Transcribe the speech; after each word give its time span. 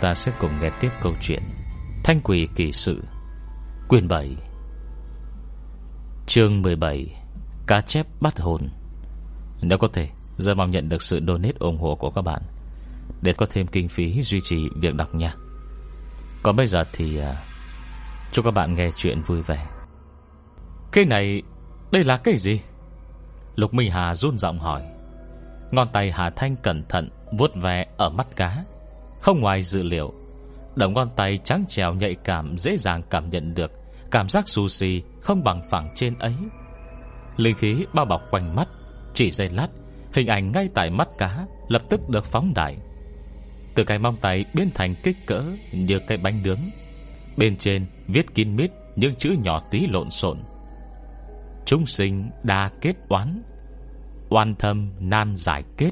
ta 0.00 0.14
sẽ 0.14 0.32
cùng 0.38 0.60
nghe 0.60 0.70
tiếp 0.80 0.90
câu 1.02 1.12
chuyện 1.20 1.42
Thanh 2.04 2.20
quỷ 2.20 2.48
kỳ 2.56 2.72
sự 2.72 3.02
Quyền 3.88 4.08
7 4.08 4.36
Chương 6.26 6.62
17 6.62 7.16
Cá 7.66 7.80
chép 7.80 8.06
bắt 8.20 8.40
hồn. 8.40 8.60
Nếu 9.62 9.78
có 9.78 9.88
thể 9.92 10.08
Rất 10.36 10.54
mong 10.56 10.70
nhận 10.70 10.88
được 10.88 11.02
sự 11.02 11.20
donate 11.26 11.58
ủng 11.58 11.78
hộ 11.78 11.94
của 11.94 12.10
các 12.10 12.22
bạn 12.22 12.42
Để 13.22 13.32
có 13.32 13.46
thêm 13.50 13.66
kinh 13.66 13.88
phí 13.88 14.22
duy 14.22 14.40
trì 14.40 14.56
việc 14.76 14.94
đọc 14.94 15.14
nha. 15.14 15.34
Còn 16.42 16.56
bây 16.56 16.66
giờ 16.66 16.84
thì 16.92 17.20
uh, 17.20 17.24
Chúc 18.32 18.44
các 18.44 18.50
bạn 18.50 18.74
nghe 18.74 18.90
chuyện 18.96 19.22
vui 19.22 19.42
vẻ. 19.42 19.66
Cái 20.92 21.04
này 21.04 21.42
Đây 21.92 22.04
là 22.04 22.16
cái 22.16 22.36
gì? 22.36 22.60
Lục 23.56 23.74
Minh 23.74 23.90
Hà 23.90 24.14
run 24.14 24.38
giọng 24.38 24.58
hỏi. 24.58 24.82
Ngón 25.70 25.88
tay 25.92 26.12
Hà 26.12 26.30
Thanh 26.30 26.56
cẩn 26.56 26.84
thận 26.88 27.08
vuốt 27.38 27.50
ve 27.54 27.86
ở 27.96 28.10
mắt 28.10 28.26
cá. 28.36 28.64
Không 29.20 29.40
ngoài 29.40 29.62
dự 29.62 29.82
liệu, 29.82 30.12
Đầu 30.76 30.90
ngón 30.90 31.08
tay 31.16 31.38
trắng 31.44 31.64
trèo 31.68 31.94
nhạy 31.94 32.14
cảm 32.24 32.58
Dễ 32.58 32.76
dàng 32.76 33.02
cảm 33.10 33.30
nhận 33.30 33.54
được 33.54 33.70
Cảm 34.10 34.28
giác 34.28 34.48
sushi 34.48 35.02
không 35.20 35.44
bằng 35.44 35.62
phẳng 35.70 35.92
trên 35.94 36.18
ấy. 36.18 36.34
Linh 37.36 37.56
khí 37.56 37.84
bao 37.94 38.04
bọc 38.04 38.22
quanh 38.30 38.56
mắt, 38.56 38.68
Chỉ 39.14 39.30
giây 39.30 39.48
lát, 39.48 39.68
Hình 40.12 40.26
ảnh 40.26 40.52
ngay 40.52 40.68
tại 40.74 40.90
mắt 40.90 41.08
cá 41.18 41.46
Lập 41.68 41.82
tức 41.88 42.08
được 42.08 42.24
phóng 42.24 42.54
đại. 42.54 42.76
Từ 43.74 43.84
cái 43.84 43.98
mong 43.98 44.16
tay 44.16 44.44
biến 44.54 44.70
thành 44.74 44.94
kích 45.02 45.16
cỡ 45.26 45.42
Như 45.72 45.98
cái 46.06 46.18
bánh 46.18 46.42
nướng, 46.42 46.60
Bên 47.36 47.56
trên 47.56 47.86
viết 48.06 48.34
kín 48.34 48.56
mít 48.56 48.70
Những 48.96 49.14
chữ 49.14 49.34
nhỏ 49.42 49.62
tí 49.70 49.86
lộn 49.86 50.10
xộn. 50.10 50.38
Chúng 51.64 51.86
sinh 51.86 52.30
đa 52.42 52.70
kết 52.80 52.96
oán, 53.08 53.42
Oan 54.28 54.54
thâm 54.54 54.90
nan 55.00 55.36
giải 55.36 55.64
kết, 55.76 55.90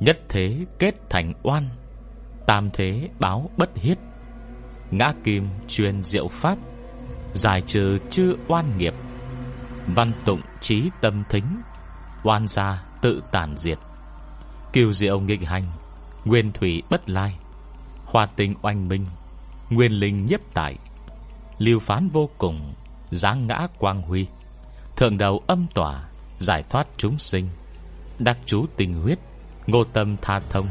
Nhất 0.00 0.18
thế 0.28 0.58
kết 0.78 0.94
thành 1.10 1.32
oan. 1.42 1.68
Tam 2.46 2.70
thế 2.72 3.08
báo 3.18 3.50
bất 3.56 3.70
hiết. 3.74 3.98
Ngã 4.90 5.12
kim 5.24 5.48
truyền 5.68 6.04
diệu 6.04 6.28
pháp, 6.28 6.58
Giải 7.34 7.62
trừ 7.66 7.98
chư 8.10 8.36
oan 8.48 8.78
nghiệp. 8.78 8.94
Văn 9.86 10.12
tụng 10.24 10.40
trí 10.60 10.90
tâm 11.00 11.24
thính, 11.28 11.44
Oan 12.22 12.48
gia 12.48 12.84
tự 13.00 13.22
tàn 13.32 13.56
diệt. 13.56 13.78
Kiều 14.72 14.92
diệu 14.92 15.20
nghịch 15.20 15.48
hành, 15.48 15.64
Nguyên 16.24 16.52
thủy 16.52 16.82
bất 16.90 17.10
lai. 17.10 17.38
Hoa 18.04 18.26
tình 18.26 18.54
oanh 18.62 18.88
minh, 18.88 19.06
Nguyên 19.70 19.92
linh 19.92 20.26
nhiếp 20.26 20.40
tại. 20.54 20.76
Lưu 21.58 21.80
phán 21.80 22.08
vô 22.08 22.28
cùng 22.38 22.74
Giáng 23.10 23.46
ngã 23.46 23.66
quang 23.78 24.02
huy. 24.02 24.26
Thượng 24.96 25.18
đầu 25.18 25.42
âm 25.46 25.66
tỏa 25.74 26.04
Giải 26.38 26.64
thoát 26.70 26.86
chúng 26.96 27.18
sinh. 27.18 27.48
Đắc 28.18 28.38
chú 28.46 28.66
tình 28.76 28.94
huyết, 28.94 29.18
Ngô 29.66 29.84
tâm 29.84 30.16
tha 30.22 30.40
thông. 30.50 30.66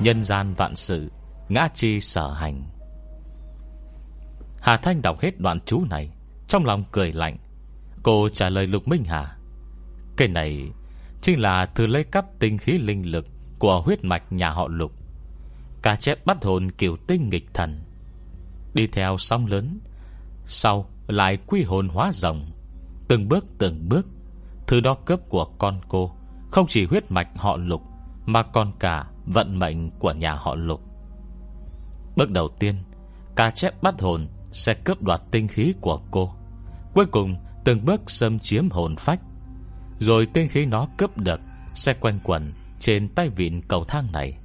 Nhân 0.00 0.24
gian 0.24 0.54
vạn 0.54 0.76
sự, 0.76 1.10
Ngã 1.48 1.68
chi 1.74 2.00
sở 2.00 2.32
hành. 2.32 2.62
Hà 4.60 4.76
Thanh 4.76 5.02
đọc 5.02 5.20
hết 5.20 5.40
đoạn 5.40 5.60
chú 5.66 5.84
này, 5.90 6.10
Trong 6.48 6.64
lòng 6.64 6.84
cười 6.92 7.12
lạnh. 7.12 7.36
Cô 8.02 8.28
trả 8.28 8.50
lời 8.50 8.66
Lục 8.66 8.88
Minh 8.88 9.04
Hà, 9.04 9.36
Cái 10.16 10.28
này 10.28 10.70
Chính 11.20 11.40
là 11.40 11.66
từ 11.66 11.86
lấy 11.86 12.04
cắp 12.04 12.24
tinh 12.38 12.58
khí 12.58 12.78
linh 12.78 13.10
lực 13.10 13.26
Của 13.58 13.80
huyết 13.80 14.04
mạch 14.04 14.32
nhà 14.32 14.50
họ 14.50 14.68
Lục. 14.68 14.92
Cá 15.82 15.96
chép 15.96 16.26
bắt 16.26 16.44
hồn 16.44 16.70
kiểu 16.70 16.96
tinh 17.06 17.28
nghịch 17.28 17.54
thần. 17.54 17.82
Đi 18.74 18.86
theo 18.86 19.16
sóng 19.18 19.46
lớn, 19.46 19.78
Sau 20.46 20.90
lại 21.06 21.38
quy 21.46 21.62
hồn 21.62 21.88
hóa 21.88 22.10
rồng. 22.12 22.46
Từng 23.08 23.28
bước 23.28 23.44
từng 23.58 23.88
bước, 23.88 24.06
Thứ 24.66 24.80
đó 24.80 24.94
cướp 25.06 25.20
của 25.28 25.44
con 25.58 25.80
cô 25.88 26.12
Không 26.50 26.66
chỉ 26.68 26.86
huyết 26.86 27.10
mạch 27.10 27.28
họ 27.36 27.56
Lục 27.56 27.82
Mà 28.26 28.42
còn 28.42 28.72
cả 28.78 29.11
vận 29.26 29.58
mệnh 29.58 29.90
của 29.90 30.12
nhà 30.12 30.34
họ 30.34 30.54
Lục. 30.54 30.80
Bước 32.16 32.30
đầu 32.30 32.48
tiên, 32.58 32.74
Cá 33.36 33.50
chép 33.50 33.82
bắt 33.82 34.00
hồn 34.00 34.28
Sẽ 34.52 34.74
cướp 34.74 35.02
đoạt 35.02 35.20
tinh 35.30 35.48
khí 35.48 35.74
của 35.80 36.00
cô. 36.10 36.32
Cuối 36.94 37.06
cùng, 37.06 37.36
từng 37.64 37.84
bước 37.84 38.10
xâm 38.10 38.38
chiếm 38.38 38.70
hồn 38.70 38.96
phách. 38.96 39.20
Rồi 39.98 40.26
tinh 40.26 40.48
khí 40.48 40.66
nó 40.66 40.86
cướp 40.98 41.18
được, 41.18 41.40
Sẽ 41.74 41.94
quanh 41.94 42.20
quẩn 42.24 42.52
Trên 42.80 43.08
tay 43.08 43.28
vịn 43.28 43.60
cầu 43.68 43.84
thang 43.84 44.12
này. 44.12 44.38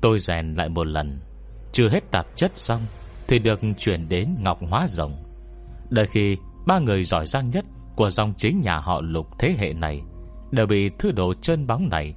Tôi 0.00 0.18
rèn 0.18 0.54
lại 0.54 0.68
một 0.68 0.86
lần, 0.86 1.20
Chưa 1.72 1.88
hết 1.88 2.10
tạp 2.10 2.26
chất 2.36 2.52
xong 2.54 2.80
Thì 3.28 3.38
được 3.38 3.60
chuyển 3.78 4.08
đến 4.08 4.36
Ngọc 4.40 4.58
Hóa 4.70 4.86
Rồng. 4.88 5.24
Đợi 5.90 6.06
khi 6.06 6.36
ba 6.66 6.78
người 6.78 7.04
giỏi 7.04 7.26
giang 7.26 7.50
nhất 7.50 7.64
Của 7.96 8.10
dòng 8.10 8.34
chính 8.38 8.60
nhà 8.60 8.78
họ 8.78 9.00
lục 9.00 9.26
thế 9.38 9.54
hệ 9.58 9.72
này 9.72 10.02
Đều 10.50 10.66
bị 10.66 10.90
thứ 10.98 11.12
đồ 11.12 11.34
chân 11.42 11.66
bóng 11.66 11.88
này 11.88 12.14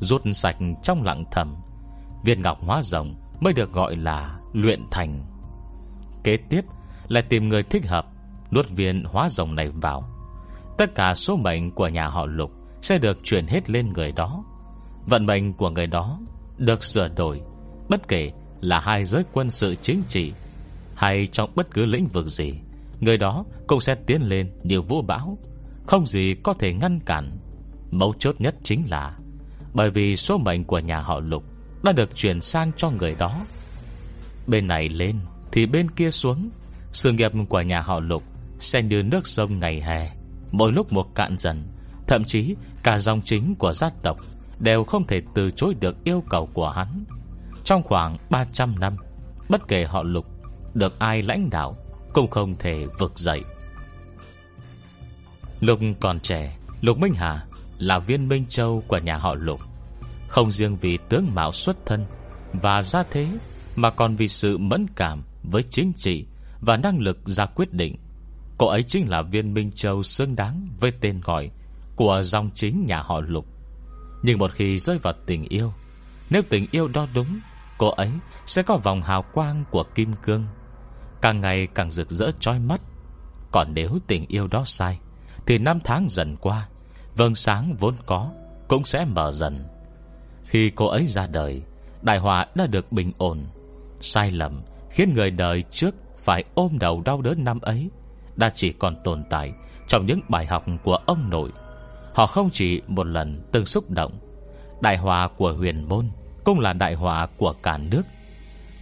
Rút 0.00 0.22
sạch 0.32 0.56
trong 0.82 1.02
lặng 1.02 1.24
thầm. 1.30 1.56
Viên 2.24 2.42
ngọc 2.42 2.58
hóa 2.60 2.82
rồng 2.82 3.14
Mới 3.40 3.52
được 3.52 3.72
gọi 3.72 3.96
là 3.96 4.38
luyện 4.52 4.80
thành. 4.90 5.22
Kế 6.24 6.36
tiếp 6.36 6.64
lại 7.08 7.22
tìm 7.22 7.48
người 7.48 7.62
thích 7.62 7.86
hợp, 7.88 8.06
Nuốt 8.50 8.68
viên 8.68 9.04
hóa 9.04 9.28
rồng 9.28 9.54
này 9.54 9.68
vào. 9.68 10.04
Tất 10.78 10.94
cả 10.94 11.14
số 11.14 11.36
mệnh 11.36 11.70
của 11.70 11.88
nhà 11.88 12.08
họ 12.08 12.26
lục 12.26 12.50
Sẽ 12.82 12.98
được 12.98 13.18
chuyển 13.24 13.46
hết 13.46 13.70
lên 13.70 13.92
người 13.92 14.12
đó. 14.12 14.44
Vận 15.06 15.26
mệnh 15.26 15.52
của 15.52 15.70
người 15.70 15.86
đó 15.86 16.20
Được 16.58 16.84
sửa 16.84 17.08
đổi, 17.08 17.40
Bất 17.88 18.08
kể 18.08 18.30
là 18.60 18.80
hai 18.80 19.04
giới 19.04 19.24
quân 19.32 19.50
sự 19.50 19.74
chính 19.74 20.02
trị 20.08 20.32
Hay 20.94 21.26
trong 21.26 21.50
bất 21.54 21.70
cứ 21.70 21.86
lĩnh 21.86 22.06
vực 22.06 22.26
gì, 22.26 22.54
Người 23.00 23.16
đó 23.18 23.44
cũng 23.66 23.80
sẽ 23.80 23.94
tiến 23.94 24.22
lên 24.22 24.52
như 24.62 24.82
vũ 24.82 25.02
bão, 25.02 25.38
Không 25.86 26.06
gì 26.06 26.34
có 26.42 26.54
thể 26.54 26.72
ngăn 26.72 27.00
cản. 27.00 27.38
Mấu 27.90 28.14
chốt 28.18 28.34
nhất 28.38 28.54
chính 28.62 28.84
là 28.90 29.16
bởi 29.74 29.90
vì 29.90 30.16
số 30.16 30.38
mệnh 30.38 30.64
của 30.64 30.78
nhà 30.78 31.00
họ 31.00 31.20
Lục 31.20 31.44
Đã 31.82 31.92
được 31.92 32.16
chuyển 32.16 32.40
sang 32.40 32.72
cho 32.76 32.90
người 32.90 33.14
đó. 33.14 33.40
Bên 34.46 34.66
này 34.66 34.88
lên 34.88 35.20
Thì 35.52 35.66
bên 35.66 35.90
kia 35.90 36.10
xuống, 36.10 36.50
Sự 36.92 37.12
nghiệp 37.12 37.32
của 37.48 37.60
nhà 37.60 37.80
họ 37.80 38.00
Lục 38.00 38.22
Sẽ 38.58 38.82
như 38.82 39.02
nước 39.02 39.26
sông 39.26 39.58
ngày 39.58 39.80
hè, 39.80 40.10
Mỗi 40.52 40.72
lúc 40.72 40.92
một 40.92 41.14
cạn 41.14 41.38
dần, 41.38 41.62
Thậm 42.06 42.24
chí 42.24 42.54
cả 42.82 42.98
dòng 42.98 43.22
chính 43.24 43.54
của 43.54 43.72
gia 43.72 43.90
tộc 44.02 44.18
Đều 44.58 44.84
không 44.84 45.06
thể 45.06 45.20
từ 45.34 45.50
chối 45.50 45.74
được 45.80 46.04
yêu 46.04 46.22
cầu 46.28 46.48
của 46.52 46.70
hắn. 46.70 47.04
Trong 47.64 47.82
khoảng 47.82 48.16
300 48.30 48.74
năm, 48.80 48.96
Bất 49.48 49.68
kể 49.68 49.84
họ 49.84 50.02
Lục 50.02 50.26
Được 50.74 50.98
ai 50.98 51.22
lãnh 51.22 51.50
đạo 51.50 51.74
Cũng 52.12 52.30
không 52.30 52.56
thể 52.58 52.86
vực 52.98 53.18
dậy. 53.18 53.42
Lục 55.60 55.80
còn 56.00 56.20
trẻ, 56.20 56.56
Lục 56.80 56.98
Minh 56.98 57.14
Hà 57.14 57.46
là 57.80 57.98
viên 57.98 58.28
Minh 58.28 58.44
Châu 58.48 58.82
của 58.88 58.98
nhà 58.98 59.16
họ 59.16 59.34
Lục. 59.34 59.60
Không 60.28 60.50
riêng 60.50 60.76
vì 60.76 60.98
tướng 61.08 61.34
mạo 61.34 61.52
xuất 61.52 61.76
thân 61.86 62.06
Và 62.52 62.82
gia 62.82 63.02
thế, 63.02 63.28
Mà 63.76 63.90
còn 63.90 64.16
vì 64.16 64.28
sự 64.28 64.58
mẫn 64.58 64.86
cảm 64.96 65.22
Với 65.42 65.62
chính 65.70 65.92
trị 65.96 66.26
Và 66.60 66.76
năng 66.76 66.98
lực 66.98 67.18
ra 67.24 67.46
quyết 67.46 67.72
định. 67.72 67.96
Cô 68.58 68.66
ấy 68.66 68.82
chính 68.82 69.08
là 69.08 69.22
viên 69.22 69.54
Minh 69.54 69.70
Châu 69.72 70.02
xứng 70.02 70.36
đáng 70.36 70.68
Với 70.80 70.92
tên 71.00 71.20
gọi 71.24 71.50
Của 71.96 72.22
dòng 72.22 72.50
chính 72.54 72.86
nhà 72.86 73.02
họ 73.02 73.20
Lục. 73.20 73.46
Nhưng 74.22 74.38
một 74.38 74.52
khi 74.54 74.78
rơi 74.78 74.98
vào 74.98 75.14
tình 75.26 75.44
yêu, 75.44 75.72
Nếu 76.30 76.42
tình 76.48 76.66
yêu 76.70 76.88
đó 76.88 77.06
đúng, 77.14 77.40
Cô 77.78 77.88
ấy 77.88 78.10
sẽ 78.46 78.62
có 78.62 78.76
vòng 78.76 79.02
hào 79.02 79.22
quang 79.32 79.64
của 79.70 79.84
kim 79.94 80.12
cương. 80.22 80.46
Càng 81.22 81.40
ngày 81.40 81.68
càng 81.74 81.90
rực 81.90 82.10
rỡ 82.10 82.30
trói 82.40 82.58
mắt. 82.58 82.80
Còn 83.52 83.74
nếu 83.74 83.98
tình 84.06 84.26
yêu 84.28 84.46
đó 84.46 84.62
sai, 84.66 84.98
Thì 85.46 85.58
năm 85.58 85.78
tháng 85.84 86.06
dần 86.08 86.36
qua 86.36 86.68
Vâng 87.20 87.34
sáng 87.34 87.76
vốn 87.78 87.94
có, 88.06 88.30
Cũng 88.68 88.84
sẽ 88.84 89.04
mở 89.04 89.32
dần. 89.32 89.64
Khi 90.44 90.70
cô 90.70 90.86
ấy 90.86 91.06
ra 91.06 91.26
đời, 91.26 91.62
Đại 92.02 92.18
họa 92.18 92.46
đã 92.54 92.66
được 92.66 92.92
bình 92.92 93.12
ổn. 93.18 93.38
Sai 94.00 94.30
lầm 94.30 94.62
khiến 94.90 95.14
người 95.14 95.30
đời 95.30 95.64
trước 95.70 95.94
Phải 96.18 96.44
ôm 96.54 96.78
đầu 96.78 97.02
đau 97.04 97.22
đớn 97.22 97.44
năm 97.44 97.60
ấy 97.60 97.90
Đã 98.36 98.50
chỉ 98.54 98.72
còn 98.72 98.96
tồn 99.04 99.24
tại 99.30 99.52
Trong 99.88 100.06
những 100.06 100.20
bài 100.28 100.46
học 100.46 100.64
của 100.84 100.94
ông 101.06 101.30
nội. 101.30 101.50
Họ 102.14 102.26
không 102.26 102.50
chỉ 102.52 102.82
một 102.86 103.06
lần 103.06 103.42
từng 103.52 103.66
xúc 103.66 103.90
động, 103.90 104.12
Đại 104.80 104.96
họa 104.96 105.28
của 105.36 105.52
huyền 105.52 105.88
môn 105.88 106.10
Cũng 106.44 106.60
là 106.60 106.72
đại 106.72 106.94
họa 106.94 107.26
của 107.36 107.54
cả 107.62 107.78
nước. 107.78 108.02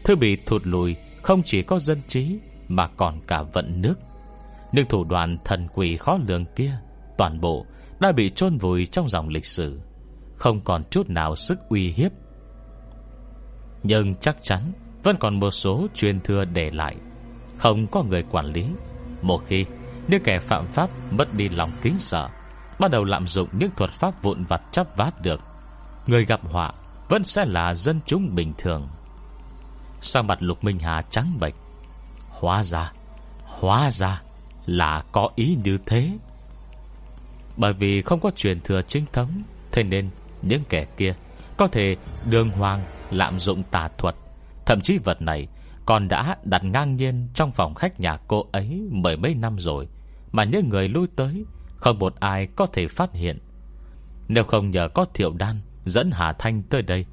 Thứ 0.05 0.17
bị 0.17 0.37
thụt 0.47 0.67
lùi 0.67 0.97
Không 1.23 1.43
chỉ 1.45 1.63
có 1.63 1.79
dân 1.79 2.03
trí 2.09 2.39
Mà 2.69 2.87
còn 2.87 3.21
cả 3.27 3.43
vận 3.43 3.83
nước. 3.83 3.95
Nhưng 4.73 4.87
thủ 4.87 5.05
đoạn 5.05 5.39
thần 5.45 5.69
quỷ 5.75 5.97
khó 5.97 6.19
lường 6.27 6.45
kia 6.45 6.73
Toàn 7.17 7.41
bộ 7.41 7.67
đã 8.01 8.13
bị 8.13 8.31
chôn 8.35 8.59
vùi 8.59 8.87
trong 8.87 9.09
dòng 9.09 9.29
lịch 9.29 9.47
sử, 9.47 9.81
không 10.37 10.61
còn 10.61 10.85
chút 10.91 11.11
nào 11.11 11.37
sức 11.37 11.59
uy 11.69 11.89
hiếp. 11.89 12.13
Nhưng 13.83 14.15
chắc 14.15 14.37
chắn 14.43 14.73
vẫn 15.03 15.17
còn 15.21 15.41
một 15.41 15.51
số 15.51 15.87
truyền 15.95 16.21
thừa 16.21 16.45
để 16.45 16.71
lại, 16.71 16.97
không 17.57 17.87
có 17.87 18.03
người 18.03 18.23
quản 18.31 18.47
lý. 18.47 18.67
Một 19.23 19.43
khi 19.47 19.65
những 20.09 20.23
kẻ 20.25 20.39
phạm 20.39 20.67
pháp 20.67 20.91
mất 21.11 21.35
đi 21.35 21.49
lòng 21.49 21.71
kính 21.83 21.99
sợ, 21.99 22.29
bắt 22.79 22.91
đầu 22.91 23.05
lạm 23.05 23.27
dụng 23.27 23.49
những 23.53 23.71
thuật 23.77 23.91
pháp 23.91 24.23
vụn 24.23 24.45
vặt 24.45 24.63
chắp 24.73 24.97
vát 24.97 25.23
được, 25.23 25.41
người 26.07 26.25
gặp 26.25 26.41
họa 26.43 26.73
vẫn 27.09 27.25
sẽ 27.25 27.45
là 27.47 27.75
dân 27.75 28.01
chúng 28.07 28.35
bình 28.35 28.53
thường. 28.59 28.89
Sang 30.01 30.27
mặt 30.27 30.43
Lục 30.43 30.65
Minh 30.65 30.79
Hà 30.79 31.03
trắng 31.03 31.37
bệch, 31.41 31.55
hóa 32.29 32.63
ra, 32.63 32.93
hóa 33.45 33.91
ra 33.91 34.23
là 34.67 35.05
có 35.13 35.29
ý 35.35 35.57
như 35.65 35.79
thế. 35.87 36.19
Bởi 37.59 37.73
vì 37.73 38.03
không 38.03 38.21
có 38.21 38.31
truyền 38.37 38.61
thừa 38.61 38.83
chính 38.83 39.05
thống, 39.13 39.43
Thế 39.73 39.83
nên 39.83 40.11
những 40.43 40.63
kẻ 40.69 40.87
kia 40.97 41.15
Có 41.57 41.67
thể 41.67 41.97
đường 42.31 42.51
hoàng 42.51 42.81
lạm 43.11 43.39
dụng 43.39 43.63
tà 43.71 43.89
thuật. 43.99 44.15
Thậm 44.67 44.81
chí 44.81 44.99
vật 44.99 45.23
này 45.23 45.49
Còn 45.87 46.09
đã 46.09 46.37
đặt 46.45 46.65
ngang 46.65 46.97
nhiên 46.97 47.29
trong 47.35 47.53
phòng 47.53 47.75
khách 47.75 48.01
nhà 48.01 48.17
cô 48.17 48.47
ấy 48.53 48.83
Mười 48.91 49.17
mấy 49.17 49.35
năm 49.35 49.59
rồi, 49.59 49.89
Mà 50.33 50.45
những 50.45 50.69
người 50.69 50.89
lui 50.89 51.07
tới 51.17 51.45
Không 51.77 51.99
một 51.99 52.15
ai 52.21 52.47
có 52.47 52.67
thể 52.67 52.89
phát 52.89 53.13
hiện. 53.13 53.39
Nếu 54.29 54.45
không 54.45 54.71
nhờ 54.71 54.89
có 54.95 55.07
thiệu 55.15 55.33
đan 55.33 55.61
Dẫn 55.85 56.11
Hà 56.11 56.33
Thanh 56.33 56.63
tới 56.63 56.83
đây, 56.83 57.07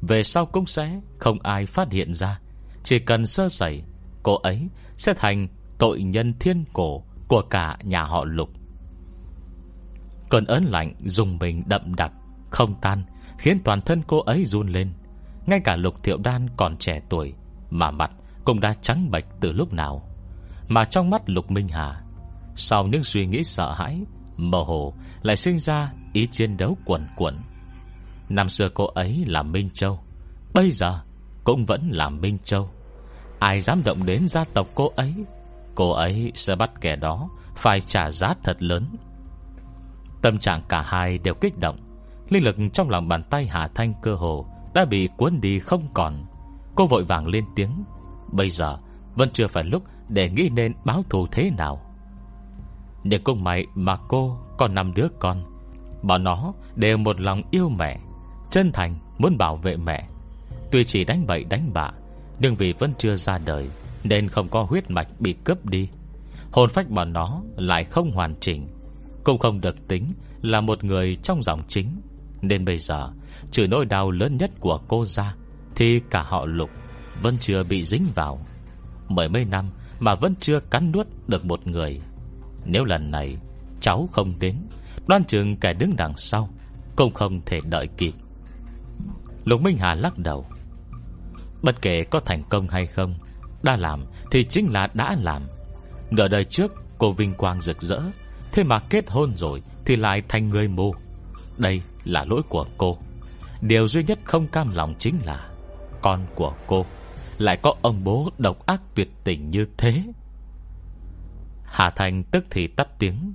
Về 0.00 0.22
sau 0.22 0.46
cũng 0.46 0.66
sẽ 0.66 1.00
không 1.18 1.38
ai 1.42 1.66
phát 1.66 1.92
hiện 1.92 2.14
ra. 2.14 2.40
Chỉ 2.82 2.98
cần 2.98 3.26
sơ 3.26 3.48
sẩy, 3.48 3.82
Cô 4.22 4.34
ấy 4.34 4.68
sẽ 4.96 5.14
thành 5.14 5.48
tội 5.78 6.02
nhân 6.02 6.34
thiên 6.40 6.64
cổ 6.72 7.04
Của 7.28 7.42
cả 7.42 7.76
nhà 7.82 8.02
họ 8.02 8.24
lục. 8.24 8.61
Cơn 10.32 10.44
ớn 10.44 10.64
lạnh 10.64 10.94
dùng 11.04 11.38
mình 11.38 11.62
đậm 11.66 11.94
đặc, 11.94 12.12
Không 12.50 12.74
tan, 12.80 13.02
Khiến 13.38 13.58
toàn 13.64 13.80
thân 13.80 14.02
cô 14.06 14.20
ấy 14.20 14.44
run 14.44 14.68
lên. 14.68 14.92
Ngay 15.46 15.60
cả 15.64 15.76
lục 15.76 16.02
thiệu 16.02 16.16
đan 16.16 16.46
còn 16.56 16.76
trẻ 16.76 17.00
tuổi, 17.08 17.32
Mà 17.70 17.90
mặt 17.90 18.10
cũng 18.44 18.60
đã 18.60 18.74
trắng 18.82 19.10
bệch 19.10 19.24
từ 19.40 19.52
lúc 19.52 19.72
nào. 19.72 20.08
Mà 20.68 20.84
trong 20.84 21.10
mắt 21.10 21.22
lục 21.26 21.50
minh 21.50 21.68
hà, 21.68 22.02
Sau 22.56 22.86
những 22.86 23.04
suy 23.04 23.26
nghĩ 23.26 23.44
sợ 23.44 23.72
hãi, 23.72 24.00
Mơ 24.36 24.58
hồ 24.58 24.94
lại 25.22 25.36
sinh 25.36 25.58
ra 25.58 25.92
Ý 26.12 26.26
chiến 26.26 26.56
đấu 26.56 26.76
quẩn 26.84 27.06
quẩn 27.16 27.38
Năm 28.28 28.48
xưa 28.48 28.68
cô 28.74 28.86
ấy 28.86 29.24
là 29.26 29.42
Minh 29.42 29.70
Châu, 29.74 30.00
Bây 30.54 30.70
giờ 30.70 31.00
cũng 31.44 31.66
vẫn 31.66 31.88
là 31.90 32.08
Minh 32.08 32.38
Châu. 32.44 32.70
Ai 33.38 33.60
dám 33.60 33.82
động 33.84 34.06
đến 34.06 34.28
gia 34.28 34.44
tộc 34.44 34.66
cô 34.74 34.92
ấy 34.96 35.14
Cô 35.74 35.90
ấy 35.90 36.32
sẽ 36.34 36.56
bắt 36.56 36.70
kẻ 36.80 36.96
đó 36.96 37.28
Phải 37.56 37.80
trả 37.80 38.10
giá 38.10 38.34
thật 38.42 38.62
lớn. 38.62 38.86
Tâm 40.22 40.38
trạng 40.38 40.62
cả 40.68 40.82
hai 40.82 41.18
đều 41.18 41.34
kích 41.34 41.58
động. 41.58 41.76
Linh 42.28 42.44
lực 42.44 42.56
trong 42.72 42.90
lòng 42.90 43.08
bàn 43.08 43.22
tay 43.30 43.46
Hà 43.46 43.68
Thanh 43.68 43.94
cơ 44.02 44.14
hồ 44.14 44.46
Đã 44.74 44.84
bị 44.84 45.08
cuốn 45.16 45.40
đi 45.40 45.58
không 45.58 45.88
còn. 45.94 46.24
Cô 46.74 46.86
vội 46.86 47.04
vàng 47.04 47.26
lên 47.26 47.44
tiếng, 47.56 47.84
Bây 48.32 48.50
giờ 48.50 48.78
vẫn 49.14 49.28
chưa 49.32 49.46
phải 49.46 49.64
lúc 49.64 49.82
Để 50.08 50.30
nghĩ 50.30 50.50
nên 50.54 50.74
báo 50.84 51.02
thù 51.10 51.26
thế 51.32 51.50
nào. 51.50 51.80
Để 53.04 53.18
cùng 53.18 53.44
mày 53.44 53.66
mà 53.74 53.96
cô 54.08 54.38
Còn 54.58 54.74
năm 54.74 54.94
đứa 54.94 55.08
con, 55.18 55.42
Bọn 56.02 56.24
nó 56.24 56.52
đều 56.74 56.98
một 56.98 57.20
lòng 57.20 57.42
yêu 57.50 57.68
mẹ, 57.68 57.98
Chân 58.50 58.72
thành 58.72 58.94
muốn 59.18 59.38
bảo 59.38 59.56
vệ 59.56 59.76
mẹ. 59.76 60.08
Tuy 60.70 60.84
chỉ 60.84 61.04
đánh 61.04 61.26
bậy 61.26 61.44
đánh 61.44 61.72
bạ, 61.74 61.90
Nhưng 62.38 62.56
vì 62.56 62.72
vẫn 62.72 62.92
chưa 62.98 63.16
ra 63.16 63.38
đời 63.38 63.70
Nên 64.04 64.28
không 64.28 64.48
có 64.48 64.62
huyết 64.62 64.90
mạch 64.90 65.08
bị 65.18 65.32
cướp 65.32 65.64
đi. 65.64 65.88
Hồn 66.52 66.70
phách 66.70 66.90
bọn 66.90 67.12
nó 67.12 67.42
lại 67.56 67.84
không 67.84 68.10
hoàn 68.10 68.34
chỉnh. 68.40 68.68
Cũng 69.24 69.38
không 69.38 69.60
được 69.60 69.88
tính 69.88 70.12
Là 70.42 70.60
một 70.60 70.84
người 70.84 71.16
trong 71.16 71.42
dòng 71.42 71.62
chính. 71.68 72.00
Nên 72.42 72.64
bây 72.64 72.78
giờ, 72.78 73.10
Trừ 73.50 73.66
nỗi 73.66 73.84
đau 73.84 74.10
lớn 74.10 74.36
nhất 74.36 74.50
của 74.60 74.80
cô 74.88 75.04
ra, 75.04 75.34
Thì 75.74 76.00
cả 76.10 76.22
họ 76.22 76.46
lục 76.46 76.70
Vẫn 77.22 77.36
chưa 77.40 77.64
bị 77.64 77.84
dính 77.84 78.06
vào. 78.14 78.46
Mười 79.08 79.28
mấy 79.28 79.44
năm 79.44 79.70
mà 80.00 80.14
vẫn 80.14 80.34
chưa 80.40 80.60
cắn 80.60 80.92
nuốt 80.92 81.06
được 81.28 81.44
một 81.44 81.66
người. 81.66 82.00
Nếu 82.64 82.84
lần 82.84 83.10
này 83.10 83.36
Cháu 83.80 84.08
không 84.12 84.34
đến, 84.40 84.56
Đoan 85.06 85.24
chừng 85.24 85.56
kẻ 85.56 85.72
đứng 85.72 85.96
đằng 85.96 86.16
sau 86.16 86.48
Cũng 86.96 87.14
không 87.14 87.40
thể 87.46 87.60
đợi 87.64 87.88
kịp. 87.96 88.14
Lục 89.44 89.62
Minh 89.62 89.76
Hà 89.78 89.94
lắc 89.94 90.18
đầu. 90.18 90.46
Bất 91.62 91.82
kể 91.82 92.04
có 92.04 92.20
thành 92.20 92.42
công 92.48 92.68
hay 92.68 92.86
không, 92.86 93.14
Đã 93.62 93.76
làm 93.76 94.04
thì 94.30 94.44
chính 94.44 94.72
là 94.72 94.88
đã 94.94 95.16
làm. 95.20 95.42
Nửa 96.10 96.28
đời 96.28 96.44
trước, 96.44 96.72
cô 96.98 97.12
vinh 97.12 97.34
quang 97.34 97.60
rực 97.60 97.82
rỡ 97.82 98.00
Thế 98.52 98.64
mà 98.64 98.78
kết 98.90 99.10
hôn 99.10 99.30
rồi 99.36 99.62
Thì 99.84 99.96
lại 99.96 100.22
thành 100.28 100.48
người 100.48 100.68
mù. 100.68 100.94
Đây 101.58 101.82
là 102.04 102.24
lỗi 102.24 102.42
của 102.48 102.66
cô. 102.78 102.98
Điều 103.60 103.88
duy 103.88 104.04
nhất 104.04 104.18
không 104.24 104.46
cam 104.46 104.74
lòng 104.74 104.94
chính 104.98 105.18
là 105.24 105.48
Con 106.02 106.26
của 106.34 106.54
cô 106.66 106.86
Lại 107.38 107.56
có 107.62 107.74
ông 107.82 108.04
bố 108.04 108.30
độc 108.38 108.66
ác 108.66 108.80
tuyệt 108.94 109.08
tình 109.24 109.50
như 109.50 109.66
thế. 109.78 110.02
Hà 111.64 111.90
Thành 111.90 112.22
tức 112.24 112.44
thì 112.50 112.66
tắt 112.66 112.88
tiếng. 112.98 113.34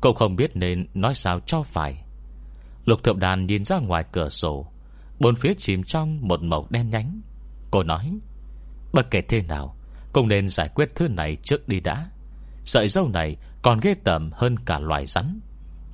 Cô 0.00 0.12
không 0.12 0.36
biết 0.36 0.56
nên 0.56 0.86
nói 0.94 1.14
sao 1.14 1.40
cho 1.46 1.62
phải. 1.62 2.04
Lục 2.84 3.02
thượng 3.02 3.20
đàn 3.20 3.46
nhìn 3.46 3.64
ra 3.64 3.78
ngoài 3.78 4.04
cửa 4.12 4.28
sổ. 4.28 4.66
Bốn 5.20 5.36
phía 5.36 5.54
chìm 5.58 5.82
trong 5.82 6.28
một 6.28 6.42
màu 6.42 6.66
đen 6.70 6.90
nhánh. 6.90 7.20
Cô 7.70 7.82
nói, 7.82 8.18
Bất 8.92 9.10
kể 9.10 9.20
thế 9.20 9.42
nào, 9.42 9.76
Cũng 10.12 10.28
nên 10.28 10.48
giải 10.48 10.68
quyết 10.74 10.88
thứ 10.94 11.08
này 11.08 11.36
trước 11.36 11.68
đi 11.68 11.80
đã. 11.80 12.10
Sợi 12.64 12.88
dâu 12.88 13.08
này 13.08 13.36
còn 13.62 13.80
ghê 13.82 13.94
tởm 14.04 14.30
hơn 14.32 14.56
cả 14.58 14.78
loài 14.78 15.06
rắn. 15.06 15.40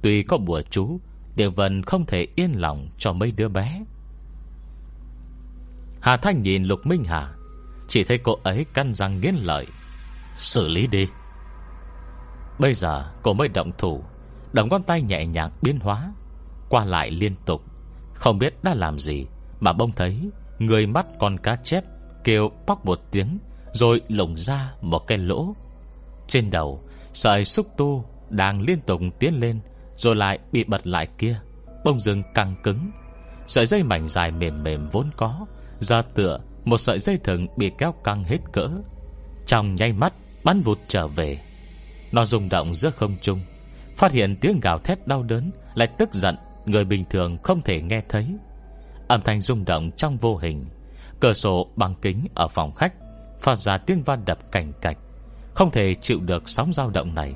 Tuy 0.02 0.22
có 0.22 0.37
bùa 0.37 0.62
chú 0.70 1.00
Điều 1.37 1.50
Vân 1.50 1.82
không 1.82 2.06
thể 2.06 2.26
yên 2.37 2.52
lòng 2.61 2.88
cho 2.99 3.12
mấy 3.12 3.32
đứa 3.32 3.49
bé. 3.49 3.84
Hà 6.00 6.16
Thanh 6.16 6.43
nhìn 6.43 6.64
Lục 6.64 6.87
Minh 6.87 7.05
Hà, 7.05 7.34
Chỉ 7.88 8.05
thấy 8.05 8.19
cô 8.19 8.38
ấy 8.43 8.66
căn 8.75 8.94
răng 8.94 9.20
nghiến 9.20 9.34
lợi. 9.34 9.66
Xử 10.37 10.69
lý 10.69 10.87
đi. 10.87 11.08
Bây 12.58 12.75
giờ 12.75 13.12
cô 13.22 13.32
mới 13.32 13.49
động 13.49 13.72
thủ 13.78 14.05
Động 14.52 14.69
con 14.69 14.82
tay 14.82 15.02
nhẹ 15.02 15.26
nhàng 15.26 15.50
biến 15.62 15.81
hóa, 15.81 16.12
Qua 16.69 16.84
lại 16.84 17.11
liên 17.11 17.34
tục. 17.46 17.62
Không 18.14 18.38
biết 18.38 18.55
đã 18.62 18.75
làm 18.75 18.99
gì 18.99 19.26
Mà 19.61 19.72
bông 19.72 19.93
thấy 19.93 20.31
Người 20.58 20.87
mắt 20.87 21.06
con 21.19 21.38
cá 21.38 21.56
chép 21.56 21.84
Kêu 22.25 22.50
bóc 22.66 22.84
một 22.84 23.00
tiếng, 23.11 23.38
Rồi 23.72 24.00
lồng 24.08 24.37
ra 24.37 24.75
một 24.81 25.06
cái 25.06 25.19
lỗ. 25.19 25.55
Trên 26.35 26.51
đầu, 26.51 26.83
Sợi 27.13 27.45
xúc 27.45 27.67
tu 27.77 28.05
đang 28.31 28.61
liên 28.61 28.81
tục 28.81 29.01
tiến 29.19 29.41
lên, 29.41 29.61
Rồi 29.97 30.17
lại 30.17 30.39
bị 30.53 30.65
bật 30.65 30.87
lại 30.87 31.09
kia, 31.19 31.41
Bông 31.85 32.01
rừng 32.01 32.23
căng 32.35 32.55
cứng. 32.63 32.91
Sợi 33.47 33.67
dây 33.67 33.83
mảnh 33.83 34.09
dài 34.09 34.31
mềm 34.31 34.63
mềm 34.63 34.89
vốn 34.89 35.11
có 35.17 35.47
Ra 35.81 36.03
tựa 36.03 36.39
một 36.65 36.79
sợi 36.79 36.99
dây 36.99 37.19
thừng 37.25 37.47
Bị 37.57 37.71
kéo 37.79 37.95
căng 38.05 38.25
hết 38.25 38.39
cỡ. 38.53 38.69
Trong 39.47 39.75
nháy 39.75 39.93
mắt, 39.93 40.13
bắn 40.45 40.61
vụt 40.61 40.79
trở 40.89 41.07
về. 41.09 41.39
Nó 42.13 42.25
rung 42.25 42.49
động 42.49 42.75
giữa 42.75 42.91
không 42.91 43.17
trung, 43.23 43.41
Phát 43.97 44.13
hiện 44.13 44.37
tiếng 44.41 44.61
gào 44.63 44.79
thét 44.79 45.07
đau 45.07 45.23
đớn, 45.23 45.51
Lại 45.75 45.89
tức 45.99 46.15
giận, 46.15 46.37
Người 46.67 46.85
bình 46.85 47.05
thường 47.11 47.39
không 47.43 47.63
thể 47.63 47.83
nghe 47.83 48.03
thấy. 48.09 48.27
Âm 49.09 49.21
thanh 49.23 49.41
rung 49.41 49.65
động 49.65 49.91
trong 49.97 50.17
vô 50.17 50.37
hình, 50.37 50.67
Cửa 51.21 51.33
sổ 51.33 51.71
bằng 51.77 51.95
kính 52.03 52.26
ở 52.35 52.49
phòng 52.49 52.75
khách, 52.75 52.95
Phát 53.41 53.59
ra 53.59 53.79
tiếng 53.79 54.03
van 54.03 54.25
đập 54.25 54.38
cảnh 54.53 54.73
cạch. 54.81 54.99
Không 55.54 55.70
thể 55.70 55.94
chịu 55.94 56.20
được 56.20 56.49
sóng 56.49 56.73
dao 56.73 56.90
động 56.90 57.14
này. 57.14 57.34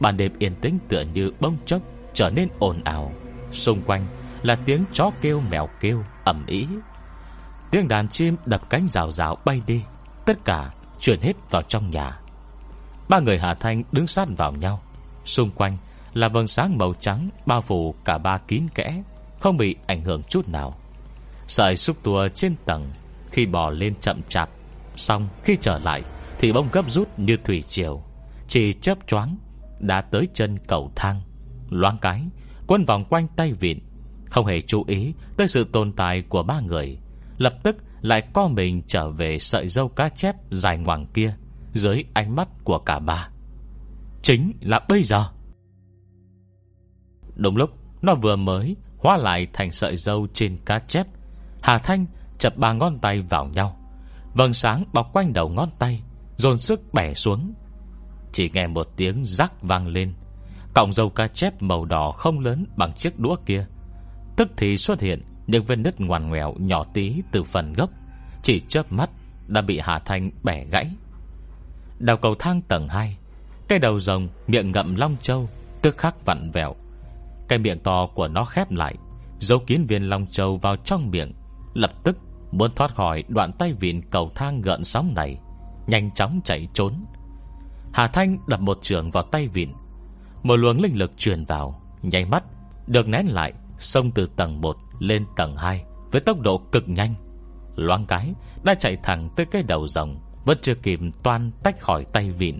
Ban 0.00 0.16
đêm 0.16 0.32
yên 0.38 0.54
tĩnh 0.54 0.78
tựa 0.88 1.04
như 1.14 1.30
bông 1.40 1.56
chốc 1.66 1.82
Trở 2.14 2.30
nên 2.30 2.48
ồn 2.58 2.84
ào. 2.84 3.12
Xung 3.52 3.82
quanh 3.82 4.06
là 4.42 4.54
tiếng 4.54 4.84
chó 4.92 5.10
kêu, 5.20 5.40
mèo 5.50 5.68
kêu 5.80 6.04
ẩm 6.24 6.46
ý 6.46 6.66
Tiếng 7.70 7.88
đàn 7.88 8.08
chim 8.08 8.36
đập 8.46 8.70
cánh 8.70 8.88
rào 8.90 9.12
rào 9.12 9.36
bay 9.44 9.62
đi, 9.66 9.82
Tất 10.26 10.44
cả 10.44 10.70
chuyển 11.00 11.20
hết 11.20 11.32
vào 11.50 11.62
trong 11.62 11.90
nhà. 11.90 12.20
Ba 13.08 13.20
người 13.20 13.38
Hà 13.38 13.54
Thanh 13.54 13.82
đứng 13.92 14.06
sát 14.06 14.28
vào 14.36 14.52
nhau. 14.52 14.80
Xung 15.24 15.50
quanh 15.50 15.76
là 16.14 16.28
vầng 16.28 16.46
sáng 16.46 16.78
màu 16.78 16.94
trắng 17.00 17.28
Bao 17.46 17.60
phủ 17.60 17.94
cả 18.04 18.18
ba 18.18 18.38
kín 18.38 18.66
kẽ, 18.74 19.02
Không 19.40 19.56
bị 19.56 19.76
ảnh 19.86 20.04
hưởng 20.04 20.22
chút 20.22 20.48
nào. 20.48 20.74
Sợi 21.46 21.76
xúc 21.76 21.96
tua 22.02 22.28
trên 22.28 22.54
tầng 22.64 22.90
Khi 23.30 23.46
bò 23.46 23.70
lên 23.70 23.94
chậm 24.00 24.20
chạp, 24.28 24.50
Xong 24.96 25.28
khi 25.42 25.56
trở 25.60 25.78
lại 25.78 26.02
thì 26.38 26.52
bông 26.52 26.68
gấp 26.72 26.90
rút 26.90 27.08
như 27.18 27.36
thủy 27.44 27.64
triều. 27.68 28.02
Chỉ 28.48 28.72
chớp 28.72 28.98
choáng, 29.06 29.36
Đã 29.80 30.00
tới 30.00 30.28
chân 30.34 30.58
cầu 30.66 30.92
thang. 30.96 31.20
Loáng 31.70 31.98
cái, 31.98 32.22
Quân 32.66 32.84
vòng 32.84 33.04
quanh 33.04 33.26
tay 33.36 33.52
vịn. 33.52 33.78
Không 34.30 34.46
hề 34.46 34.60
chú 34.60 34.84
ý 34.86 35.14
tới 35.36 35.48
sự 35.48 35.64
tồn 35.64 35.92
tại 35.92 36.22
của 36.28 36.42
ba 36.42 36.60
người. 36.60 36.98
Lập 37.38 37.54
tức 37.62 37.76
lại 38.00 38.22
co 38.32 38.48
mình 38.48 38.82
trở 38.86 39.10
về 39.10 39.38
sợi 39.38 39.68
dâu 39.68 39.88
cá 39.88 40.08
chép 40.08 40.36
dài 40.50 40.78
ngoằng 40.78 41.06
kia, 41.06 41.34
Dưới 41.72 42.04
ánh 42.14 42.36
mắt 42.36 42.48
của 42.64 42.78
cả 42.78 42.98
ba. 42.98 43.28
Chính 44.22 44.52
là 44.60 44.80
bây 44.88 45.02
giờ. 45.02 45.24
Đúng 47.34 47.56
lúc, 47.56 47.70
Nó 48.02 48.14
vừa 48.14 48.36
mới 48.36 48.76
hóa 48.98 49.16
lại 49.16 49.46
thành 49.52 49.72
sợi 49.72 49.96
dâu 49.96 50.26
trên 50.34 50.58
cá 50.64 50.78
chép, 50.78 51.06
Hà 51.62 51.78
Thanh 51.78 52.06
chập 52.38 52.56
ba 52.56 52.72
ngón 52.72 52.98
tay 52.98 53.20
vào 53.20 53.46
nhau. 53.46 53.78
Vầng 54.34 54.54
sáng 54.54 54.84
bọc 54.92 55.12
quanh 55.12 55.32
đầu 55.32 55.48
ngón 55.48 55.70
tay 55.78 56.02
Dồn 56.38 56.58
sức 56.58 56.94
bẻ 56.94 57.14
xuống. 57.14 57.54
Chỉ 58.32 58.50
nghe 58.54 58.66
một 58.66 58.88
tiếng 58.96 59.24
rắc 59.24 59.62
vang 59.62 59.86
lên. 59.86 60.14
Cọng 60.74 60.92
dầu 60.92 61.10
cá 61.10 61.28
chép 61.28 61.62
màu 61.62 61.84
đỏ 61.84 62.10
không 62.10 62.40
lớn 62.40 62.64
Bằng 62.76 62.92
chiếc 62.92 63.18
đũa 63.18 63.36
kia. 63.46 63.66
Tức 64.36 64.48
thì 64.56 64.76
xuất 64.76 65.00
hiện 65.00 65.22
những 65.46 65.64
vết 65.64 65.76
nứt 65.76 66.00
ngoằn 66.00 66.28
ngoèo 66.28 66.54
Nhỏ 66.58 66.84
tí 66.94 67.22
từ 67.32 67.42
phần 67.42 67.72
gốc. 67.72 67.90
Chỉ 68.42 68.60
chớp 68.68 68.92
mắt 68.92 69.10
đã 69.46 69.62
bị 69.62 69.80
Hà 69.82 69.98
Thanh 69.98 70.30
bẻ 70.42 70.64
gãy. 70.64 70.90
Đào 71.98 72.16
cầu 72.16 72.34
thang 72.38 72.62
tầng 72.62 72.88
2 72.88 73.16
Cái 73.68 73.78
đầu 73.78 74.00
rồng 74.00 74.28
miệng 74.46 74.72
ngậm 74.72 74.94
long 74.94 75.16
châu, 75.22 75.48
Tức 75.82 75.96
khắc 75.98 76.24
vặn 76.24 76.50
vẹo. 76.50 76.74
Cái 77.48 77.58
miệng 77.58 77.78
to 77.78 78.06
của 78.06 78.28
nó 78.28 78.44
khép 78.44 78.70
lại, 78.70 78.94
Dấu 79.38 79.58
kiến 79.66 79.86
viên 79.86 80.02
long 80.02 80.26
châu 80.26 80.56
vào 80.56 80.76
trong 80.76 81.10
miệng, 81.10 81.32
Lập 81.74 81.90
tức 82.04 82.18
muốn 82.52 82.70
thoát 82.76 82.94
khỏi 82.94 83.24
đoạn 83.28 83.52
tay 83.52 83.72
vịn 83.72 84.00
cầu 84.10 84.30
thang 84.34 84.60
gợn 84.60 84.84
sóng 84.84 85.14
này. 85.14 85.38
Nhanh 85.88 86.10
chóng 86.10 86.40
chạy 86.44 86.68
trốn. 86.74 86.94
Hà 87.92 88.06
Thanh 88.06 88.38
đập 88.46 88.60
một 88.60 88.78
trường 88.82 89.10
vào 89.10 89.24
tay 89.24 89.48
vịn. 89.48 89.68
Một 90.42 90.56
luồng 90.56 90.80
linh 90.80 90.98
lực 90.98 91.12
truyền 91.16 91.44
vào 91.44 91.82
Nhanh 92.02 92.30
mắt, 92.30 92.44
Được 92.86 93.08
nén 93.08 93.26
lại, 93.26 93.52
Xông 93.78 94.10
từ 94.10 94.26
tầng 94.36 94.60
1 94.60 94.76
lên 94.98 95.24
tầng 95.36 95.56
2 95.56 95.84
Với 96.10 96.20
tốc 96.20 96.40
độ 96.40 96.58
cực 96.72 96.88
nhanh. 96.88 97.14
Loáng 97.76 98.06
cái, 98.06 98.32
đã 98.62 98.74
chạy 98.74 98.96
thẳng 99.02 99.28
tới 99.36 99.46
cái 99.46 99.62
đầu 99.62 99.86
rồng, 99.86 100.18
Vẫn 100.44 100.58
chưa 100.62 100.74
kịp 100.74 101.00
toan 101.22 101.50
tách 101.62 101.80
khỏi 101.80 102.04
tay 102.12 102.30
vịn. 102.30 102.58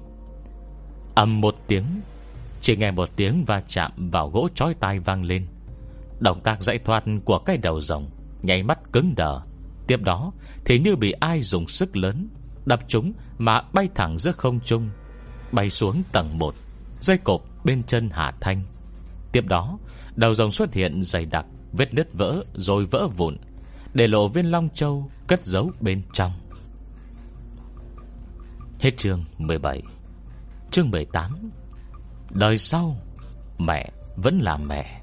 Ầm 1.14 1.40
một 1.40 1.54
tiếng, 1.66 1.84
Chỉ 2.60 2.76
nghe 2.76 2.90
một 2.90 3.08
tiếng 3.16 3.44
va 3.44 3.62
chạm 3.66 4.10
vào 4.10 4.30
gỗ 4.30 4.48
chói 4.54 4.74
tai 4.74 4.98
vang 4.98 5.24
lên. 5.24 5.46
Động 6.20 6.40
tác 6.40 6.62
dãy 6.62 6.78
thoát 6.78 7.04
của 7.24 7.38
cái 7.38 7.56
đầu 7.56 7.80
rồng 7.80 8.06
Nháy 8.42 8.62
mắt 8.62 8.92
cứng 8.92 9.14
đờ. 9.16 9.40
Tiếp 9.86 10.00
đó, 10.02 10.32
thì 10.64 10.78
như 10.78 10.96
bị 10.96 11.12
ai 11.12 11.42
dùng 11.42 11.68
sức 11.68 11.96
lớn 11.96 12.28
Đập 12.68 12.80
chúng 12.88 13.12
mà 13.38 13.62
bay 13.72 13.88
thẳng 13.94 14.18
giữa 14.18 14.32
không 14.32 14.60
trung, 14.60 14.90
Bay 15.52 15.70
xuống 15.70 16.02
tầng 16.12 16.38
1 16.38 16.54
Dây 17.00 17.18
cột 17.18 17.40
bên 17.64 17.82
chân 17.82 18.10
Hà 18.12 18.32
Thanh. 18.40 18.62
Tiếp 19.32 19.46
đó, 19.46 19.78
Đầu 20.16 20.34
rồng 20.34 20.52
xuất 20.52 20.74
hiện 20.74 21.02
dày 21.02 21.24
đặc, 21.24 21.46
Vết 21.72 21.94
nứt 21.94 22.12
vỡ 22.12 22.44
rồi 22.54 22.84
vỡ 22.84 23.08
vụn, 23.08 23.36
Để 23.94 24.08
lộ 24.08 24.28
viên 24.28 24.46
Long 24.46 24.68
Châu 24.74 25.10
cất 25.26 25.44
giấu 25.44 25.70
bên 25.80 26.02
trong. 26.12 26.32
Hết 28.80 28.96
chương 28.96 29.24
17 29.38 29.82
Chương 30.70 30.90
18 30.90 31.50
Đời 32.30 32.58
sau, 32.58 32.96
Mẹ 33.58 33.90
vẫn 34.16 34.38
là 34.38 34.56
mẹ. 34.56 35.02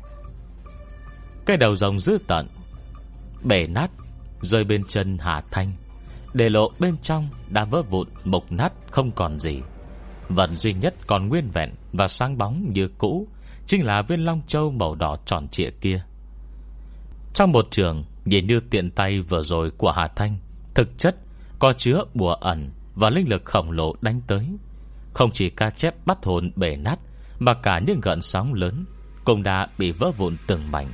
Cái 1.46 1.58
đầu 1.58 1.76
rồng 1.76 2.00
dữ 2.00 2.18
tận, 2.28 2.48
Bể 3.44 3.68
nát, 3.68 3.92
Rơi 4.42 4.64
bên 4.64 4.84
chân 4.88 5.18
Hà 5.18 5.42
Thanh. 5.52 5.72
Để 6.36 6.50
lộ 6.50 6.72
bên 6.80 6.98
trong 7.02 7.28
đã 7.50 7.66
vỡ 7.66 7.82
vụn 7.82 8.08
Mục 8.24 8.52
nát, 8.52 8.74
không 8.92 9.12
còn 9.12 9.40
gì. 9.40 9.62
Vật 10.30 10.50
duy 10.52 10.74
nhất 10.74 10.96
còn 11.08 11.28
nguyên 11.28 11.50
vẹn 11.54 11.70
Và 11.94 12.08
sáng 12.08 12.38
bóng 12.38 12.74
như 12.74 12.88
cũ, 12.98 13.28
Chính 13.66 13.86
là 13.86 14.02
viên 14.02 14.26
long 14.26 14.42
châu 14.48 14.72
màu 14.72 14.96
đỏ 14.96 15.18
tròn 15.26 15.48
trịa 15.48 15.70
kia. 15.82 16.04
Trong 17.34 17.52
một 17.52 17.68
trường, 17.72 18.04
Nhìn 18.26 18.48
như 18.48 18.60
tiện 18.60 18.92
tay 18.92 19.22
vừa 19.22 19.42
rồi 19.42 19.72
của 19.72 19.92
Hà 19.92 20.08
Thanh, 20.08 20.38
Thực 20.74 20.98
chất 20.98 21.16
có 21.60 21.74
chứa 21.74 22.04
bùa 22.14 22.34
ẩn 22.34 22.72
Và 22.96 23.10
linh 23.10 23.30
lực 23.30 23.46
khổng 23.46 23.72
lồ 23.72 23.96
đánh 24.02 24.22
tới. 24.28 24.48
Không 25.14 25.32
chỉ 25.32 25.50
ca 25.50 25.70
chép 25.70 26.06
bắt 26.06 26.18
hồn 26.24 26.52
bể 26.56 26.76
nát, 26.76 27.00
Mà 27.40 27.54
cả 27.54 27.80
những 27.88 28.00
gợn 28.02 28.22
sóng 28.22 28.54
lớn 28.54 28.86
Cũng 29.24 29.44
đã 29.44 29.68
bị 29.78 29.92
vỡ 29.92 30.12
vụn 30.18 30.38
từng 30.48 30.72
mảnh. 30.72 30.94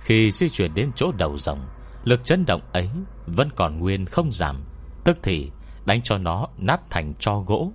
Khi 0.00 0.30
di 0.30 0.48
chuyển 0.48 0.74
đến 0.74 0.90
chỗ 0.96 1.12
đầu 1.12 1.38
rồng 1.38 1.66
Lực 2.06 2.24
chấn 2.24 2.46
động 2.46 2.60
ấy 2.72 2.88
Vẫn 3.26 3.48
còn 3.56 3.78
nguyên 3.78 4.06
không 4.06 4.32
giảm, 4.32 4.64
Tức 5.04 5.18
thì 5.22 5.50
đánh 5.86 6.02
cho 6.02 6.18
nó 6.18 6.46
nát 6.58 6.80
thành 6.90 7.14
cho 7.18 7.40
gỗ. 7.40 7.72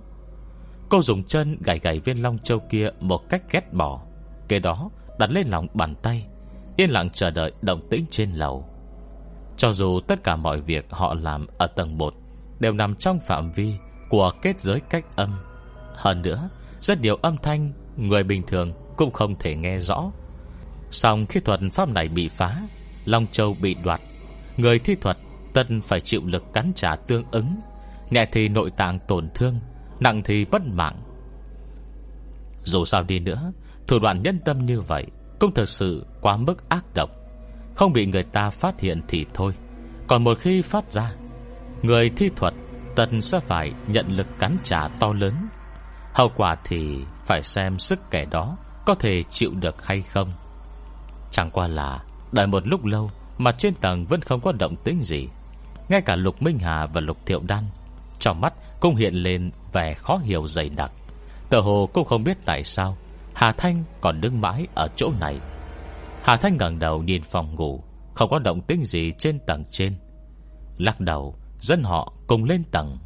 Cô 0.88 1.02
dùng 1.02 1.24
chân 1.24 1.58
gảy 1.60 1.78
gảy 1.78 1.98
viên 1.98 2.22
long 2.22 2.38
châu 2.38 2.58
kia 2.70 2.90
Một 3.00 3.28
cách 3.28 3.42
ghét 3.50 3.72
bỏ, 3.72 4.02
Kế 4.48 4.58
đó 4.58 4.90
đặt 5.18 5.30
lên 5.30 5.48
lòng 5.48 5.66
bàn 5.74 5.94
tay, 6.02 6.26
Yên 6.76 6.90
lặng 6.90 7.10
chờ 7.10 7.30
đợi 7.30 7.52
động 7.62 7.88
tĩnh 7.90 8.04
trên 8.10 8.32
lầu. 8.32 8.68
Cho 9.56 9.72
dù 9.72 10.00
tất 10.00 10.24
cả 10.24 10.36
mọi 10.36 10.60
việc 10.60 10.86
họ 10.90 11.14
làm 11.14 11.46
Ở 11.58 11.66
tầng 11.66 11.98
1 11.98 12.14
Đều 12.60 12.72
nằm 12.72 12.96
trong 12.96 13.20
phạm 13.20 13.52
vi 13.52 13.74
Của 14.08 14.32
kết 14.42 14.60
giới 14.60 14.80
cách 14.80 15.04
âm. 15.16 15.38
Hơn 15.94 16.22
nữa, 16.22 16.48
Rất 16.80 17.00
nhiều 17.00 17.16
âm 17.22 17.36
thanh 17.42 17.72
Người 17.96 18.22
bình 18.22 18.42
thường 18.46 18.72
cũng 18.96 19.10
không 19.10 19.34
thể 19.38 19.54
nghe 19.54 19.78
rõ. 19.78 20.10
Xong 20.90 21.26
khi 21.26 21.40
thuật 21.40 21.60
pháp 21.72 21.88
này 21.88 22.08
bị 22.08 22.28
phá, 22.28 22.62
Long 23.04 23.26
Châu 23.26 23.56
bị 23.60 23.74
đoạt 23.84 24.00
Người 24.56 24.78
thi 24.78 24.94
thuật 24.94 25.16
tân 25.52 25.80
phải 25.80 26.00
chịu 26.00 26.20
lực 26.24 26.44
cắn 26.52 26.72
trả 26.74 26.96
tương 26.96 27.24
ứng. 27.30 27.56
Nhẹ 28.10 28.26
thì 28.32 28.48
nội 28.48 28.70
tạng 28.76 28.98
tổn 29.08 29.28
thương, 29.34 29.60
Nặng 30.00 30.22
thì 30.24 30.44
bất 30.44 30.62
mạng. 30.66 31.02
Dù 32.64 32.84
sao 32.84 33.02
đi 33.02 33.18
nữa, 33.18 33.52
Thủ 33.86 33.98
đoạn 33.98 34.22
nhân 34.22 34.38
tâm 34.44 34.66
như 34.66 34.80
vậy 34.80 35.06
Cũng 35.40 35.54
thật 35.54 35.68
sự 35.68 36.06
quá 36.20 36.36
mức 36.36 36.68
ác 36.68 36.84
độc. 36.94 37.10
Không 37.74 37.92
bị 37.92 38.06
người 38.06 38.22
ta 38.22 38.50
phát 38.50 38.80
hiện 38.80 39.00
thì 39.08 39.26
thôi. 39.34 39.54
Còn 40.06 40.24
một 40.24 40.38
khi 40.40 40.62
phát 40.62 40.92
ra, 40.92 41.12
Người 41.82 42.10
thi 42.10 42.30
thuật 42.36 42.54
Tần 42.96 43.20
sẽ 43.20 43.40
phải 43.40 43.72
nhận 43.86 44.06
lực 44.08 44.26
cắn 44.38 44.56
trả 44.62 44.88
to 44.88 45.12
lớn. 45.12 45.34
Hậu 46.14 46.30
quả 46.36 46.56
thì 46.64 47.04
Phải 47.26 47.42
xem 47.42 47.78
sức 47.78 48.10
kẻ 48.10 48.24
đó 48.24 48.56
Có 48.86 48.94
thể 48.94 49.22
chịu 49.22 49.50
được 49.54 49.86
hay 49.86 50.02
không. 50.02 50.32
Chẳng 51.30 51.50
qua 51.50 51.68
là 51.68 52.04
Đợi 52.32 52.46
một 52.46 52.66
lúc 52.66 52.84
lâu 52.84 53.10
mà 53.42 53.52
trên 53.52 53.74
tầng 53.74 54.06
vẫn 54.06 54.20
không 54.20 54.40
có 54.40 54.52
động 54.52 54.76
tĩnh 54.76 55.02
gì. 55.02 55.28
Ngay 55.88 56.02
cả 56.02 56.16
Lục 56.16 56.42
Minh 56.42 56.58
Hà 56.58 56.86
và 56.86 57.00
Lục 57.00 57.16
Thiệu 57.26 57.40
Đan, 57.46 57.64
Trong 58.18 58.40
mắt 58.40 58.54
cũng 58.80 58.96
hiện 58.96 59.14
lên 59.14 59.50
Vẻ 59.72 59.94
khó 59.94 60.16
hiểu 60.16 60.46
dày 60.46 60.68
đặc. 60.68 60.92
Tờ 61.50 61.60
hồ 61.60 61.88
cũng 61.92 62.04
không 62.04 62.24
biết 62.24 62.38
tại 62.44 62.64
sao, 62.64 62.96
Hà 63.34 63.52
Thanh 63.52 63.84
còn 64.00 64.20
đứng 64.20 64.40
mãi 64.40 64.66
ở 64.74 64.88
chỗ 64.96 65.10
này. 65.20 65.40
Hà 66.22 66.36
Thanh 66.36 66.56
ngẩng 66.56 66.78
đầu 66.78 67.02
nhìn 67.02 67.22
phòng 67.22 67.54
ngủ, 67.54 67.82
Không 68.14 68.30
có 68.30 68.38
động 68.38 68.60
tĩnh 68.60 68.84
gì 68.84 69.12
trên 69.18 69.38
tầng 69.46 69.64
trên. 69.70 69.94
Lắc 70.78 71.00
đầu 71.00 71.36
dân 71.58 71.82
họ 71.82 72.12
cùng 72.26 72.44
lên 72.44 72.64
tầng. 72.64 72.98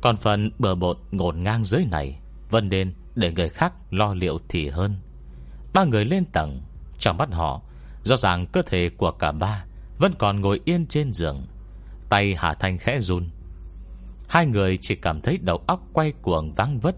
Còn 0.00 0.16
phần 0.16 0.50
bờ 0.58 0.74
bột 0.74 0.98
ngổn 1.10 1.42
ngang 1.42 1.64
dưới 1.64 1.84
này 1.90 2.18
Vân 2.50 2.68
nên 2.68 2.94
để 3.14 3.32
người 3.32 3.48
khác 3.48 3.72
lo 3.90 4.14
liệu 4.14 4.38
thì 4.48 4.68
hơn. 4.68 4.96
Ba 5.72 5.84
người 5.84 6.04
lên 6.04 6.24
tầng, 6.24 6.60
Trong 6.98 7.16
mắt 7.16 7.28
họ 7.32 7.62
Rõ 8.08 8.16
ràng 8.16 8.46
cơ 8.46 8.62
thể 8.62 8.90
của 8.96 9.10
cả 9.10 9.32
ba 9.32 9.64
Vẫn 9.98 10.12
còn 10.18 10.40
ngồi 10.40 10.60
yên 10.64 10.86
trên 10.86 11.12
giường. 11.12 11.46
Tay 12.08 12.34
Hà 12.38 12.54
Thanh 12.54 12.78
khẽ 12.78 13.00
run. 13.00 13.28
Hai 14.28 14.46
người 14.46 14.78
chỉ 14.80 14.94
cảm 14.94 15.20
thấy 15.20 15.38
đầu 15.38 15.62
óc 15.66 15.80
quay 15.92 16.12
cuồng 16.22 16.54
vắng 16.54 16.78
vất, 16.78 16.96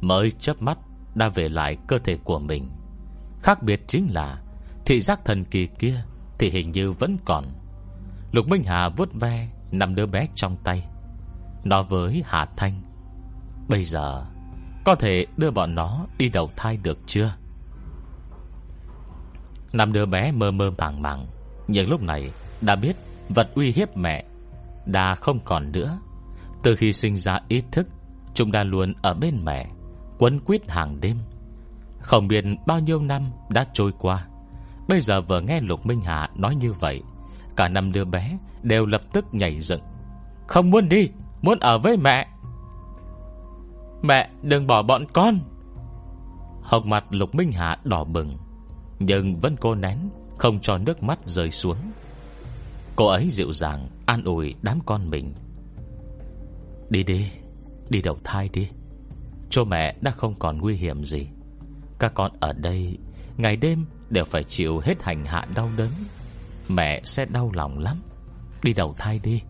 Mới 0.00 0.30
chớp 0.30 0.62
mắt 0.62 0.78
đã 1.14 1.28
về 1.28 1.48
lại 1.48 1.76
cơ 1.88 1.98
thể 1.98 2.18
của 2.24 2.38
mình. 2.38 2.70
Khác 3.42 3.62
biệt 3.62 3.80
chính 3.86 4.08
là 4.12 4.42
Thị 4.86 5.00
giác 5.00 5.20
thần 5.24 5.44
kỳ 5.44 5.66
kia 5.66 6.04
Thì 6.38 6.50
hình 6.50 6.72
như 6.72 6.92
vẫn 6.92 7.16
còn. 7.24 7.44
Lục 8.32 8.48
Minh 8.48 8.62
Hà 8.66 8.88
vuốt 8.88 9.12
ve 9.12 9.48
Nằm 9.70 9.94
đứa 9.94 10.06
bé 10.06 10.26
trong 10.34 10.56
tay. 10.64 10.86
Nói 11.64 11.84
với 11.84 12.22
Hà 12.26 12.44
Thanh, 12.56 12.82
Bây 13.68 13.84
giờ 13.84 14.24
Có 14.84 14.94
thể 14.94 15.26
đưa 15.36 15.50
bọn 15.50 15.74
nó 15.74 16.06
đi 16.18 16.28
đầu 16.28 16.50
thai 16.56 16.76
được 16.76 16.98
chưa? 17.06 17.34
Năm 19.74 19.92
đứa 19.92 20.06
bé 20.06 20.32
mơ 20.32 20.50
mơ 20.50 20.70
màng 20.78 21.02
màng. 21.02 21.26
Nhưng 21.68 21.90
lúc 21.90 22.02
này, 22.02 22.30
đã 22.60 22.76
biết 22.76 22.96
Vật 23.28 23.48
uy 23.54 23.72
hiếp 23.72 23.96
mẹ 23.96 24.24
Đã 24.86 25.14
không 25.14 25.40
còn 25.44 25.72
nữa. 25.72 25.98
Từ 26.62 26.76
khi 26.76 26.92
sinh 26.92 27.16
ra 27.16 27.40
ý 27.48 27.62
thức, 27.72 27.86
Chúng 28.34 28.52
đã 28.52 28.64
luôn 28.64 28.94
ở 29.02 29.14
bên 29.14 29.44
mẹ, 29.44 29.68
Quấn 30.18 30.40
quýt 30.40 30.70
hàng 30.70 31.00
đêm. 31.00 31.18
Không 32.00 32.28
biết 32.28 32.44
bao 32.66 32.80
nhiêu 32.80 33.00
năm 33.00 33.22
đã 33.48 33.66
trôi 33.72 33.92
qua. 33.98 34.26
Bây 34.88 35.00
giờ 35.00 35.20
vừa 35.20 35.40
nghe 35.40 35.60
Lục 35.60 35.86
Minh 35.86 36.00
Hà 36.00 36.30
nói 36.36 36.54
như 36.54 36.72
vậy, 36.72 37.02
Cả 37.56 37.68
năm 37.68 37.92
đứa 37.92 38.04
bé 38.04 38.38
Đều 38.62 38.86
lập 38.86 39.02
tức 39.12 39.24
nhảy 39.32 39.60
dựng. 39.60 39.82
Không 40.46 40.70
muốn 40.70 40.88
đi, 40.88 41.10
Muốn 41.42 41.58
ở 41.58 41.78
với 41.78 41.96
mẹ. 41.96 42.28
Mẹ 44.02 44.30
đừng 44.42 44.66
bỏ 44.66 44.82
bọn 44.82 45.04
con. 45.12 45.38
Hồng 46.62 46.90
mặt 46.90 47.04
Lục 47.10 47.34
Minh 47.34 47.52
Hà 47.52 47.78
đỏ 47.84 48.04
bừng. 48.04 48.36
Nhưng 48.98 49.36
vẫn 49.36 49.56
cô 49.60 49.74
nén, 49.74 49.98
Không 50.38 50.60
cho 50.60 50.78
nước 50.78 51.02
mắt 51.02 51.18
rơi 51.24 51.50
xuống. 51.50 51.76
Cô 52.96 53.06
ấy 53.06 53.28
dịu 53.28 53.52
dàng, 53.52 53.88
An 54.06 54.24
ủi 54.24 54.54
đám 54.62 54.78
con 54.86 55.10
mình. 55.10 55.34
Đi 56.90 57.02
đi 57.02 57.30
Đi 57.90 58.02
đầu 58.02 58.18
thai 58.24 58.48
đi. 58.48 58.68
Cho 59.50 59.64
mẹ 59.64 59.96
đã 60.00 60.10
không 60.10 60.34
còn 60.38 60.58
nguy 60.58 60.76
hiểm 60.76 61.04
gì. 61.04 61.26
Các 61.98 62.14
con 62.14 62.32
ở 62.40 62.52
đây, 62.52 62.98
Ngày 63.36 63.56
đêm 63.56 63.86
đều 64.10 64.24
phải 64.24 64.44
chịu 64.44 64.78
hết 64.78 65.02
hành 65.02 65.24
hạ 65.24 65.46
đau 65.54 65.70
đớn. 65.76 65.90
Mẹ 66.68 67.00
sẽ 67.04 67.24
đau 67.24 67.50
lòng 67.54 67.78
lắm. 67.78 68.02
Đi 68.62 68.72
đầu 68.72 68.94
thai 68.98 69.18
đi. 69.18 69.42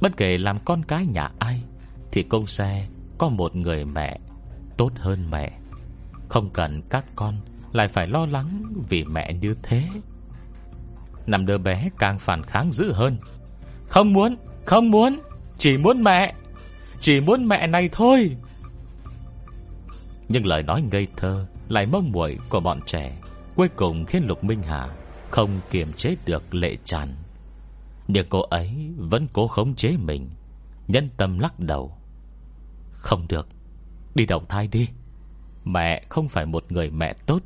Bất 0.00 0.16
kể 0.16 0.38
làm 0.38 0.58
con 0.64 0.82
cái 0.82 1.06
nhà 1.06 1.30
ai, 1.38 1.62
Thì 2.12 2.22
công 2.22 2.46
xe 2.46 2.88
có 3.18 3.28
một 3.28 3.56
người 3.56 3.84
mẹ 3.84 4.18
Tốt 4.76 4.92
hơn 4.96 5.30
mẹ. 5.30 5.58
Không 6.28 6.50
cần 6.50 6.82
các 6.90 7.04
con 7.16 7.34
lại 7.72 7.88
phải 7.88 8.06
lo 8.06 8.26
lắng 8.26 8.72
vì 8.88 9.04
mẹ 9.04 9.32
như 9.32 9.54
thế. 9.62 9.88
Nằm 11.26 11.46
đứa 11.46 11.58
bé 11.58 11.90
càng 11.98 12.18
phản 12.18 12.42
kháng 12.42 12.72
dữ 12.72 12.92
hơn. 12.92 13.16
Không 13.88 14.12
muốn 14.12 14.36
Không 14.64 14.90
muốn, 14.90 15.20
Chỉ 15.58 15.76
muốn 15.76 16.04
mẹ, 16.04 16.34
Chỉ 17.00 17.20
muốn 17.20 17.48
mẹ 17.48 17.66
này 17.66 17.88
thôi. 17.92 18.36
Nhưng 20.28 20.46
lời 20.46 20.62
nói 20.62 20.82
ngây 20.92 21.08
thơ 21.16 21.46
Lại 21.68 21.86
mông 21.86 22.12
muội 22.12 22.38
của 22.48 22.60
bọn 22.60 22.80
trẻ 22.86 23.16
Cuối 23.54 23.68
cùng 23.68 24.04
khiến 24.04 24.24
Lục 24.26 24.44
Minh 24.44 24.62
Hà 24.62 24.88
Không 25.30 25.60
kiềm 25.70 25.92
chế 25.92 26.16
được 26.26 26.54
lệ 26.54 26.76
tràn. 26.84 27.14
Nhưng 28.08 28.26
cô 28.28 28.40
ấy 28.40 28.90
vẫn 28.96 29.26
cố 29.32 29.48
khống 29.48 29.74
chế 29.74 29.96
mình, 29.96 30.30
Nhân 30.88 31.08
tâm 31.16 31.38
lắc 31.38 31.60
đầu. 31.60 31.96
Không 32.90 33.26
được, 33.28 33.48
Đi 34.14 34.26
đầu 34.26 34.42
thai 34.48 34.66
đi. 34.66 34.88
Mẹ 35.64 36.04
không 36.08 36.28
phải 36.28 36.46
một 36.46 36.72
người 36.72 36.90
mẹ 36.90 37.14
tốt. 37.26 37.42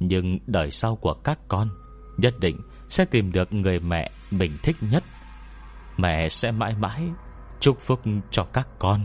Nhưng 0.00 0.38
đời 0.46 0.70
sau 0.70 0.96
của 0.96 1.14
các 1.14 1.38
con, 1.48 1.68
Nhất 2.16 2.34
định 2.40 2.60
sẽ 2.88 3.04
tìm 3.04 3.32
được 3.32 3.52
người 3.52 3.80
mẹ 3.80 4.10
mình 4.30 4.52
thích 4.62 4.76
nhất. 4.80 5.04
Mẹ 5.96 6.28
sẽ 6.28 6.50
mãi 6.50 6.74
mãi 6.74 7.02
Chúc 7.60 7.80
phúc 7.80 8.00
cho 8.30 8.44
các 8.44 8.68
con. 8.78 9.00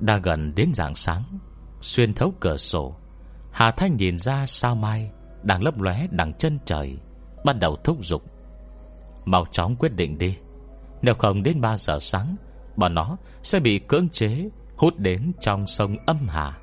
Đã 0.00 0.16
gần 0.16 0.54
đến 0.54 0.74
rạng 0.74 0.94
sáng, 0.94 1.38
Xuyên 1.80 2.14
thấu 2.14 2.32
cửa 2.40 2.56
sổ, 2.56 2.96
Hà 3.50 3.70
Thanh 3.70 3.96
nhìn 3.96 4.18
ra 4.18 4.46
sao 4.46 4.74
mai 4.74 5.10
Đang 5.42 5.62
lấp 5.62 5.80
lóe 5.80 6.06
đằng 6.10 6.32
chân 6.38 6.58
trời, 6.64 6.96
Bắt 7.44 7.56
đầu 7.60 7.76
thúc 7.84 8.04
giục. 8.04 8.22
Mau 9.24 9.44
chóng 9.52 9.76
quyết 9.76 9.96
định 9.96 10.18
đi, 10.18 10.36
Nếu 11.02 11.14
không 11.14 11.42
đến 11.42 11.60
3 11.60 11.76
giờ 11.76 11.98
sáng, 12.00 12.36
Bọn 12.76 12.94
nó 12.94 13.16
sẽ 13.42 13.60
bị 13.60 13.78
cưỡng 13.78 14.08
chế 14.08 14.48
Hút 14.76 14.98
đến 14.98 15.32
trong 15.40 15.66
sông 15.66 15.96
âm 16.06 16.28
hà. 16.28 16.58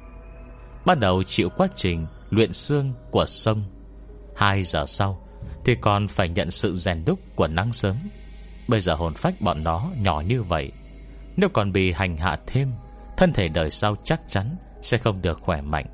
Bắt 0.86 1.00
đầu 1.00 1.24
chịu 1.24 1.50
quá 1.50 1.68
trình 1.75 2.06
Luyện 2.30 2.51
xương 2.51 2.94
của 3.12 3.25
sông. 3.25 3.63
Hai 4.36 4.63
giờ 4.63 4.86
sau 4.88 5.27
Thì 5.65 5.75
còn 5.82 6.08
phải 6.08 6.30
nhận 6.30 6.51
sự 6.51 6.75
rèn 6.75 7.06
đúc 7.06 7.20
của 7.36 7.48
nắng 7.48 7.74
sớm. 7.74 7.96
Bây 8.68 8.80
giờ 8.80 8.94
hồn 8.94 9.13
phách 9.13 9.42
bọn 9.42 9.63
nó 9.63 9.92
nhỏ 9.98 10.22
như 10.27 10.44
vậy, 10.44 10.72
Nếu 11.38 11.50
còn 11.50 11.72
bị 11.72 11.92
hành 11.92 12.18
hạ 12.18 12.38
thêm, 12.48 12.72
Thân 13.18 13.34
thể 13.34 13.48
đời 13.48 13.70
sau 13.70 13.96
chắc 14.04 14.22
chắn 14.27 14.56
Sẽ 14.82 14.98
không 14.98 15.22
được 15.22 15.39
khỏe 15.42 15.62
mạnh. 15.62 15.86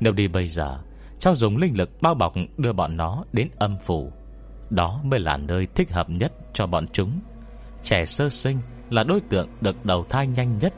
Nếu 0.00 0.12
đi 0.12 0.28
bây 0.28 0.46
giờ, 0.46 0.78
Cháu 1.18 1.34
dùng 1.34 1.56
linh 1.56 1.76
lực 1.76 2.02
bao 2.02 2.14
bọc 2.14 2.32
đưa 2.56 2.72
bọn 2.72 2.96
nó 2.96 3.24
đến 3.32 3.48
âm 3.56 3.76
phủ. 3.84 4.12
Đó 4.70 5.00
mới 5.04 5.20
là 5.20 5.36
nơi 5.36 5.66
thích 5.74 5.92
hợp 5.92 6.10
nhất 6.10 6.32
cho 6.52 6.66
bọn 6.66 6.86
chúng. 6.92 7.20
Trẻ 7.82 8.06
sơ 8.06 8.28
sinh 8.28 8.58
là 8.90 9.04
đối 9.04 9.20
tượng 9.20 9.48
được 9.60 9.86
đầu 9.86 10.06
thai 10.08 10.26
nhanh 10.26 10.58
nhất. 10.58 10.74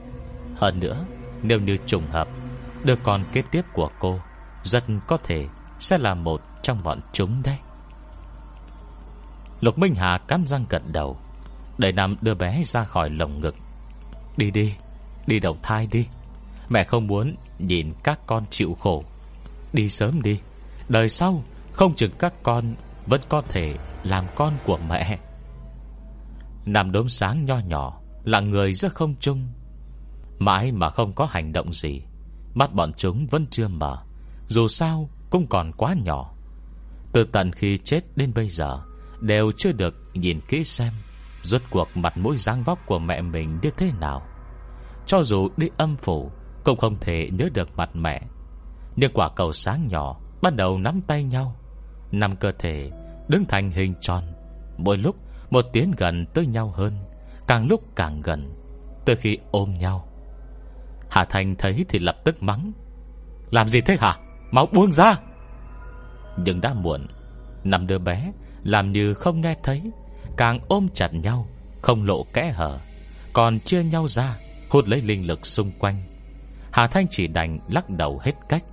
Hơn 0.56 0.80
nữa, 0.80 1.04
Nếu 1.42 1.60
như 1.60 1.76
trùng 1.86 2.06
hợp 2.10 2.28
Đứa 2.86 2.96
con 3.02 3.20
kế 3.32 3.42
tiếp 3.42 3.64
của 3.72 3.90
cô 3.98 4.20
Rất 4.62 4.84
có 5.06 5.16
thể 5.16 5.48
sẽ 5.78 5.98
là 5.98 6.14
một 6.14 6.40
trong 6.62 6.78
bọn 6.84 7.00
chúng 7.12 7.42
đấy. 7.44 7.58
Lục 9.60 9.78
Minh 9.78 9.94
Hà 9.94 10.18
cắn 10.18 10.46
răng 10.46 10.64
gật 10.68 10.82
đầu, 10.92 11.16
Đẩy 11.78 11.92
nằm 11.92 12.16
đưa 12.20 12.34
bé 12.34 12.62
ra 12.64 12.84
khỏi 12.84 13.10
lồng 13.10 13.40
ngực. 13.40 13.54
Đi 14.36 14.50
đi 14.50 14.74
Đi 15.26 15.40
đầu 15.40 15.56
thai 15.62 15.86
đi. 15.86 16.06
Mẹ 16.68 16.84
không 16.84 17.06
muốn 17.06 17.36
nhìn 17.58 17.92
các 18.04 18.20
con 18.26 18.44
chịu 18.50 18.76
khổ. 18.80 19.04
Đi 19.72 19.88
sớm 19.88 20.22
đi, 20.22 20.40
Đời 20.88 21.08
sau 21.08 21.42
không 21.72 21.94
chừng 21.94 22.12
các 22.18 22.32
con 22.42 22.74
Vẫn 23.06 23.20
có 23.28 23.42
thể 23.42 23.74
làm 24.02 24.24
con 24.34 24.52
của 24.64 24.78
mẹ. 24.88 25.18
Nằm 26.66 26.92
đốm 26.92 27.08
sáng 27.08 27.44
nho 27.44 27.58
nhỏ 27.58 28.00
Là 28.24 28.40
người 28.40 28.74
rất 28.74 28.94
không 28.94 29.14
chung 29.20 29.48
Mãi 30.38 30.72
mà 30.72 30.90
không 30.90 31.12
có 31.12 31.26
hành 31.30 31.52
động 31.52 31.72
gì 31.72 32.02
Mắt 32.56 32.74
bọn 32.74 32.92
chúng 32.92 33.26
vẫn 33.26 33.46
chưa 33.50 33.68
mở, 33.68 33.98
Dù 34.46 34.68
sao 34.68 35.08
cũng 35.30 35.46
còn 35.46 35.72
quá 35.72 35.94
nhỏ. 36.04 36.34
Từ 37.12 37.24
tận 37.24 37.52
khi 37.52 37.78
chết 37.78 38.00
đến 38.16 38.32
bây 38.34 38.48
giờ, 38.48 38.80
Đều 39.20 39.52
chưa 39.56 39.72
được 39.72 39.94
nhìn 40.14 40.40
kỹ 40.48 40.64
xem 40.64 40.92
Rốt 41.42 41.62
cuộc 41.70 41.88
mặt 41.94 42.16
mũi 42.16 42.36
dáng 42.38 42.62
vóc 42.64 42.78
của 42.86 42.98
mẹ 42.98 43.20
mình 43.20 43.58
như 43.62 43.70
thế 43.76 43.92
nào. 44.00 44.22
Cho 45.06 45.22
dù 45.22 45.48
đi 45.56 45.68
âm 45.76 45.96
phủ, 45.96 46.30
Cũng 46.64 46.78
không 46.78 46.96
thể 47.00 47.30
nhớ 47.32 47.48
được 47.54 47.76
mặt 47.76 47.90
mẹ. 47.94 48.22
Nhưng 48.96 49.12
quả 49.14 49.30
cầu 49.36 49.52
sáng 49.52 49.88
nhỏ 49.88 50.20
Bắt 50.42 50.56
đầu 50.56 50.78
nắm 50.78 51.00
tay 51.06 51.22
nhau 51.22 51.56
Nằm 52.12 52.36
cơ 52.36 52.52
thể 52.58 52.90
đứng 53.28 53.44
thành 53.44 53.70
hình 53.70 53.94
tròn, 54.00 54.24
Mỗi 54.78 54.96
lúc 54.96 55.16
một 55.50 55.64
tiến 55.72 55.92
gần 55.96 56.26
tới 56.34 56.46
nhau 56.46 56.72
hơn, 56.76 56.92
Càng 57.46 57.66
lúc 57.66 57.96
càng 57.96 58.20
gần. 58.20 58.54
Tới 59.06 59.16
khi 59.16 59.38
ôm 59.50 59.78
nhau 59.78 60.08
Hà 61.10 61.24
Thành 61.24 61.54
thấy 61.58 61.84
thì 61.88 61.98
lập 61.98 62.16
tức 62.24 62.42
mắng. 62.42 62.72
Làm 63.50 63.68
gì 63.68 63.80
thế 63.80 63.96
hả? 64.00 64.16
Máu 64.50 64.66
buông 64.66 64.92
ra. 64.92 65.16
Nhưng 66.36 66.60
đã 66.60 66.74
muộn 66.74 67.06
Nằm 67.64 67.86
đứa 67.86 67.98
bé 67.98 68.32
Làm 68.62 68.92
như 68.92 69.14
không 69.14 69.40
nghe 69.40 69.56
thấy, 69.62 69.90
Càng 70.36 70.60
ôm 70.68 70.88
chặt 70.94 71.14
nhau, 71.14 71.48
Không 71.82 72.04
lộ 72.04 72.24
kẽ 72.32 72.52
hở, 72.54 72.78
Còn 73.32 73.60
chia 73.60 73.84
nhau 73.84 74.08
ra, 74.08 74.38
Hút 74.70 74.88
lấy 74.88 75.02
linh 75.02 75.26
lực 75.26 75.46
xung 75.46 75.72
quanh. 75.78 76.02
Hà 76.72 76.86
Thanh 76.86 77.06
chỉ 77.10 77.26
đành 77.26 77.58
lắc 77.68 77.90
đầu 77.90 78.20
hết 78.22 78.32
cách. 78.48 78.64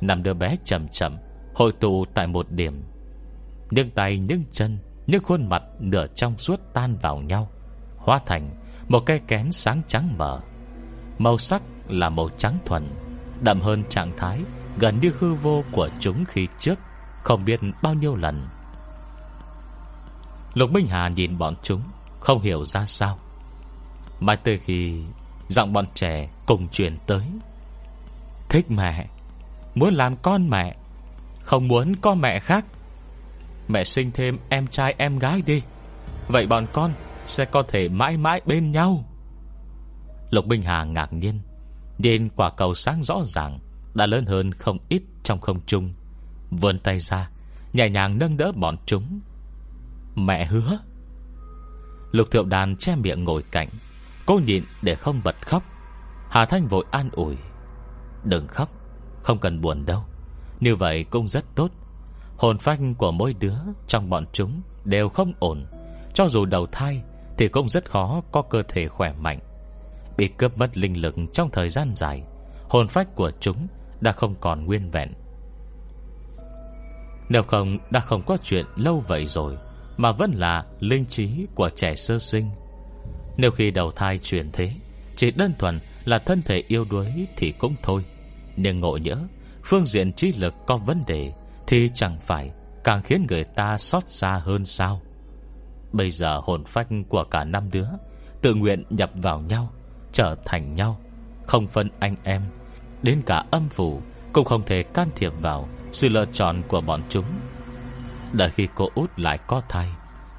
Nằm 0.00 0.22
đứa 0.22 0.34
bé 0.34 0.56
chậm 0.64 0.88
chậm, 0.88 1.16
Hội 1.54 1.72
tụ 1.80 2.04
tại 2.14 2.26
một 2.26 2.50
điểm. 2.50 2.82
Nhưng 3.70 3.90
tay 3.90 4.18
nhưng 4.18 4.44
chân, 4.52 4.78
Những 5.06 5.22
khuôn 5.22 5.48
mặt 5.48 5.62
nửa 5.78 6.06
trong 6.14 6.38
suốt 6.38 6.60
tan 6.74 6.96
vào 6.96 7.18
nhau, 7.18 7.48
Hóa 7.96 8.20
thành 8.26 8.50
một 8.88 9.00
cây 9.06 9.20
kén 9.28 9.52
sáng 9.52 9.82
trắng 9.88 10.18
mở 10.18 10.40
Màu 11.18 11.38
sắc 11.38 11.62
là 11.88 12.08
màu 12.08 12.28
trắng 12.38 12.58
thuần, 12.64 12.90
Đậm 13.40 13.60
hơn 13.60 13.84
trạng 13.88 14.12
thái, 14.16 14.40
Gần 14.78 15.00
như 15.00 15.12
hư 15.18 15.34
vô 15.34 15.62
của 15.72 15.88
chúng 16.00 16.24
khi 16.24 16.48
trước, 16.58 16.78
Không 17.22 17.44
biết 17.44 17.60
bao 17.82 17.94
nhiêu 17.94 18.16
lần. 18.16 18.48
Lục 20.54 20.70
Minh 20.70 20.86
Hà 20.86 21.08
nhìn 21.08 21.38
bọn 21.38 21.54
chúng, 21.62 21.82
Không 22.20 22.42
hiểu 22.42 22.64
ra 22.64 22.84
sao. 22.84 23.18
Mãi 24.20 24.36
từ 24.36 24.58
khi 24.62 25.02
Giọng 25.48 25.72
bọn 25.72 25.86
trẻ 25.94 26.28
cùng 26.46 26.68
truyền 26.68 26.98
tới, 27.06 27.22
Thích 28.48 28.70
mẹ, 28.70 29.06
Muốn 29.74 29.94
làm 29.94 30.16
con 30.16 30.50
mẹ, 30.50 30.76
Không 31.42 31.68
muốn 31.68 31.96
có 31.96 32.14
mẹ 32.14 32.40
khác. 32.40 32.64
Mẹ 33.68 33.84
sinh 33.84 34.10
thêm 34.14 34.38
em 34.48 34.66
trai 34.66 34.94
em 34.98 35.18
gái 35.18 35.42
đi, 35.46 35.62
Vậy 36.28 36.46
bọn 36.46 36.66
con 36.72 36.92
Sẽ 37.26 37.44
có 37.44 37.62
thể 37.68 37.88
mãi 37.88 38.16
mãi 38.16 38.40
bên 38.46 38.72
nhau. 38.72 39.04
Lục 40.36 40.46
Minh 40.46 40.62
Hà 40.62 40.84
ngạc 40.84 41.12
nhiên. 41.12 41.40
Nhìn 41.98 42.28
quả 42.28 42.50
cầu 42.50 42.74
sáng 42.74 43.02
rõ 43.02 43.22
ràng, 43.24 43.58
Đã 43.94 44.06
lớn 44.06 44.26
hơn 44.26 44.52
không 44.52 44.78
ít 44.88 45.02
trong 45.22 45.40
không 45.40 45.60
trung. 45.66 45.94
Vươn 46.50 46.78
tay 46.78 47.00
ra, 47.00 47.30
Nhẹ 47.72 47.90
nhàng 47.90 48.18
nâng 48.18 48.36
đỡ 48.36 48.52
bọn 48.52 48.76
chúng. 48.86 49.20
Mẹ 50.14 50.46
hứa. 50.46 50.78
Lục 52.12 52.28
thiệu 52.30 52.44
đàn 52.44 52.76
che 52.76 52.96
miệng 52.96 53.24
ngồi 53.24 53.42
cạnh 53.50 53.68
Cô 54.26 54.40
nhịn 54.46 54.64
để 54.82 54.94
không 54.94 55.20
bật 55.24 55.46
khóc. 55.46 55.62
Hà 56.30 56.44
Thanh 56.44 56.66
vội 56.66 56.84
an 56.90 57.10
ủi. 57.12 57.36
Đừng 58.24 58.46
khóc, 58.46 58.70
Không 59.22 59.38
cần 59.38 59.60
buồn 59.60 59.86
đâu. 59.86 60.04
Như 60.60 60.76
vậy 60.76 61.04
cũng 61.04 61.28
rất 61.28 61.44
tốt. 61.54 61.70
Hồn 62.38 62.58
phách 62.58 62.78
của 62.98 63.12
mỗi 63.12 63.34
đứa 63.34 63.56
trong 63.86 64.10
bọn 64.10 64.24
chúng 64.32 64.62
Đều 64.84 65.08
không 65.08 65.32
ổn. 65.38 65.66
Cho 66.14 66.28
dù 66.28 66.44
đầu 66.44 66.66
thai 66.66 67.02
Thì 67.38 67.48
cũng 67.48 67.68
rất 67.68 67.90
khó 67.90 68.22
có 68.32 68.42
cơ 68.42 68.62
thể 68.62 68.88
khỏe 68.88 69.12
mạnh. 69.12 69.38
Bị 70.16 70.28
cướp 70.28 70.58
mất 70.58 70.76
linh 70.76 71.00
lực 71.00 71.14
trong 71.32 71.50
thời 71.50 71.68
gian 71.68 71.92
dài. 71.96 72.22
Hồn 72.68 72.88
phách 72.88 73.14
của 73.14 73.30
chúng 73.40 73.66
Đã 74.00 74.12
không 74.12 74.34
còn 74.40 74.66
nguyên 74.66 74.90
vẹn. 74.90 75.12
Nếu 77.28 77.42
không, 77.42 77.78
đã 77.90 78.00
không 78.00 78.22
có 78.26 78.36
chuyện 78.42 78.66
lâu 78.76 79.04
vậy 79.08 79.26
rồi, 79.26 79.56
Mà 79.96 80.12
vẫn 80.12 80.30
là 80.34 80.64
linh 80.80 81.06
trí 81.06 81.46
của 81.54 81.70
trẻ 81.76 81.94
sơ 81.94 82.18
sinh. 82.18 82.50
Nếu 83.36 83.50
khi 83.50 83.70
đầu 83.70 83.90
thai 83.90 84.18
chuyển 84.18 84.50
thế, 84.52 84.72
Chỉ 85.16 85.30
đơn 85.30 85.52
thuần 85.58 85.80
là 86.04 86.18
thân 86.18 86.42
thể 86.42 86.62
yêu 86.68 86.84
đuối 86.90 87.26
Thì 87.36 87.52
cũng 87.52 87.74
thôi. 87.82 88.04
Nhưng 88.56 88.80
ngộ 88.80 88.96
nhỡ, 88.96 89.16
Phương 89.64 89.86
diện 89.86 90.12
trí 90.12 90.32
lực 90.32 90.54
có 90.66 90.76
vấn 90.76 91.04
đề 91.06 91.32
Thì 91.66 91.90
chẳng 91.94 92.18
phải 92.20 92.50
Càng 92.84 93.02
khiến 93.02 93.26
người 93.28 93.44
ta 93.44 93.78
xót 93.78 94.02
xa 94.06 94.40
hơn 94.44 94.64
sao? 94.64 95.00
Bây 95.92 96.10
giờ 96.10 96.40
hồn 96.44 96.64
phách 96.64 96.88
của 97.08 97.24
cả 97.30 97.44
năm 97.44 97.70
đứa 97.72 97.88
Tự 98.42 98.54
nguyện 98.54 98.84
nhập 98.90 99.10
vào 99.14 99.40
nhau 99.40 99.72
Trở 100.16 100.36
thành 100.44 100.74
nhau, 100.74 100.98
Không 101.46 101.66
phân 101.66 101.90
anh 101.98 102.16
em. 102.22 102.42
Đến 103.02 103.22
cả 103.26 103.44
âm 103.50 103.68
phủ 103.68 104.00
Cũng 104.32 104.44
không 104.44 104.62
thể 104.66 104.82
can 104.82 105.08
thiệp 105.16 105.32
vào 105.40 105.68
Sự 105.92 106.08
lựa 106.08 106.24
chọn 106.32 106.62
của 106.68 106.80
bọn 106.80 107.02
chúng. 107.08 107.24
Đợi 108.32 108.50
khi 108.50 108.68
cô 108.74 108.88
út 108.94 109.10
lại 109.16 109.38
có 109.46 109.62
thai, 109.68 109.88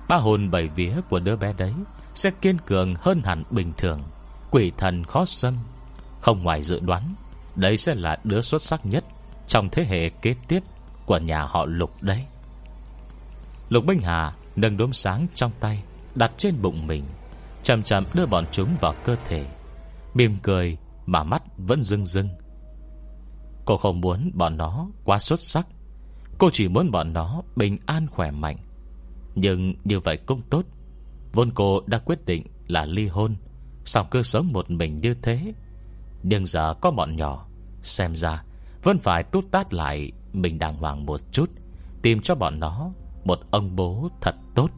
Ba 0.09 0.15
hồn 0.15 0.51
bảy 0.51 0.67
vía 0.75 0.95
của 1.09 1.19
đứa 1.19 1.35
bé 1.35 1.53
đấy 1.53 1.73
Sẽ 2.13 2.31
kiên 2.41 2.57
cường 2.57 2.95
hơn 2.95 3.21
hẳn 3.25 3.43
bình 3.49 3.73
thường. 3.77 4.03
Quỷ 4.51 4.71
thần 4.77 5.03
khó 5.03 5.25
xâm, 5.25 5.57
Không 6.21 6.43
ngoài 6.43 6.63
dự 6.63 6.79
đoán, 6.79 7.15
Đấy 7.55 7.77
sẽ 7.77 7.95
là 7.95 8.17
đứa 8.23 8.41
xuất 8.41 8.61
sắc 8.61 8.85
nhất 8.85 9.03
Trong 9.47 9.69
thế 9.69 9.85
hệ 9.85 10.09
kế 10.21 10.35
tiếp 10.47 10.59
Của 11.05 11.17
nhà 11.17 11.41
họ 11.41 11.65
Lục 11.65 11.91
đấy. 12.01 12.25
Lục 13.69 13.85
Minh 13.85 13.99
Hà 13.99 14.33
nâng 14.55 14.77
đốm 14.77 14.93
sáng 14.93 15.27
trong 15.35 15.51
tay, 15.59 15.83
Đặt 16.15 16.31
trên 16.37 16.61
bụng 16.61 16.87
mình, 16.87 17.03
Chậm 17.63 17.83
chậm 17.83 18.03
đưa 18.13 18.25
bọn 18.25 18.45
chúng 18.51 18.69
vào 18.81 18.93
cơ 19.03 19.15
thể. 19.27 19.45
Mỉm 20.17 20.38
cười, 20.43 20.77
Mà 21.06 21.23
mắt 21.23 21.43
vẫn 21.58 21.82
rưng 21.82 22.06
rưng. 22.06 22.30
Cô 23.65 23.77
không 23.77 24.01
muốn 24.01 24.32
bọn 24.34 24.58
nó 24.58 24.88
quá 25.06 25.19
xuất 25.19 25.39
sắc. 25.39 25.67
Cô 26.38 26.49
chỉ 26.53 26.67
muốn 26.67 26.91
bọn 26.91 27.13
nó 27.13 27.41
bình 27.56 27.77
an 27.86 28.08
khỏe 28.08 28.32
mạnh. 28.32 28.58
Nhưng 29.36 29.73
như 29.84 29.99
vậy 29.99 30.17
cũng 30.25 30.41
tốt. 30.49 30.65
Vốn 31.34 31.51
cô 31.56 31.82
đã 31.86 31.99
quyết 31.99 32.25
định 32.25 32.47
là 32.67 32.86
ly 32.86 33.08
hôn 33.08 33.36
Sau 33.86 34.03
cơ 34.03 34.23
sống 34.23 34.53
một 34.53 34.71
mình 34.71 35.01
như 35.01 35.13
thế? 35.13 35.53
Nhưng 36.23 36.45
giờ 36.45 36.73
có 36.82 36.91
bọn 36.91 37.15
nhỏ, 37.15 37.47
Xem 37.82 38.15
ra 38.15 38.43
Vẫn 38.84 38.99
phải 38.99 39.23
tút 39.23 39.51
tát 39.51 39.73
lại, 39.73 40.12
Mình 40.34 40.60
đàng 40.60 40.77
hoàng 40.77 41.06
một 41.06 41.21
chút, 41.32 41.49
Tìm 42.01 42.21
cho 42.21 42.36
bọn 42.36 42.60
nó 42.60 42.91
Một 43.23 43.39
ông 43.51 43.75
bố 43.75 44.10
thật 44.21 44.36
tốt. 44.56 44.69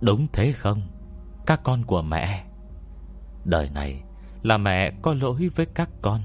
Đúng 0.00 0.26
thế 0.32 0.52
không? 0.52 0.82
Các 1.46 1.60
con 1.64 1.84
của 1.84 2.02
mẹ. 2.02 2.49
Đời 3.44 3.70
này 3.74 4.02
là 4.42 4.58
mẹ 4.58 4.92
có 5.02 5.14
lỗi 5.14 5.50
với 5.56 5.66
các 5.74 5.88
con. 6.02 6.20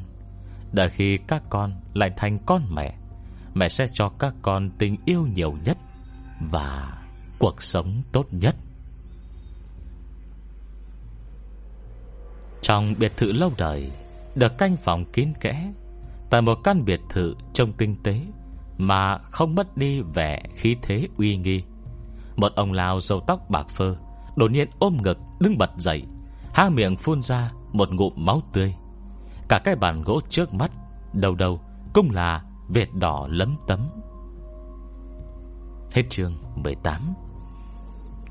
Đợi 0.72 0.90
khi 0.90 1.18
các 1.28 1.44
con 1.50 1.72
lại 1.94 2.12
thành 2.18 2.40
con 2.46 2.62
mẹ 2.70 2.96
Mẹ 3.54 3.70
sẽ 3.70 3.86
cho 3.94 4.10
các 4.10 4.34
con 4.42 4.70
tình 4.78 4.98
yêu 5.06 5.28
nhiều 5.34 5.58
nhất 5.66 5.78
Và 6.40 6.98
cuộc 7.40 7.64
sống 7.64 8.02
tốt 8.12 8.28
nhất. 8.32 8.56
Trong 12.62 12.96
biệt 13.00 13.18
thự 13.18 13.32
lâu 13.32 13.52
đời, 13.58 13.92
Được 14.36 14.58
canh 14.58 14.78
phòng 14.78 15.06
kín 15.06 15.34
kẽ, 15.40 15.72
Tại 16.30 16.42
một 16.42 16.56
căn 16.64 16.86
biệt 16.86 17.00
thự 17.10 17.36
trông 17.54 17.74
tinh 17.74 17.96
tế 18.04 18.22
Mà 18.78 19.18
không 19.18 19.56
mất 19.56 19.78
đi 19.78 20.02
vẻ 20.02 20.44
khí 20.56 20.76
thế 20.82 21.08
uy 21.18 21.36
nghi, 21.38 21.64
Một 22.36 22.56
ông 22.56 22.72
lao 22.72 23.00
dầu 23.02 23.20
tóc 23.28 23.50
bạc 23.50 23.70
phơ 23.70 23.96
Đột 24.36 24.52
nhiên 24.52 24.68
ôm 24.80 24.98
ngực 25.04 25.18
đứng 25.40 25.58
bật 25.58 25.72
dậy. 25.78 26.04
Há 26.56 26.70
miệng 26.70 26.98
phun 26.98 27.22
ra 27.22 27.52
một 27.74 27.94
ngụm 27.94 28.14
máu 28.16 28.42
tươi. 28.54 28.76
Cả 29.50 29.60
cái 29.64 29.76
bàn 29.76 30.02
gỗ 30.02 30.22
trước 30.30 30.54
mắt, 30.54 30.72
Đầu 31.14 31.36
đầu 31.36 31.62
cũng 31.94 32.12
là 32.12 32.44
vệt 32.68 32.88
đỏ 32.94 33.28
lấm 33.32 33.56
tấm. 33.68 33.80
Hết 35.94 36.04
chương 36.10 36.34
18 36.56 37.14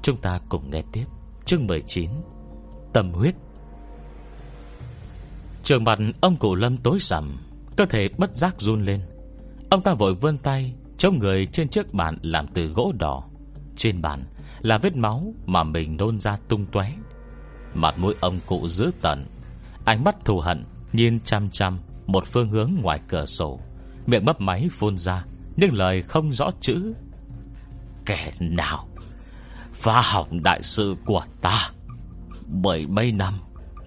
Chúng 0.03 0.17
ta 0.17 0.41
cùng 0.49 0.71
nghe 0.71 0.83
tiếp 0.93 1.05
Chương 1.45 1.67
19 1.67 2.11
Tâm 2.93 3.13
huyết. 3.13 3.35
Trường 5.63 5.85
mặt 5.85 5.99
ông 6.21 6.37
cụ 6.37 6.55
lâm 6.55 6.77
tối 6.77 7.01
sầm, 7.01 7.37
Cơ 7.77 7.87
thể 7.87 8.09
bất 8.19 8.37
giác 8.37 8.61
run 8.61 8.85
lên. 8.85 9.01
Ông 9.71 9.83
ta 9.83 9.95
vội 9.95 10.15
vươn 10.15 10.39
tay, 10.39 10.75
Chống 10.99 11.19
người 11.19 11.47
trên 11.47 11.69
chiếc 11.69 11.95
bàn 11.95 12.19
làm 12.23 12.47
từ 12.47 12.67
gỗ 12.67 12.93
đỏ. 12.99 13.25
Trên 13.77 14.03
bàn 14.03 14.25
là 14.61 14.79
vết 14.79 14.97
máu 14.97 15.35
Mà 15.47 15.65
mình 15.65 15.97
nôn 15.97 16.21
ra 16.21 16.39
tung 16.49 16.67
tóe. 16.73 16.93
Mặt 17.75 17.99
mũi 17.99 18.15
ông 18.21 18.41
cụ 18.47 18.69
dữ 18.69 18.91
tận. 19.03 19.27
Ánh 19.85 20.05
mắt 20.05 20.17
thù 20.25 20.41
hận, 20.41 20.65
Nhìn 20.93 21.21
chăm 21.21 21.51
chăm 21.51 21.79
một 22.07 22.27
phương 22.27 22.51
hướng 22.51 22.73
ngoài 22.83 23.01
cửa 23.09 23.27
sổ. 23.27 23.61
Miệng 24.07 24.25
mấp 24.25 24.41
máy 24.41 24.69
phun 24.73 24.99
ra, 24.99 25.25
Nhưng 25.57 25.75
lời 25.75 26.03
không 26.03 26.33
rõ 26.33 26.51
chữ. 26.61 26.95
Kẻ 28.07 28.33
nào? 28.41 28.89
Phá 29.73 30.03
hỏng 30.05 30.43
đại 30.43 30.63
sự 30.63 30.97
của 31.05 31.25
ta. 31.41 31.71
Bởi 32.47 32.87
mấy 32.87 33.13
năm 33.13 33.35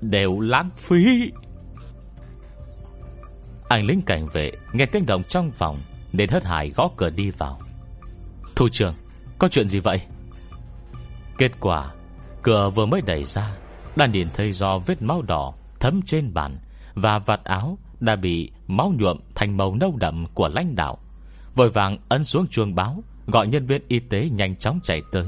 Đều 0.02 0.40
lãng 0.40 0.70
phí. 0.78 1.32
Anh 3.70 3.86
lính 3.86 4.02
cảnh 4.02 4.28
vệ 4.34 4.52
Nghe 4.74 4.86
tiếng 4.86 5.06
động 5.06 5.24
trong 5.30 5.52
phòng, 5.52 5.78
Nên 6.14 6.30
hất 6.30 6.44
hải 6.46 6.70
gõ 6.70 6.90
cửa 6.98 7.10
đi 7.10 7.32
vào. 7.32 7.60
Thủ 8.56 8.70
trưởng, 8.70 8.96
Có 9.40 9.50
chuyện 9.50 9.70
gì 9.70 9.80
vậy? 9.80 10.02
Kết 11.38 11.52
quả, 11.60 11.94
Cửa 12.42 12.70
vừa 12.70 12.86
mới 12.86 13.02
đẩy 13.02 13.24
ra 13.24 13.58
đã 13.98 14.06
nhìn 14.06 14.28
thấy 14.34 14.52
do 14.54 14.78
vết 14.78 15.02
máu 15.02 15.22
đỏ 15.22 15.54
Thấm 15.80 16.02
trên 16.06 16.34
bàn 16.34 16.58
Và 16.94 17.20
vạt 17.20 17.44
áo 17.44 17.78
đã 18.00 18.16
bị 18.16 18.52
máu 18.68 18.94
nhuộm 18.98 19.18
thành 19.36 19.58
màu 19.58 19.76
nâu 19.76 19.96
đậm 19.98 20.26
của 20.34 20.48
lãnh 20.48 20.76
đạo. 20.76 20.98
Vội 21.56 21.70
vàng 21.70 21.98
ấn 22.10 22.24
xuống 22.24 22.48
chuông 22.48 22.76
báo, 22.76 23.04
Gọi 23.28 23.48
nhân 23.48 23.66
viên 23.66 23.82
y 23.88 24.00
tế 24.00 24.30
nhanh 24.30 24.56
chóng 24.56 24.80
chạy 24.84 25.02
tới. 25.12 25.28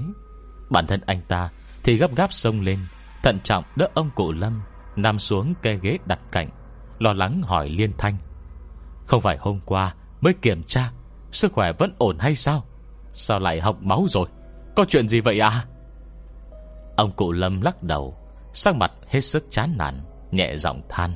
Bản 0.70 0.88
thân 0.88 1.02
anh 1.06 1.22
ta 1.28 1.50
Thì 1.84 1.96
gấp 1.96 2.16
gáp 2.16 2.34
xông 2.34 2.62
lên, 2.62 2.80
Thận 3.24 3.40
trọng 3.44 3.64
đỡ 3.76 3.88
ông 3.94 4.10
cụ 4.16 4.32
Lâm, 4.32 4.62
Nằm 4.96 5.20
xuống 5.20 5.54
cây 5.62 5.80
ghế 5.82 5.98
đặt 6.06 6.20
cạnh, 6.32 6.50
Lo 7.00 7.14
lắng 7.14 7.42
hỏi 7.42 7.70
liên 7.70 7.92
thanh. 7.98 8.18
Không 9.06 9.22
phải 9.22 9.38
hôm 9.38 9.60
qua 9.66 9.94
mới 10.22 10.34
kiểm 10.34 10.64
tra, 10.64 10.92
Sức 11.32 11.54
khỏe 11.54 11.72
vẫn 11.74 11.94
ổn 11.98 12.18
hay 12.20 12.36
sao? 12.36 12.66
Sao 13.14 13.40
lại 13.40 13.62
học 13.62 13.78
máu 13.82 14.06
rồi? 14.10 14.28
Có 14.76 14.86
chuyện 14.88 15.08
gì 15.08 15.22
vậy 15.22 15.40
à? 15.40 15.66
Ông 16.96 17.12
cụ 17.12 17.32
Lâm 17.32 17.62
lắc 17.62 17.84
đầu. 17.84 18.18
Sắc 18.54 18.76
mặt 18.76 18.92
hết 19.08 19.22
sức 19.22 19.46
chán 19.50 19.76
nản, 19.78 20.02
Nhẹ 20.32 20.58
giọng 20.58 20.82
than. 20.90 21.14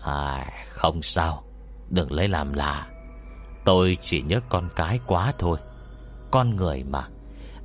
À 0.00 0.46
không 0.68 1.02
sao, 1.02 1.42
Đừng 1.90 2.12
lấy 2.12 2.28
làm 2.28 2.52
lạ. 2.52 2.86
Tôi 3.64 3.96
chỉ 4.00 4.22
nhớ 4.22 4.40
con 4.48 4.68
cái 4.76 5.00
quá 5.06 5.32
thôi, 5.38 5.58
Con 6.30 6.56
người 6.56 6.84
mà. 6.84 7.08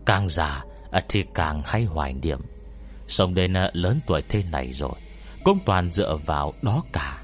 Càng 0.05 0.29
già, 0.29 0.63
thì 1.09 1.23
càng 1.33 1.61
hay 1.65 1.83
hoài 1.83 2.13
niệm. 2.13 2.39
Sống 3.07 3.33
đến 3.33 3.53
ờ, 3.53 3.71
lớn 3.73 3.99
tuổi 4.07 4.21
thế 4.29 4.43
này 4.51 4.71
rồi, 4.71 4.95
Cũng 5.43 5.59
toàn 5.65 5.91
dựa 5.91 6.17
vào 6.25 6.53
đó 6.61 6.83
cả. 6.93 7.23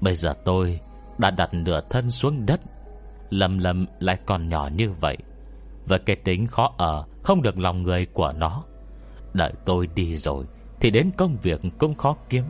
Bây 0.00 0.14
giờ 0.14 0.34
tôi 0.44 0.80
Đã 1.18 1.30
đặt 1.30 1.54
nửa 1.54 1.80
thân 1.90 2.10
xuống 2.10 2.46
đất, 2.46 2.60
Lầm 3.30 3.58
lầm 3.58 3.86
lại 4.00 4.18
còn 4.26 4.48
nhỏ 4.48 4.68
như 4.72 4.90
vậy. 4.90 5.16
Và 5.86 5.98
cái 5.98 6.16
tính 6.16 6.46
khó 6.46 6.74
ở, 6.78 7.04
Không 7.22 7.42
được 7.42 7.58
lòng 7.58 7.82
người 7.82 8.06
của 8.06 8.32
nó. 8.36 8.64
Đợi 9.32 9.52
tôi 9.64 9.86
đi 9.94 10.16
rồi 10.16 10.44
thì 10.82 10.90
đến 10.90 11.10
công 11.16 11.36
việc 11.42 11.60
cũng 11.78 11.94
khó 11.94 12.16
kiếm. 12.28 12.44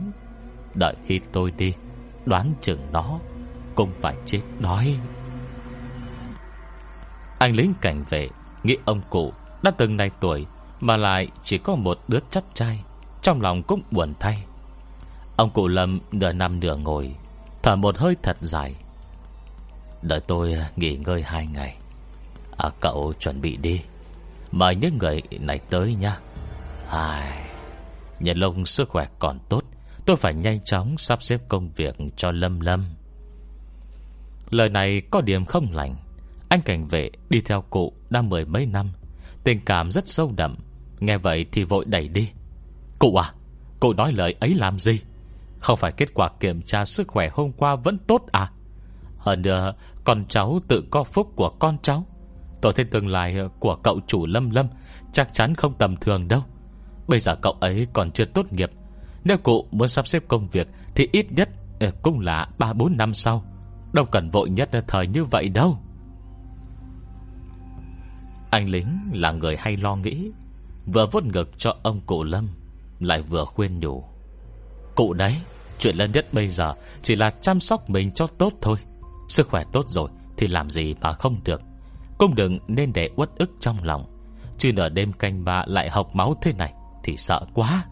Đợi 0.73 0.95
khi 1.05 1.19
tôi 1.31 1.51
đi, 1.51 1.73
Đoán 2.25 2.53
chừng 2.61 2.87
nó 2.91 3.19
Cũng 3.75 3.91
phải 4.01 4.15
chết 4.25 4.41
đói. 4.59 4.99
Anh 7.39 7.55
lính 7.55 7.73
cảnh 7.81 8.03
vệ 8.09 8.29
Nghĩ 8.63 8.77
ông 8.85 9.01
cụ 9.09 9.33
đã 9.63 9.71
từng 9.71 9.97
này 9.97 10.11
tuổi 10.19 10.45
Mà 10.79 10.97
lại 10.97 11.27
chỉ 11.41 11.57
có 11.57 11.75
một 11.75 11.99
đứa 12.07 12.19
chắt 12.29 12.43
trai, 12.53 12.83
Trong 13.21 13.41
lòng 13.41 13.63
cũng 13.63 13.81
buồn 13.91 14.13
thay. 14.19 14.43
Ông 15.35 15.49
cụ 15.49 15.67
Lâm 15.67 15.99
nửa 16.11 16.33
nằm 16.33 16.59
nửa 16.59 16.75
ngồi, 16.75 17.15
Thở 17.63 17.75
một 17.75 17.97
hơi 17.97 18.15
thật 18.23 18.37
dài. 18.41 18.75
Đợi 20.01 20.19
tôi 20.19 20.53
à, 20.53 20.69
nghỉ 20.75 20.97
ngơi 20.97 21.21
hai 21.21 21.47
ngày. 21.47 21.77
À 22.57 22.69
cậu 22.79 23.13
chuẩn 23.19 23.41
bị 23.41 23.57
đi. 23.57 23.81
Mời 24.51 24.75
những 24.75 24.97
người 24.97 25.21
này 25.39 25.59
tới 25.69 25.95
nha 25.95 26.17
Ai 26.89 27.42
Nhân 28.23 28.37
lông 28.37 28.65
sức 28.65 28.89
khỏe 28.89 29.07
còn 29.19 29.39
tốt. 29.49 29.63
Tôi 30.05 30.15
phải 30.15 30.33
nhanh 30.33 30.59
chóng 30.65 30.97
sắp 30.97 31.23
xếp 31.23 31.41
công 31.47 31.69
việc 31.69 31.95
cho 32.15 32.31
Lâm 32.31 32.59
Lâm. 32.59 32.85
Lời 34.49 34.69
này 34.69 35.01
có 35.11 35.21
điểm 35.21 35.45
không 35.45 35.71
lành. 35.71 35.95
Anh 36.49 36.61
cảnh 36.61 36.87
vệ 36.87 37.09
đi 37.29 37.41
theo 37.41 37.63
cụ 37.69 37.93
đã 38.09 38.21
mười 38.21 38.45
mấy 38.45 38.65
năm. 38.65 38.91
Tình 39.43 39.59
cảm 39.65 39.91
rất 39.91 40.07
sâu 40.07 40.31
đậm. 40.35 40.55
Nghe 40.99 41.17
vậy 41.17 41.45
thì 41.51 41.63
vội 41.63 41.85
đẩy 41.85 42.07
đi. 42.07 42.29
Cụ 42.99 43.15
à 43.15 43.33
Cụ 43.79 43.93
nói 43.93 44.11
lời 44.11 44.35
ấy 44.39 44.55
làm 44.55 44.79
gì? 44.79 44.99
Không 45.59 45.77
phải 45.77 45.91
kết 45.91 46.13
quả 46.13 46.29
kiểm 46.39 46.61
tra 46.61 46.85
sức 46.85 47.07
khỏe 47.07 47.29
hôm 47.33 47.51
qua 47.51 47.75
vẫn 47.75 47.97
tốt 47.97 48.25
à? 48.31 48.51
Hơn 49.19 49.41
nữa, 49.41 49.73
Con 50.03 50.25
cháu 50.29 50.59
tự 50.67 50.83
có 50.91 51.03
phúc 51.03 51.31
của 51.35 51.49
con 51.49 51.77
cháu. 51.81 52.05
Tôi 52.61 52.73
thấy 52.73 52.85
tương 52.85 53.07
lai 53.07 53.35
của 53.59 53.75
cậu 53.75 53.99
chủ 54.07 54.25
Lâm 54.25 54.49
Lâm 54.49 54.67
Chắc 55.13 55.33
chắn 55.33 55.55
không 55.55 55.73
tầm 55.77 55.95
thường 55.95 56.27
đâu. 56.27 56.43
Bây 57.07 57.19
giờ 57.19 57.35
cậu 57.35 57.53
ấy 57.59 57.87
còn 57.93 58.11
chưa 58.11 58.25
tốt 58.25 58.53
nghiệp. 58.53 58.71
Nếu 59.23 59.37
cụ 59.37 59.67
muốn 59.71 59.87
sắp 59.87 60.07
xếp 60.07 60.23
công 60.27 60.47
việc 60.47 60.67
Thì 60.95 61.07
ít 61.11 61.31
nhất 61.31 61.49
ờ, 61.79 61.91
cũng 62.01 62.19
là 62.19 62.47
3-4 62.57 62.95
năm 62.95 63.13
sau. 63.13 63.43
Đâu 63.93 64.05
cần 64.05 64.29
vội 64.29 64.49
nhất 64.49 64.69
thời 64.87 65.07
như 65.07 65.23
vậy 65.23 65.49
đâu. 65.49 65.77
Anh 68.49 68.69
lính 68.69 68.99
là 69.13 69.31
người 69.31 69.57
hay 69.57 69.77
lo 69.77 69.95
nghĩ, 69.95 70.31
Vừa 70.85 71.07
vuốt 71.11 71.23
ngực 71.23 71.49
cho 71.57 71.75
ông 71.83 72.01
cụ 72.05 72.23
Lâm, 72.23 72.49
Lại 72.99 73.21
vừa 73.21 73.45
khuyên 73.45 73.79
nhủ. 73.79 74.03
Cụ 74.95 75.13
đấy, 75.13 75.35
Chuyện 75.79 75.95
lớn 75.95 76.11
nhất 76.11 76.33
bây 76.33 76.47
giờ 76.47 76.73
Chỉ 77.01 77.15
là 77.15 77.29
chăm 77.29 77.59
sóc 77.59 77.89
mình 77.89 78.11
cho 78.11 78.27
tốt 78.27 78.53
thôi. 78.61 78.77
Sức 79.29 79.47
khỏe 79.47 79.63
tốt 79.73 79.85
rồi 79.89 80.09
Thì 80.37 80.47
làm 80.47 80.69
gì 80.69 80.95
mà 81.01 81.13
không 81.13 81.37
được. 81.45 81.61
Cũng 82.17 82.35
đừng 82.35 82.59
nên 82.67 82.93
để 82.93 83.09
uất 83.15 83.29
ức 83.35 83.51
trong 83.59 83.83
lòng, 83.83 84.05
Chứ 84.57 84.71
nở 84.73 84.89
đêm 84.89 85.13
canh 85.13 85.45
ba 85.45 85.63
lại 85.67 85.89
học 85.89 86.15
máu 86.15 86.35
thế 86.41 86.53
này. 86.53 86.73
Thì 87.03 87.17
sợ 87.17 87.45
quá. 87.53 87.85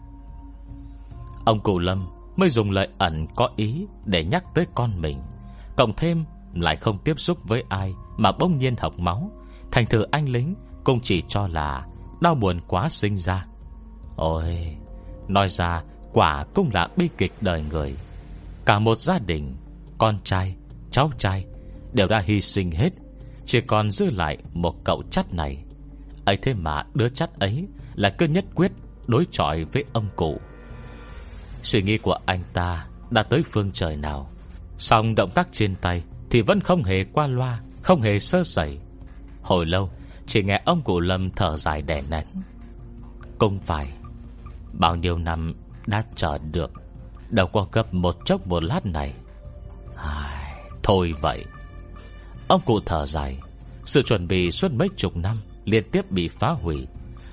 Ông 1.44 1.60
cụ 1.60 1.78
Lâm 1.78 2.06
mới 2.36 2.50
dùng 2.50 2.70
lời 2.70 2.88
ẩn 2.98 3.26
có 3.36 3.50
ý 3.56 3.86
Để 4.04 4.24
nhắc 4.24 4.44
tới 4.54 4.66
con 4.74 5.00
mình 5.00 5.22
Cộng 5.76 5.92
thêm 5.96 6.24
lại 6.54 6.76
không 6.76 6.98
tiếp 6.98 7.20
xúc 7.20 7.38
với 7.44 7.64
ai 7.68 7.94
Mà 8.16 8.32
bỗng 8.32 8.58
nhiên 8.58 8.76
học 8.78 8.98
máu. 8.98 9.30
Thành 9.70 9.86
thử 9.86 10.02
anh 10.10 10.28
lính 10.28 10.54
cũng 10.84 11.00
chỉ 11.00 11.22
cho 11.28 11.48
là 11.48 11.86
Đau 12.20 12.34
buồn 12.34 12.60
quá 12.68 12.88
sinh 12.88 13.16
ra. 13.16 13.46
Ôi 14.16 14.76
Nói 15.28 15.48
ra 15.48 15.82
quả 16.12 16.44
cũng 16.54 16.70
là 16.72 16.88
bi 16.96 17.08
kịch 17.18 17.32
đời 17.40 17.62
người. 17.70 17.96
Cả 18.64 18.78
một 18.78 18.98
gia 18.98 19.18
đình 19.18 19.56
Con 19.98 20.18
trai, 20.24 20.56
cháu 20.90 21.10
trai 21.18 21.44
Đều 21.92 22.08
đã 22.08 22.22
hy 22.26 22.40
sinh 22.40 22.70
hết 22.70 22.90
Chỉ 23.44 23.60
còn 23.60 23.90
dư 23.90 24.10
lại 24.10 24.38
một 24.52 24.74
cậu 24.84 25.02
chắt 25.10 25.34
này. 25.34 25.64
Ấy 26.24 26.36
thế 26.36 26.54
mà 26.54 26.84
đứa 26.94 27.08
chắt 27.08 27.40
ấy 27.40 27.66
Là 27.94 28.10
cứ 28.10 28.26
nhất 28.26 28.44
quyết 28.54 28.72
đối 29.12 29.26
chọi 29.30 29.64
với 29.64 29.84
ông 29.92 30.08
cụ. 30.16 30.40
Suy 31.62 31.82
nghĩ 31.82 31.98
của 31.98 32.18
anh 32.26 32.42
ta 32.52 32.86
Đã 33.10 33.22
tới 33.22 33.42
phương 33.50 33.70
trời 33.72 33.96
nào. 33.96 34.30
Xong 34.78 35.14
động 35.14 35.30
tác 35.34 35.48
trên 35.52 35.74
tay 35.74 36.02
Thì 36.30 36.40
vẫn 36.40 36.60
không 36.60 36.82
hề 36.82 37.04
qua 37.12 37.26
loa 37.26 37.60
Không 37.82 38.00
hề 38.00 38.18
sơ 38.18 38.44
sẩy. 38.44 38.78
Hồi 39.42 39.66
lâu 39.66 39.90
Chỉ 40.26 40.42
nghe 40.42 40.62
ông 40.64 40.82
cụ 40.82 41.00
Lâm 41.00 41.30
thở 41.30 41.56
dài 41.56 41.82
đẻ 41.82 42.02
nén. 42.10 42.26
Cũng 43.38 43.58
phải 43.60 43.92
Bao 44.72 44.96
nhiêu 44.96 45.18
năm 45.18 45.54
đã 45.86 46.02
chờ 46.16 46.38
được 46.38 46.70
Đâu 47.30 47.46
có 47.46 47.66
gấp 47.72 47.94
một 47.94 48.16
chốc 48.24 48.46
một 48.46 48.64
lát 48.64 48.86
này. 48.86 49.14
Ai, 49.96 50.62
Thôi 50.82 51.12
vậy. 51.20 51.44
Ông 52.48 52.60
cụ 52.64 52.80
thở 52.86 53.06
dài. 53.06 53.38
Sự 53.84 54.02
chuẩn 54.02 54.28
bị 54.28 54.50
suốt 54.50 54.72
mấy 54.72 54.88
chục 54.96 55.16
năm 55.16 55.36
Liên 55.64 55.84
tiếp 55.92 56.10
bị 56.10 56.28
phá 56.28 56.50
hủy. 56.50 56.86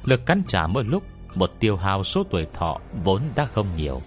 Lực 0.03 0.25
cắn 0.25 0.43
trả 0.47 0.67
mỗi 0.67 0.83
lúc 0.83 1.03
một 1.39 1.59
tiêu 1.59 1.77
hao 1.77 2.03
số 2.03 2.23
tuổi 2.29 2.47
thọ 2.53 2.77
Vốn 3.03 3.21
đã 3.35 3.45
không 3.45 3.67
nhiều. 3.77 4.01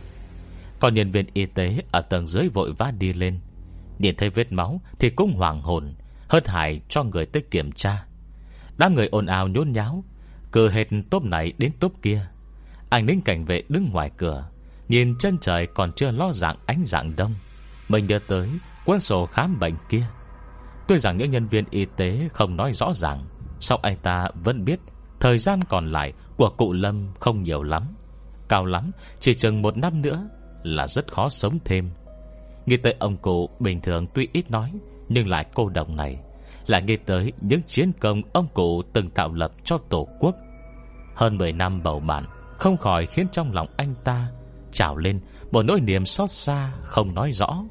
Còn 0.80 0.94
nhân 0.94 1.10
viên 1.10 1.26
y 1.32 1.46
tế 1.46 1.82
ở 1.90 2.00
tầng 2.00 2.26
dưới 2.26 2.48
vội 2.48 2.72
vã 2.78 2.92
đi 2.98 3.12
lên. 3.12 3.40
Nhìn 3.98 4.16
thấy 4.16 4.30
vết 4.30 4.52
máu 4.52 4.80
Thì 4.98 5.10
cũng 5.10 5.32
hoàng 5.36 5.60
hồn, 5.60 5.94
Hớt 6.28 6.48
hải 6.48 6.80
cho 6.88 7.02
người 7.02 7.26
tới 7.26 7.42
kiểm 7.50 7.72
tra. 7.72 8.04
Đám 8.76 8.94
người 8.94 9.08
ồn 9.08 9.26
ào 9.26 9.48
nhốn 9.48 9.72
nháo 9.72 10.04
Cờ 10.50 10.68
hệt 10.68 10.86
tốp 11.10 11.24
này 11.24 11.52
đến 11.58 11.72
tốp 11.80 11.92
kia. 12.02 12.26
Anh 12.90 13.06
lính 13.06 13.20
cảnh 13.20 13.44
vệ 13.44 13.62
đứng 13.68 13.90
ngoài 13.92 14.10
cửa, 14.16 14.48
Nhìn 14.88 15.18
chân 15.18 15.38
trời 15.40 15.66
còn 15.74 15.92
chưa 15.92 16.10
lo 16.10 16.32
dạng 16.32 16.56
ánh 16.66 16.82
dạng 16.86 17.16
đông. 17.16 17.34
Mình 17.88 18.06
đưa 18.06 18.18
tới 18.18 18.48
cuốn 18.84 19.00
sổ 19.00 19.26
khám 19.26 19.58
bệnh 19.58 19.74
kia. 19.88 20.06
Tuy 20.88 20.98
rằng 20.98 21.18
những 21.18 21.30
nhân 21.30 21.46
viên 21.46 21.64
y 21.70 21.86
tế 21.96 22.28
không 22.32 22.56
nói 22.56 22.72
rõ 22.72 22.92
ràng 22.94 23.20
sau 23.60 23.78
anh 23.82 23.96
ta 23.96 24.28
vẫn 24.34 24.64
biết 24.64 24.80
Thời 25.22 25.38
gian 25.38 25.60
còn 25.68 25.92
lại 25.92 26.12
của 26.36 26.50
cụ 26.56 26.72
Lâm 26.72 27.08
không 27.20 27.42
nhiều 27.42 27.62
lắm, 27.62 27.94
Cao 28.48 28.64
lắm, 28.64 28.90
Chỉ 29.20 29.34
chừng 29.34 29.62
một 29.62 29.76
năm 29.76 30.02
nữa 30.02 30.28
Là 30.62 30.86
rất 30.86 31.12
khó 31.12 31.28
sống 31.28 31.58
thêm. 31.64 31.90
Nghĩ 32.66 32.76
tới 32.76 32.94
ông 32.98 33.16
cụ 33.16 33.48
bình 33.60 33.80
thường 33.80 34.06
tuy 34.14 34.28
ít 34.32 34.50
nói, 34.50 34.72
Nhưng 35.08 35.28
lại 35.28 35.46
cô 35.54 35.68
đồng 35.68 35.96
này, 35.96 36.18
Lại 36.66 36.82
nghĩ 36.82 36.96
tới 36.96 37.32
những 37.40 37.60
chiến 37.66 37.92
công 38.00 38.22
ông 38.32 38.48
cụ 38.54 38.82
từng 38.92 39.10
tạo 39.10 39.32
lập 39.32 39.52
cho 39.64 39.78
tổ 39.88 40.08
quốc. 40.20 40.36
Hơn 41.14 41.38
10 41.38 41.52
năm 41.52 41.82
bầu 41.82 42.00
bạn, 42.00 42.24
Không 42.58 42.76
khỏi 42.76 43.06
khiến 43.06 43.26
trong 43.32 43.52
lòng 43.52 43.68
anh 43.76 43.94
ta 44.04 44.28
Trào 44.72 44.96
lên 44.96 45.20
một 45.50 45.62
nỗi 45.62 45.80
niềm 45.80 46.06
xót 46.06 46.30
xa 46.30 46.72
Không 46.82 47.14
nói 47.14 47.32
rõ. 47.32 47.64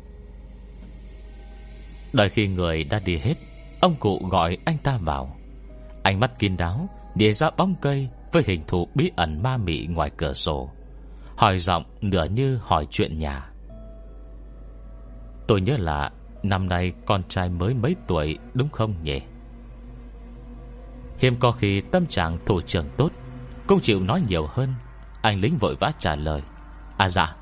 Đợi 2.14 2.30
khi 2.30 2.48
người 2.48 2.84
đã 2.84 3.00
đi 3.00 3.18
hết, 3.18 3.34
Ông 3.82 3.96
cụ 4.00 4.28
gọi 4.30 4.58
anh 4.66 4.78
ta 4.78 4.98
vào. 4.98 5.36
Ánh 6.04 6.20
mắt 6.20 6.40
kín 6.40 6.58
đáo 6.58 6.90
Địa 7.16 7.34
ra 7.34 7.50
bóng 7.58 7.76
cây 7.82 8.10
với 8.32 8.44
hình 8.48 8.64
thù 8.68 8.88
bí 8.96 9.12
ẩn 9.16 9.44
ma 9.44 9.58
mị 9.58 9.88
ngoài 9.88 10.12
cửa 10.18 10.34
sổ. 10.34 10.70
Hỏi 11.36 11.60
giọng 11.60 11.84
nửa 12.02 12.26
như 12.26 12.60
hỏi 12.64 12.88
chuyện 12.90 13.20
nhà. 13.20 13.50
Tôi 15.48 15.62
nhớ 15.62 15.78
là 15.78 16.12
Năm 16.44 16.70
nay 16.70 16.94
con 17.06 17.24
trai 17.28 17.50
mới 17.50 17.74
mấy 17.74 17.96
tuổi, 18.08 18.38
Đúng 18.54 18.70
không 18.70 19.04
nhỉ? 19.04 19.22
Hiếm 21.18 21.36
có 21.40 21.52
khi 21.52 21.82
tâm 21.82 22.06
trạng 22.06 22.38
thủ 22.46 22.62
trưởng 22.62 22.90
tốt, 22.98 23.12
Cũng 23.68 23.80
chịu 23.80 24.00
nói 24.00 24.22
nhiều 24.28 24.48
hơn. 24.48 24.74
Anh 25.22 25.40
lính 25.40 25.58
vội 25.58 25.76
vã 25.80 25.92
trả 26.00 26.16
lời. 26.16 26.42
À 26.98 27.10
dạ 27.10 27.36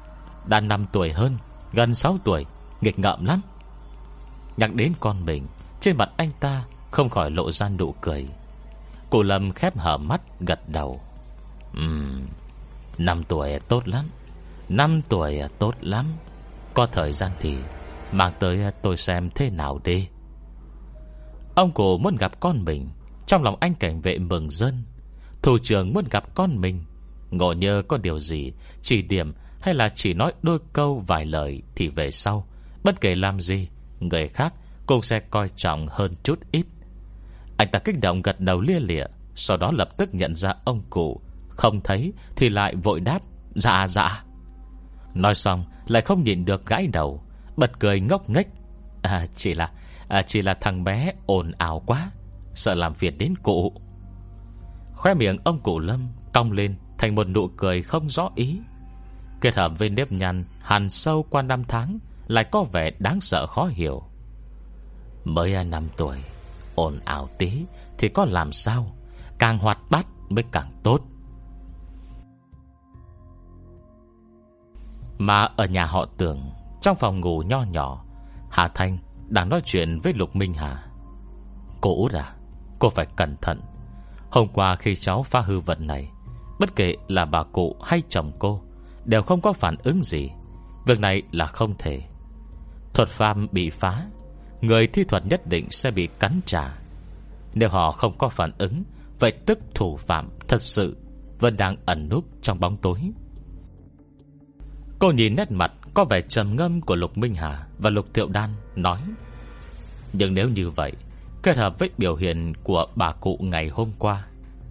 Đã 0.46 0.60
5 0.60 0.86
tuổi 0.92 1.12
hơn, 1.12 1.38
Gần 1.74 1.94
6 1.94 2.18
tuổi, 2.24 2.46
Nghịch 2.82 3.00
ngợm 3.00 3.26
lắm. 3.26 3.42
Nhắc 4.58 4.74
đến 4.74 4.94
con 5.00 5.26
mình, 5.26 5.48
Trên 5.80 5.98
mặt 5.98 6.10
anh 6.18 6.30
ta 6.40 6.64
không 6.92 7.10
khỏi 7.10 7.32
lộ 7.32 7.52
ra 7.52 7.70
nụ 7.70 7.92
cười. 8.02 8.28
Cô 9.10 9.24
Lâm 9.24 9.52
khép 9.52 9.78
hở 9.78 9.98
mắt, 9.98 10.22
gật 10.40 10.70
đầu. 10.70 11.02
Ừm, 11.76 12.28
Năm 12.98 13.24
tuổi 13.24 13.60
tốt 13.68 13.88
lắm, 13.88 14.06
Năm 14.70 15.02
tuổi 15.10 15.40
tốt 15.60 15.76
lắm. 15.82 16.06
Có 16.74 16.86
thời 16.92 17.12
gian 17.12 17.32
thì 17.40 17.58
Mang 18.12 18.34
tới 18.40 18.60
tôi 18.82 18.98
xem 18.98 19.30
thế 19.36 19.50
nào 19.50 19.80
đi. 19.84 20.08
Ông 21.56 21.72
cổ 21.72 21.98
muốn 21.98 22.16
gặp 22.16 22.40
con 22.40 22.66
mình, 22.66 22.90
Trong 23.28 23.44
lòng 23.44 23.58
anh 23.60 23.74
cảnh 23.76 24.02
vệ 24.02 24.18
mừng 24.18 24.50
dân 24.50 24.84
Thủ 25.42 25.58
trưởng 25.64 25.94
muốn 25.94 26.06
gặp 26.12 26.36
con 26.36 26.62
mình, 26.62 26.86
Ngộ 27.32 27.54
nhớ 27.54 27.82
có 27.88 27.98
điều 27.98 28.20
gì, 28.20 28.52
Chỉ 28.82 29.02
điểm 29.02 29.34
hay 29.62 29.74
là 29.74 29.90
chỉ 29.90 30.14
nói 30.14 30.34
đôi 30.42 30.60
câu 30.74 31.04
vài 31.08 31.26
lời 31.26 31.62
Thì 31.76 31.88
về 31.88 32.12
sau, 32.12 32.48
Bất 32.84 33.02
kể 33.02 33.16
làm 33.16 33.40
gì, 33.40 33.68
Người 34.00 34.28
khác 34.28 34.54
cũng 34.86 35.02
sẽ 35.02 35.20
coi 35.20 35.50
trọng 35.56 35.88
hơn 35.90 36.16
chút 36.24 36.40
ít. 36.52 36.66
Anh 37.60 37.68
ta 37.72 37.80
kích 37.80 38.00
động 38.02 38.22
gật 38.22 38.40
đầu 38.40 38.62
lia 38.62 38.80
lịa 38.80 39.06
Sau 39.36 39.58
đó 39.58 39.72
lập 39.72 39.98
tức 39.98 40.10
nhận 40.14 40.36
ra 40.36 40.54
ông 40.66 40.82
cụ. 40.90 41.22
Không 41.50 41.82
thấy 41.84 42.14
thì 42.36 42.50
lại 42.50 42.76
vội 42.76 43.00
đáp 43.00 43.20
Dạ 43.56 43.88
dạ. 43.88 44.24
Nói 45.14 45.36
xong 45.36 45.66
lại 45.88 46.02
không 46.02 46.24
nhìn 46.24 46.46
được 46.46 46.66
gãi 46.66 46.88
đầu 46.88 47.24
Bật 47.58 47.80
cười 47.80 48.00
ngốc 48.00 48.30
nghếch. 48.30 48.48
À 49.02 49.26
chỉ 49.36 49.54
là 49.54 49.72
à, 50.08 50.22
Chỉ 50.22 50.42
là 50.42 50.54
thằng 50.62 50.84
bé 50.84 51.12
ồn 51.26 51.52
ào 51.58 51.84
quá 51.86 52.12
Sợ 52.54 52.74
làm 52.76 52.94
phiền 52.94 53.18
đến 53.18 53.36
cụ. 53.44 53.74
Khoe 54.94 55.14
miệng 55.14 55.38
ông 55.44 55.60
cụ 55.60 55.80
Lâm 55.80 56.08
Cong 56.34 56.52
lên 56.52 56.76
thành 56.98 57.16
một 57.16 57.28
nụ 57.28 57.48
cười 57.48 57.82
không 57.82 58.10
rõ 58.10 58.30
ý. 58.36 58.60
Kết 59.42 59.56
hợp 59.56 59.72
với 59.80 59.90
nếp 59.90 60.12
nhăn 60.12 60.46
Hàn 60.62 60.90
sâu 60.90 61.26
qua 61.30 61.42
năm 61.42 61.64
tháng 61.68 62.00
Lại 62.28 62.44
có 62.52 62.64
vẻ 62.64 62.92
đáng 63.00 63.22
sợ 63.22 63.48
khó 63.48 63.66
hiểu. 63.66 64.04
Mới 65.24 65.64
năm 65.64 65.88
tuổi 65.98 66.18
ồn 66.80 67.00
ào 67.06 67.30
tí 67.38 67.66
Thì 67.98 68.10
có 68.10 68.26
làm 68.26 68.52
sao? 68.52 68.92
Càng 69.40 69.60
hoạt 69.60 69.78
bát 69.90 70.06
mới 70.30 70.44
càng 70.52 70.72
tốt. 70.84 71.00
Mà 75.18 75.50
ở 75.58 75.66
nhà 75.66 75.86
họ 75.86 76.06
tưởng 76.18 76.40
Trong 76.82 76.96
phòng 76.96 77.20
ngủ 77.20 77.44
nho 77.46 77.64
nhỏ, 77.64 78.06
Hà 78.50 78.68
Thanh 78.68 78.98
đang 79.28 79.50
nói 79.50 79.62
chuyện 79.66 80.00
với 80.04 80.14
Lục 80.14 80.36
Minh 80.36 80.54
Hà. 80.54 80.84
Cô 81.82 81.96
út 81.96 82.14
à 82.14 82.34
Cô 82.80 82.90
phải 82.90 83.06
cẩn 83.16 83.36
thận. 83.42 83.62
Hôm 84.32 84.48
qua 84.48 84.76
khi 84.76 84.96
cháu 84.96 85.24
phá 85.24 85.42
hư 85.42 85.60
vật 85.60 85.82
này, 85.82 86.12
Bất 86.60 86.76
kể 86.76 86.96
là 87.08 87.26
bà 87.26 87.44
cụ 87.44 87.76
hay 87.84 88.02
chồng 88.10 88.32
cô, 88.40 88.62
Đều 89.06 89.22
không 89.22 89.42
có 89.42 89.54
phản 89.54 89.76
ứng 89.84 90.04
gì. 90.04 90.30
Việc 90.86 91.00
này 91.00 91.22
là 91.32 91.46
không 91.46 91.76
thể. 91.80 92.02
Thuật 92.94 93.10
pham 93.10 93.48
bị 93.52 93.70
phá 93.70 94.06
Người 94.62 94.88
thi 94.88 95.04
thuật 95.04 95.26
nhất 95.26 95.48
định 95.48 95.68
sẽ 95.72 95.92
bị 95.92 96.08
cắn 96.20 96.40
trả. 96.46 96.78
Nếu 97.54 97.70
họ 97.70 97.92
không 97.92 98.18
có 98.18 98.30
phản 98.30 98.52
ứng, 98.58 98.84
Vậy 99.20 99.32
tức 99.46 99.60
thủ 99.76 99.98
phạm 99.98 100.30
thật 100.48 100.62
sự 100.62 100.98
Vẫn 101.40 101.58
đang 101.58 101.76
ẩn 101.86 102.10
núp 102.10 102.26
trong 102.42 102.60
bóng 102.60 102.78
tối. 102.78 103.00
Cô 105.00 105.12
nhìn 105.12 105.36
nét 105.36 105.52
mặt 105.52 105.72
Có 105.94 106.06
vẻ 106.06 106.22
trầm 106.22 106.56
ngâm 106.56 106.82
của 106.82 106.96
Lục 106.96 107.18
Minh 107.18 107.36
Hà 107.36 107.68
Và 107.78 107.90
Lục 107.90 108.14
Thiệu 108.14 108.28
Đan, 108.28 108.50
nói, 108.76 109.00
Nhưng 110.14 110.34
nếu 110.34 110.50
như 110.50 110.70
vậy, 110.70 110.94
Kết 111.44 111.58
hợp 111.58 111.80
với 111.80 111.90
biểu 111.98 112.16
hiện 112.16 112.54
của 112.64 112.86
bà 112.96 113.12
cụ 113.12 113.38
ngày 113.42 113.68
hôm 113.70 113.92
qua, 114.00 114.26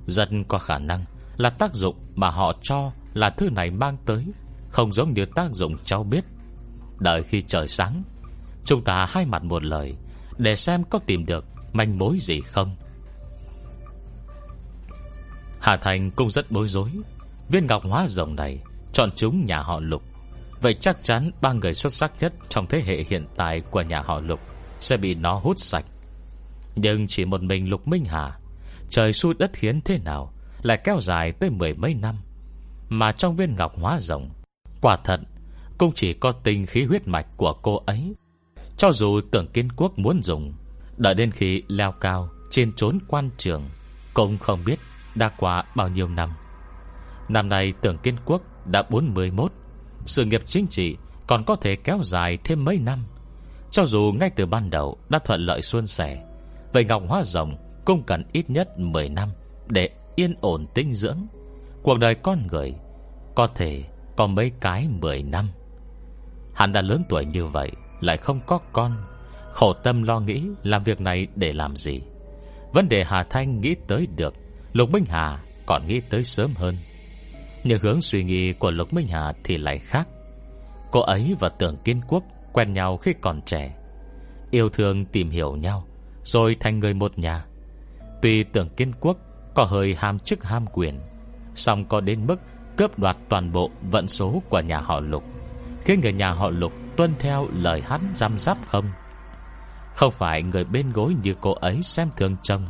Rất 0.06 0.28
có 0.48 0.58
khả 0.58 0.78
năng 0.78 1.04
Là 1.36 1.50
tác 1.50 1.74
dụng 1.74 1.96
mà 2.14 2.30
họ 2.30 2.52
cho 2.62 2.92
Là 3.14 3.30
thứ 3.30 3.50
này 3.50 3.70
mang 3.70 3.96
tới, 4.06 4.26
Không 4.68 4.92
giống 4.92 5.12
như 5.12 5.24
tác 5.24 5.48
dụng 5.52 5.76
cháu 5.84 6.02
biết. 6.02 6.24
Đợi 6.98 7.22
khi 7.22 7.42
trời 7.42 7.68
sáng 7.68 8.02
Chúng 8.68 8.84
ta 8.84 9.06
hai 9.08 9.24
mặt 9.24 9.44
một 9.44 9.64
lời, 9.64 9.94
Để 10.38 10.56
xem 10.56 10.84
có 10.90 10.98
tìm 11.06 11.26
được 11.26 11.44
manh 11.72 11.98
mối 11.98 12.16
gì 12.20 12.40
không. 12.40 12.76
Hà 15.60 15.76
Thành 15.76 16.10
cũng 16.10 16.30
rất 16.30 16.46
bối 16.50 16.68
rối. 16.68 16.90
Viên 17.48 17.66
ngọc 17.66 17.82
hóa 17.84 18.06
rồng 18.08 18.36
này, 18.36 18.58
Chọn 18.92 19.10
chúng 19.16 19.46
nhà 19.46 19.62
họ 19.62 19.80
Lục. 19.80 20.02
Vậy 20.60 20.74
chắc 20.80 21.04
chắn 21.04 21.30
ba 21.40 21.52
người 21.52 21.74
xuất 21.74 21.92
sắc 21.92 22.12
nhất 22.20 22.32
Trong 22.48 22.66
thế 22.66 22.82
hệ 22.86 23.04
hiện 23.08 23.26
tại 23.36 23.60
của 23.70 23.82
nhà 23.82 24.02
họ 24.06 24.20
Lục 24.20 24.40
Sẽ 24.80 24.96
bị 24.96 25.14
nó 25.14 25.34
hút 25.34 25.58
sạch. 25.58 25.84
Nhưng 26.76 27.06
chỉ 27.06 27.24
một 27.24 27.42
mình 27.42 27.68
Lục 27.68 27.88
Minh 27.88 28.04
Hà, 28.04 28.38
Trời 28.90 29.12
xui 29.12 29.34
đất 29.38 29.50
khiến 29.52 29.80
thế 29.80 29.98
nào 29.98 30.32
Lại 30.62 30.78
kéo 30.84 31.00
dài 31.00 31.32
tới 31.32 31.50
mười 31.50 31.74
mấy 31.74 31.94
năm? 31.94 32.14
Mà 32.88 33.12
trong 33.12 33.36
viên 33.36 33.56
ngọc 33.56 33.72
hóa 33.80 34.00
rồng, 34.00 34.30
Quả 34.80 34.98
thật 35.04 35.20
Cũng 35.78 35.92
chỉ 35.94 36.12
có 36.12 36.32
tình 36.32 36.66
khí 36.66 36.84
huyết 36.84 37.08
mạch 37.08 37.26
của 37.36 37.52
cô 37.62 37.82
ấy 37.86 38.14
cho 38.78 38.92
dù 38.92 39.20
tưởng 39.30 39.46
kiến 39.46 39.72
quốc 39.72 39.98
muốn 39.98 40.22
dùng, 40.22 40.52
Đợi 40.96 41.14
đến 41.14 41.30
khi 41.30 41.62
leo 41.68 41.92
cao 41.92 42.28
Trên 42.50 42.72
trốn 42.72 42.98
quan 43.08 43.30
trường, 43.36 43.62
Cũng 44.14 44.38
không 44.38 44.64
biết 44.66 44.78
đã 45.14 45.30
qua 45.38 45.64
bao 45.76 45.88
nhiêu 45.88 46.08
năm. 46.08 46.30
Năm 47.28 47.48
nay 47.48 47.72
tưởng 47.80 47.98
kiến 47.98 48.16
quốc 48.24 48.42
đã 48.66 48.82
41 48.82 49.52
Sự 50.06 50.24
nghiệp 50.24 50.42
chính 50.46 50.66
trị 50.66 50.96
Còn 51.26 51.44
có 51.44 51.56
thể 51.56 51.76
kéo 51.76 52.00
dài 52.04 52.38
thêm 52.44 52.64
mấy 52.64 52.78
năm. 52.78 53.04
Cho 53.70 53.84
dù 53.86 54.12
ngay 54.20 54.30
từ 54.36 54.46
ban 54.46 54.70
đầu 54.70 54.98
Đã 55.08 55.18
thuận 55.18 55.40
lợi 55.40 55.62
xuân 55.62 55.86
sẻ 55.86 56.24
Vậy 56.72 56.84
Ngọc 56.84 57.02
Hóa 57.08 57.22
Rồng 57.24 57.56
cũng 57.84 58.02
cần 58.02 58.24
ít 58.32 58.50
nhất 58.50 58.78
10 58.78 59.08
năm 59.08 59.28
Để 59.66 59.90
yên 60.16 60.34
ổn 60.40 60.66
tinh 60.74 60.94
dưỡng. 60.94 61.18
Cuộc 61.82 61.98
đời 61.98 62.14
con 62.14 62.46
người 62.46 62.74
Có 63.34 63.48
thể 63.54 63.84
có 64.16 64.26
mấy 64.26 64.52
cái 64.60 64.88
10 64.88 65.22
năm. 65.22 65.48
Hắn 66.54 66.72
đã 66.72 66.82
lớn 66.82 67.02
tuổi 67.08 67.24
như 67.24 67.46
vậy 67.46 67.72
lại 68.00 68.16
không 68.16 68.40
có 68.46 68.58
con. 68.72 68.92
Khổ 69.52 69.72
tâm 69.72 70.02
lo 70.02 70.20
nghĩ 70.20 70.42
làm 70.62 70.82
việc 70.82 71.00
này 71.00 71.26
để 71.34 71.52
làm 71.52 71.76
gì? 71.76 72.00
Vấn 72.72 72.88
đề 72.88 73.04
Hà 73.04 73.22
Thanh 73.30 73.60
nghĩ 73.60 73.74
tới 73.88 74.06
được, 74.16 74.34
Lục 74.72 74.90
Minh 74.90 75.04
Hà 75.08 75.38
còn 75.66 75.86
nghĩ 75.86 76.00
tới 76.00 76.24
sớm 76.24 76.54
hơn. 76.54 76.76
Nhưng 77.64 77.80
hướng 77.80 78.00
suy 78.00 78.24
nghĩ 78.24 78.52
của 78.52 78.70
Lục 78.70 78.92
Minh 78.92 79.08
Hà 79.08 79.32
thì 79.44 79.56
lại 79.56 79.78
khác. 79.78 80.08
Cô 80.90 81.00
ấy 81.00 81.36
và 81.40 81.48
Tưởng 81.48 81.76
Kiên 81.76 82.00
Quốc 82.08 82.24
Quen 82.52 82.72
nhau 82.72 82.96
khi 82.96 83.14
còn 83.20 83.42
trẻ. 83.42 83.74
Yêu 84.50 84.68
thương 84.68 85.04
tìm 85.04 85.30
hiểu 85.30 85.56
nhau, 85.56 85.84
Rồi 86.22 86.56
thành 86.60 86.78
người 86.78 86.94
một 86.94 87.18
nhà. 87.18 87.44
Tuy 88.22 88.42
Tưởng 88.42 88.68
Kiên 88.68 88.92
Quốc 89.00 89.16
Có 89.54 89.64
hơi 89.64 89.94
ham 89.98 90.18
chức 90.18 90.44
ham 90.44 90.66
quyền, 90.72 91.00
song 91.54 91.84
có 91.84 92.00
đến 92.00 92.26
mức 92.26 92.40
cướp 92.76 92.98
đoạt 92.98 93.16
toàn 93.28 93.52
bộ 93.52 93.70
vận 93.90 94.08
số 94.08 94.42
của 94.48 94.60
nhà 94.60 94.80
họ 94.80 95.00
Lục. 95.00 95.24
Khiến 95.84 96.00
người 96.00 96.12
nhà 96.12 96.30
họ 96.30 96.50
Lục 96.50 96.72
tuân 96.96 97.14
theo 97.18 97.48
lời 97.52 97.82
hắn 97.86 98.00
răm 98.14 98.38
rắp 98.38 98.58
không? 98.66 98.90
Không 99.94 100.12
phải 100.12 100.42
người 100.42 100.64
bên 100.64 100.92
gối 100.92 101.14
như 101.22 101.34
cô 101.40 101.52
ấy 101.52 101.82
xem 101.82 102.08
thường 102.16 102.36
chồng, 102.42 102.66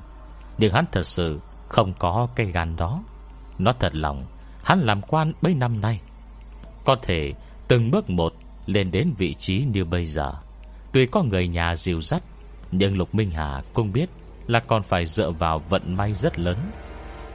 Nhưng 0.58 0.72
hắn 0.72 0.84
thật 0.92 1.06
sự 1.06 1.40
không 1.68 1.92
có 1.98 2.28
cây 2.36 2.46
gan 2.52 2.76
đó. 2.76 3.02
Nó 3.58 3.72
thật 3.72 3.94
lòng 3.94 4.26
Hắn 4.64 4.80
làm 4.80 5.02
quan 5.02 5.32
mấy 5.40 5.54
năm 5.54 5.80
nay 5.80 6.00
Có 6.84 6.96
thể 7.02 7.32
từng 7.68 7.90
bước 7.90 8.10
một 8.10 8.32
Lên 8.66 8.90
đến 8.90 9.14
vị 9.18 9.34
trí 9.34 9.64
như 9.72 9.84
bây 9.84 10.06
giờ. 10.06 10.32
Tuy 10.92 11.06
có 11.06 11.22
người 11.22 11.48
nhà 11.48 11.76
dìu 11.76 12.02
dắt 12.02 12.22
Nhưng 12.72 12.96
Lục 12.96 13.14
Minh 13.14 13.30
Hà 13.30 13.62
cũng 13.74 13.92
biết 13.92 14.10
Là 14.46 14.60
còn 14.60 14.82
phải 14.82 15.06
dựa 15.06 15.30
vào 15.30 15.58
vận 15.68 15.96
may 15.96 16.12
rất 16.12 16.38
lớn. 16.38 16.56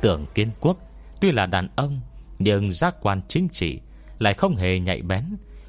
Tưởng 0.01 0.25
kiên 0.35 0.51
quốc 0.59 0.77
Tuy 1.21 1.31
là 1.31 1.45
đàn 1.45 1.67
ông 1.75 2.01
Nhưng 2.39 2.71
giác 2.71 2.95
quan 3.01 3.21
chính 3.27 3.49
trị 3.49 3.79
Lại 4.19 4.33
không 4.33 4.55
hề 4.55 4.79
nhạy 4.79 5.01
bén 5.01 5.23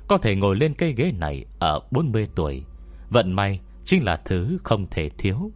có 0.08 0.18
thể 0.18 0.36
ngồi 0.36 0.56
lên 0.56 0.74
cây 0.74 0.94
ghế 0.96 1.12
này 1.12 1.44
Ở 1.58 1.80
40 1.90 2.28
tuổi. 2.34 2.64
Vận 3.10 3.32
may 3.32 3.60
Chính 3.84 4.04
là 4.04 4.16
thứ 4.24 4.58
không 4.64 4.86
thể 4.90 5.08
thiếu. 5.18 5.50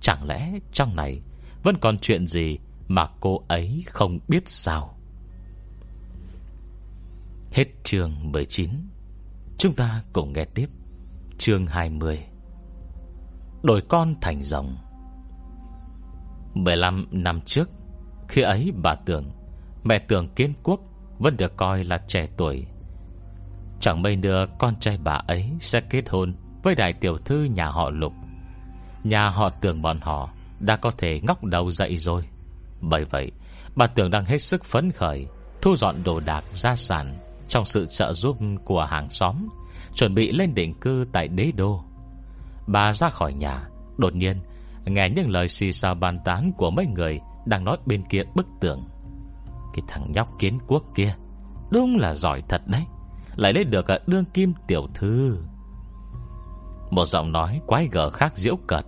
Chẳng 0.00 0.26
lẽ 0.26 0.52
trong 0.72 0.96
này 0.96 1.20
Vẫn 1.62 1.76
còn 1.80 1.98
chuyện 1.98 2.26
gì 2.26 2.58
Mà 2.88 3.08
cô 3.20 3.42
ấy 3.48 3.84
không 3.86 4.18
biết 4.28 4.48
sao? 4.48 4.98
Hết 7.52 7.64
chương 7.84 8.12
19 8.22 8.70
Chúng 9.58 9.74
ta 9.74 10.02
cùng 10.12 10.32
nghe 10.32 10.44
tiếp 10.44 10.66
Chương 11.38 11.66
20 11.66 12.18
Đổi 13.62 13.80
con 13.88 14.14
thành 14.20 14.42
rồng. 14.42 14.76
15 16.54 17.06
năm 17.10 17.40
trước, 17.40 17.70
Khi 18.28 18.42
ấy 18.42 18.72
bà 18.82 18.94
tưởng, 18.94 19.30
Mẹ 19.84 19.98
tưởng 19.98 20.28
kiến 20.28 20.52
quốc 20.62 20.80
Vẫn 21.18 21.36
được 21.36 21.56
coi 21.56 21.84
là 21.84 22.04
trẻ 22.08 22.28
tuổi. 22.36 22.66
Chẳng 23.82 24.02
mấy 24.02 24.16
nữa, 24.16 24.46
con 24.58 24.76
trai 24.80 24.98
bà 25.04 25.20
ấy 25.26 25.50
Sẽ 25.60 25.80
kết 25.80 26.08
hôn 26.10 26.34
với 26.62 26.74
đại 26.74 26.92
tiểu 26.92 27.18
thư 27.24 27.44
nhà 27.44 27.66
họ 27.66 27.90
lục. 27.90 28.12
Nhà 29.04 29.28
họ 29.28 29.50
tưởng 29.50 29.82
bọn 29.82 30.00
họ 30.00 30.30
Đã 30.60 30.76
có 30.76 30.90
thể 30.98 31.20
ngóc 31.22 31.44
đầu 31.44 31.70
dậy 31.70 31.96
rồi. 31.96 32.28
Bởi 32.80 33.04
vậy, 33.04 33.30
Bà 33.76 33.86
tưởng 33.86 34.10
đang 34.10 34.24
hết 34.24 34.38
sức 34.38 34.64
phấn 34.64 34.92
khởi, 34.92 35.26
Thu 35.62 35.76
dọn 35.76 36.02
đồ 36.04 36.20
đạc 36.20 36.44
gia 36.52 36.76
sản 36.76 37.14
Trong 37.48 37.64
sự 37.64 37.86
trợ 37.86 38.12
giúp 38.12 38.36
của 38.64 38.84
hàng 38.84 39.10
xóm, 39.10 39.48
Chuẩn 39.94 40.14
bị 40.14 40.32
lên 40.32 40.54
định 40.54 40.74
cư 40.80 41.04
tại 41.12 41.28
đế 41.28 41.52
đô. 41.56 41.84
Bà 42.66 42.92
ra 42.92 43.10
khỏi 43.10 43.32
nhà, 43.32 43.68
Đột 43.96 44.14
nhiên 44.14 44.40
Nghe 44.84 45.08
những 45.16 45.30
lời 45.30 45.48
xì 45.48 45.72
xào 45.72 45.94
bàn 45.94 46.18
tán 46.24 46.52
của 46.56 46.70
mấy 46.70 46.86
người 46.86 47.20
Đang 47.46 47.64
nói 47.64 47.76
bên 47.86 48.02
kia 48.08 48.22
bức 48.34 48.46
tường. 48.60 48.84
Cái 49.74 49.82
thằng 49.88 50.12
nhóc 50.12 50.28
kiến 50.38 50.58
quốc 50.68 50.82
kia, 50.94 51.14
Đúng 51.70 51.98
là 51.98 52.14
giỏi 52.14 52.42
thật 52.48 52.62
đấy. 52.66 52.82
Lại 53.36 53.52
lấy 53.52 53.64
được 53.64 53.90
à, 53.90 53.98
đương 54.06 54.24
kim 54.24 54.54
tiểu 54.66 54.86
thư. 54.94 55.38
Một 56.90 57.04
giọng 57.04 57.32
nói 57.32 57.60
quái 57.66 57.88
gở 57.92 58.10
khác 58.10 58.32
diễu 58.36 58.56
cợt. 58.66 58.84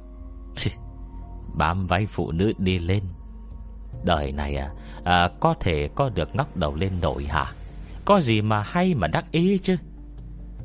Bám 1.59 1.87
váy 1.87 2.07
phụ 2.07 2.33
nữ 2.33 2.52
đi 2.59 2.78
lên. 2.78 3.02
Đời 4.04 4.33
này 4.33 4.57
à, 4.57 4.70
à 5.04 5.28
Có 5.40 5.54
thể 5.61 5.88
có 5.94 6.09
được 6.09 6.35
ngóc 6.35 6.57
đầu 6.57 6.74
lên 6.74 7.00
nổi 7.00 7.24
hả? 7.24 7.52
Có 8.04 8.20
gì 8.20 8.42
mà 8.42 8.62
hay 8.62 8.94
mà 8.94 9.07
đắc 9.07 9.24
ý 9.30 9.59
chứ? 9.59 9.76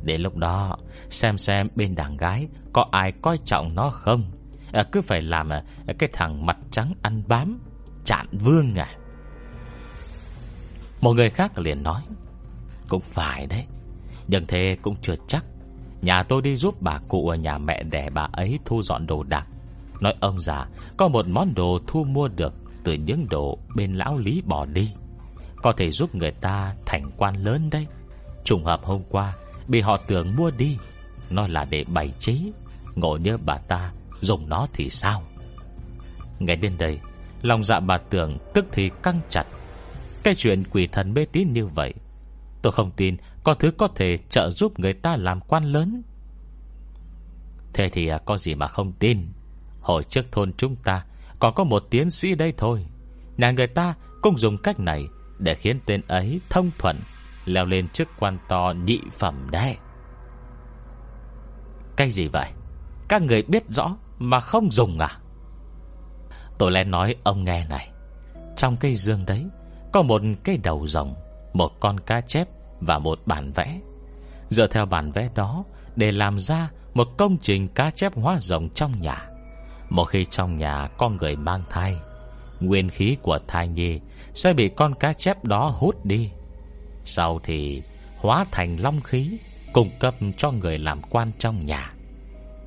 Đến 0.04 0.22
lúc 0.22 0.36
đó 0.38 0.78
Xem 1.10 1.38
xem 1.38 1.68
bên 1.76 1.96
đàn 1.96 2.18
gái 2.18 2.48
Có 2.74 2.86
ai 2.92 3.12
coi 3.22 3.39
trọng 3.46 3.76
nó 3.76 3.89
không? 3.89 4.32
À, 4.72 4.84
Cứ 4.92 5.02
phải 5.02 5.22
làm 5.22 5.50
à, 5.50 5.63
cái 6.00 6.10
thằng 6.13 6.46
mặt 6.46 6.58
trắng 6.72 6.94
ăn 7.02 7.24
bám 7.28 7.60
Chạn 8.06 8.28
vương 8.32 8.76
à. 8.76 8.96
Một 11.02 11.13
người 11.13 11.30
khác 11.30 11.60
liền 11.60 11.84
nói 11.84 12.02
cũng 12.89 13.02
phải 13.02 13.47
đấy. 13.47 13.65
Nhưng 14.28 14.47
thế 14.47 14.78
cũng 14.82 14.95
chưa 15.02 15.15
chắc. 15.28 15.45
Nhà 16.02 16.23
tôi 16.23 16.41
đi 16.41 16.56
giúp 16.56 16.75
bà 16.82 16.99
cụ 17.08 17.30
ở 17.30 17.36
nhà 17.36 17.58
mẹ 17.58 17.84
đẻ 17.84 18.10
bà 18.10 18.28
ấy 18.32 18.60
thu 18.65 18.82
dọn 18.82 19.08
đồ 19.08 19.23
đạc. 19.23 19.47
Nói 19.99 20.15
ông 20.19 20.39
già, 20.39 20.67
Có 20.97 21.08
một 21.08 21.28
món 21.28 21.54
đồ 21.56 21.80
thu 21.88 22.04
mua 22.04 22.28
được 22.28 22.54
Từ 22.84 22.93
những 22.93 23.30
đồ 23.30 23.58
bên 23.75 23.93
lão 23.93 24.17
lý 24.17 24.41
bỏ 24.45 24.65
đi. 24.65 24.91
Có 25.63 25.73
thể 25.78 25.91
giúp 25.91 26.15
người 26.15 26.32
ta 26.32 26.75
thành 26.86 27.12
quan 27.17 27.36
lớn 27.36 27.69
đấy. 27.69 27.88
Trùng 28.43 28.63
hợp 28.63 28.84
hôm 28.84 29.02
qua, 29.10 29.36
Bị 29.67 29.82
họ 29.82 29.97
tưởng 30.08 30.36
mua 30.36 30.52
đi. 30.52 30.78
Nói 31.30 31.49
là 31.49 31.65
để 31.69 31.86
bày 31.93 32.12
trí. 32.19 32.52
Ngộ 32.95 33.17
nhớ 33.17 33.38
bà 33.45 33.58
ta, 33.58 33.91
dùng 34.21 34.49
nó 34.49 34.67
thì 34.73 34.89
sao? 34.89 35.23
Nghe 36.39 36.56
đến 36.56 36.73
đây, 36.78 36.99
Lòng 37.41 37.63
dạ 37.63 37.80
bà 37.80 37.97
tưởng 37.97 38.38
tức 38.54 38.65
thì 38.71 38.91
căng 39.04 39.19
chặt. 39.30 39.45
Cái 40.23 40.36
chuyện 40.36 40.63
quỷ 40.71 40.88
thần 40.88 41.13
mê 41.13 41.25
tín 41.25 41.54
như 41.54 41.67
vậy 41.67 41.93
Tôi 42.62 42.74
không 42.74 42.91
tin 42.91 43.17
Có 43.43 43.54
thứ 43.54 43.72
có 43.72 43.88
thể 43.95 44.17
trợ 44.30 44.50
giúp 44.50 44.80
người 44.80 44.93
ta 44.93 45.17
làm 45.17 45.41
quan 45.41 45.63
lớn. 45.63 46.02
Thế 47.74 47.89
thì 47.89 48.08
à, 48.08 48.17
có 48.17 48.38
gì 48.38 48.56
mà 48.56 48.67
không 48.67 48.91
tin? 48.91 49.28
Hồi 49.82 50.04
trước 50.04 50.32
thôn 50.32 50.54
chúng 50.54 50.76
ta 50.76 51.06
Còn 51.39 51.54
có 51.56 51.63
một 51.63 51.84
tiến 51.89 52.10
sĩ 52.10 52.36
đây 52.36 52.54
thôi. 52.58 52.86
Nhà 53.38 53.52
người 53.52 53.67
ta 53.67 53.93
cũng 54.22 54.38
dùng 54.38 54.58
cách 54.58 54.80
này 54.80 55.08
Để 55.38 55.56
khiến 55.56 55.80
tên 55.86 56.02
ấy 56.08 56.41
thông 56.50 56.72
thuận, 56.78 57.00
Leo 57.45 57.65
lên 57.65 57.89
chức 57.89 58.08
quan 58.19 58.38
to 58.48 58.74
nhị 58.86 59.00
phẩm 59.12 59.48
đấy. 59.52 59.78
Cái 61.95 62.12
gì 62.12 62.28
vậy? 62.28 62.50
Các 63.08 63.22
người 63.22 63.41
biết 63.41 63.63
rõ 63.69 63.98
Mà 64.19 64.39
không 64.39 64.72
dùng 64.72 65.00
à? 65.00 65.19
Tôi 66.58 66.72
lẽ 66.72 66.84
nói 66.84 67.15
ông 67.24 67.43
nghe 67.43 67.65
này. 67.65 67.89
Trong 68.58 68.78
cây 68.78 68.95
dương 68.95 69.26
đấy, 69.26 69.45
Có 69.93 70.02
một 70.02 70.22
cái 70.43 70.58
đầu 70.63 70.88
rồng. 70.88 71.13
Một 71.54 71.80
con 71.80 72.00
cá 72.00 72.22
chép 72.22 72.48
Và 72.80 73.00
một 73.00 73.20
bản 73.26 73.52
vẽ. 73.52 73.80
Dựa 74.50 74.68
theo 74.68 74.86
bản 74.86 75.12
vẽ 75.12 75.30
đó, 75.36 75.64
Để 75.96 76.12
làm 76.12 76.40
ra 76.40 76.70
một 76.94 77.08
công 77.18 77.38
trình 77.42 77.68
cá 77.68 77.92
chép 77.92 78.16
hóa 78.16 78.38
rồng 78.40 78.70
trong 78.70 79.02
nhà. 79.02 79.28
Một 79.90 80.06
khi 80.06 80.26
trong 80.26 80.58
nhà 80.58 80.90
có 80.98 81.10
người 81.10 81.36
mang 81.36 81.64
thai, 81.70 81.98
Nguyên 82.60 82.90
khí 82.90 83.18
của 83.22 83.40
thai 83.48 83.68
nhi 83.68 84.00
Sẽ 84.34 84.54
bị 84.54 84.70
con 84.70 84.96
cá 84.96 85.14
chép 85.14 85.44
đó 85.44 85.76
hút 85.78 86.06
đi. 86.06 86.30
Sau 87.06 87.40
thì 87.44 87.82
hóa 88.18 88.46
thành 88.52 88.78
long 88.80 89.02
khí 89.02 89.38
Cung 89.74 89.90
cấp 90.00 90.16
cho 90.38 90.52
người 90.52 90.78
làm 90.78 91.02
quan 91.02 91.32
trong 91.38 91.66
nhà. 91.66 91.94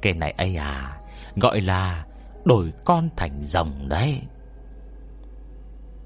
Cái 0.03 0.15
này 0.15 0.35
ấy 0.37 0.57
à 0.57 0.99
Gọi 1.37 1.61
là 1.61 2.05
đổi 2.45 2.73
con 2.85 3.09
thành 3.17 3.43
rồng 3.43 3.89
đấy. 3.89 4.21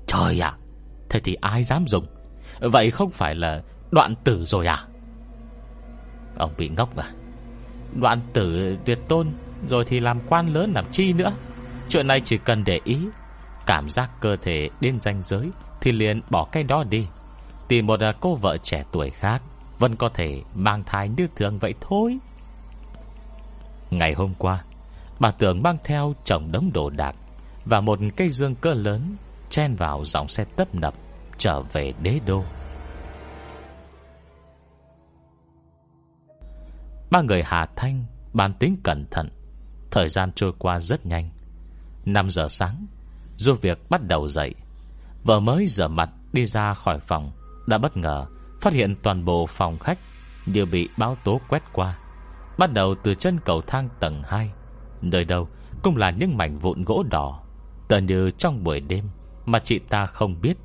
Trời 0.07 0.41
ạ, 0.41 0.57
Thế 1.11 1.21
thì 1.21 1.35
ai 1.35 1.65
dám 1.65 1.85
dùng 1.89 2.07
Vậy 2.61 2.90
không 2.90 3.11
phải 3.11 3.35
là 3.35 3.62
đoạn 3.90 4.14
tử 4.25 4.45
rồi 4.45 4.66
à? 4.66 4.85
Ông 6.37 6.55
bị 6.57 6.69
ngốc 6.69 6.97
à 6.97 7.11
Đoạn 8.01 8.21
tử 8.33 8.77
tuyệt 8.85 8.99
tôn, 9.09 9.31
Rồi 9.69 9.85
thì 9.85 10.01
làm 10.01 10.21
quan 10.29 10.53
lớn 10.53 10.73
làm 10.75 10.85
chi 10.90 11.12
nữa? 11.12 11.33
Chuyện 11.88 12.07
này 12.07 12.21
chỉ 12.21 12.38
cần 12.38 12.64
để 12.64 12.81
ý, 12.85 12.99
Cảm 13.66 13.88
giác 13.88 14.11
cơ 14.21 14.37
thể 14.37 14.71
đến 14.81 15.01
danh 15.01 15.23
giới 15.23 15.51
Thì 15.81 15.92
liền 15.92 16.21
bỏ 16.31 16.45
cái 16.53 16.62
đó 16.62 16.85
đi. 16.85 17.07
Tìm 17.69 17.87
một 17.87 18.01
à, 18.01 18.12
cô 18.21 18.35
vợ 18.35 18.57
trẻ 18.59 18.85
tuổi 18.92 19.11
khác 19.11 19.42
Vẫn 19.79 19.97
có 19.97 20.09
thể 20.09 20.42
mang 20.55 20.85
thai 20.85 21.09
như 21.09 21.29
thường 21.37 21.59
vậy 21.59 21.75
thôi. 21.81 22.19
Ngày 23.90 24.14
hôm 24.14 24.35
qua, 24.38 24.64
Bà 25.21 25.31
tưởng 25.31 25.62
mang 25.62 25.77
theo 25.85 26.14
chồng 26.25 26.53
đống 26.53 26.71
đồ 26.73 26.90
đạc 26.90 27.14
Và 27.64 27.81
một 27.81 27.99
cây 28.16 28.29
dương 28.29 28.55
cơ 28.55 28.75
lớn 28.75 29.16
Chen 29.51 29.75
vào 29.75 30.05
dòng 30.05 30.29
xe 30.29 30.45
tấp 30.45 30.75
nập. 30.75 30.95
Trở 31.38 31.61
về 31.61 31.92
đế 32.03 32.20
đô 32.27 32.44
Ba 37.11 37.22
người 37.22 37.42
Hà 37.42 37.66
Thanh 37.77 38.05
Bàn 38.33 38.55
tính 38.55 38.77
cẩn 38.85 39.07
thận 39.11 39.29
Thời 39.90 40.09
gian 40.09 40.33
trôi 40.33 40.53
qua 40.59 40.79
rất 40.79 41.07
nhanh 41.07 41.31
5 42.05 42.31
giờ 42.31 42.49
sáng 42.49 42.87
Du 43.37 43.55
việc 43.55 43.90
bắt 43.90 44.01
đầu 44.03 44.29
dậy 44.29 44.55
Vợ 45.25 45.40
mới 45.40 45.66
rửa 45.66 45.88
mặt 45.88 46.11
đi 46.33 46.46
ra 46.46 46.75
khỏi 46.75 46.99
phòng 47.01 47.33
đã 47.66 47.79
bất 47.79 47.96
ngờ 47.96 48.27
phát 48.61 48.72
hiện 48.72 48.94
toàn 49.03 49.25
bộ 49.25 49.46
phòng 49.46 49.79
khách 49.79 49.99
đều 50.46 50.66
bị 50.66 50.88
báo 50.96 51.16
tố 51.25 51.40
quét 51.49 51.62
qua. 51.72 51.99
Bắt 52.59 52.72
đầu 52.72 52.94
từ 53.03 53.14
chân 53.14 53.38
cầu 53.44 53.62
thang 53.62 53.88
tầng 54.01 54.22
2, 54.27 54.51
nơi 55.03 55.25
đâu 55.25 55.49
cũng 55.83 55.96
là 55.96 56.11
những 56.11 56.37
mảnh 56.37 56.59
vụn 56.59 56.85
gỗ 56.85 57.03
đỏ. 57.11 57.42
Tờ 57.88 57.99
như 57.99 58.31
trong 58.31 58.64
buổi 58.64 58.81
đêm 58.81 59.05
mà 59.46 59.59
chị 59.59 59.79
ta 59.79 60.07
không 60.07 60.40
biết, 60.40 60.59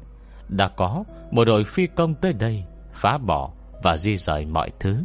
đã 0.52 0.68
có 0.68 1.04
một 1.32 1.46
đội 1.46 1.64
phi 1.64 1.88
công 1.88 2.16
tới 2.16 2.34
đây 2.34 2.64
phá 2.94 3.18
bỏ 3.18 3.52
và 3.84 3.98
di 3.98 4.18
rời 4.18 4.46
mọi 4.46 4.72
thứ. 4.80 5.04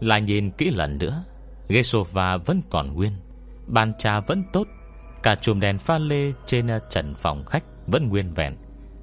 Lại 0.00 0.20
nhìn 0.20 0.50
kỹ 0.50 0.70
lần 0.70 0.98
nữa, 0.98 1.24
ghế 1.68 1.80
sofa 1.80 2.38
vẫn 2.38 2.62
còn 2.70 2.94
nguyên, 2.94 3.12
bàn 3.66 3.92
trà 3.98 4.20
vẫn 4.20 4.44
tốt, 4.52 4.66
cả 5.22 5.34
chùm 5.34 5.60
đèn 5.60 5.78
pha 5.78 5.98
lê 5.98 6.32
trên 6.46 6.66
trần 6.90 7.14
phòng 7.14 7.44
khách 7.44 7.64
vẫn 7.86 8.08
nguyên 8.08 8.34
vẹn. 8.34 8.56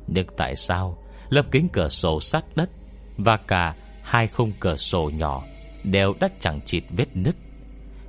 Nhưng 0.07 0.27
tại 0.37 0.55
sao 0.55 0.97
Lớp 1.29 1.43
kính 1.51 1.67
cửa 1.73 1.89
sổ 1.89 2.19
sát 2.19 2.45
đất 2.55 2.69
Và 3.17 3.37
cả 3.37 3.75
hai 4.03 4.27
khung 4.27 4.51
cửa 4.59 4.77
sổ 4.77 5.11
nhỏ 5.13 5.43
Đều 5.83 6.13
đã 6.19 6.27
chẳng 6.39 6.59
chịt 6.65 6.83
vết 6.89 7.15
nứt 7.15 7.35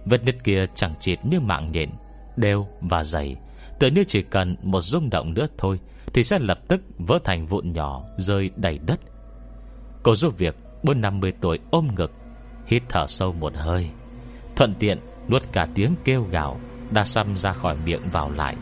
Vết 0.05 0.25
nứt 0.25 0.45
kia 0.45 0.67
chẳng 0.75 0.95
chịt 1.01 1.19
như 1.23 1.41
mạng 1.41 1.73
nhện 1.73 1.91
Đều 2.37 2.67
và 2.81 3.05
dày 3.05 3.37
Tựa 3.83 3.89
như 3.89 4.05
chỉ 4.05 4.23
cần 4.23 4.57
một 4.63 4.81
rung 4.81 5.11
động 5.11 5.35
nữa 5.35 5.47
thôi, 5.59 5.81
Thì 6.13 6.25
sẽ 6.25 6.39
lập 6.39 6.59
tức 6.69 6.81
vỡ 6.99 7.19
thành 7.25 7.47
vụn 7.47 7.73
nhỏ, 7.73 8.03
Rơi 8.19 8.51
đầy 8.57 8.79
đất. 8.79 9.01
Cô 10.03 10.15
giúp 10.15 10.39
việc 10.39 10.57
bốn 10.83 11.01
năm 11.01 11.21
mươi 11.21 11.33
tuổi 11.41 11.59
ôm 11.71 11.89
ngực, 11.95 12.13
Hít 12.67 12.83
thở 12.89 13.07
sâu 13.09 13.33
một 13.33 13.53
hơi, 13.57 13.89
Thuận 14.57 14.75
tiện 14.75 14.99
nuốt 15.29 15.43
cả 15.53 15.69
tiếng 15.75 15.95
kêu 16.05 16.27
gào 16.31 16.61
Đã 16.91 17.05
xăm 17.05 17.37
ra 17.37 17.53
khỏi 17.53 17.77
miệng 17.85 18.01
vào 18.13 18.31
lại. 18.31 18.57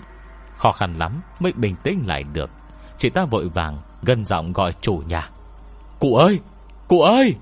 Khó 0.56 0.72
khăn 0.72 0.94
lắm 0.98 1.22
mới 1.40 1.52
bình 1.52 1.76
tĩnh 1.82 2.06
lại 2.06 2.22
được, 2.22 2.50
Chị 2.98 3.10
ta 3.10 3.24
vội 3.24 3.48
vàng 3.48 3.78
Gân 4.02 4.24
giọng 4.24 4.52
gọi 4.52 4.72
chủ 4.80 5.02
nhà. 5.06 5.30
Cụ 5.98 6.14
ơi 6.14 6.38
Cụ 6.88 7.00
ơi! 7.00 7.34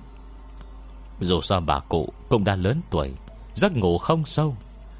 Dù 1.20 1.40
sao 1.40 1.60
bà 1.60 1.80
cụ 1.80 2.12
cũng 2.28 2.44
đã 2.44 2.56
lớn 2.56 2.80
tuổi, 2.90 3.12
Giấc 3.54 3.76
ngủ 3.76 3.98
không 3.98 4.24
sâu, 4.26 4.56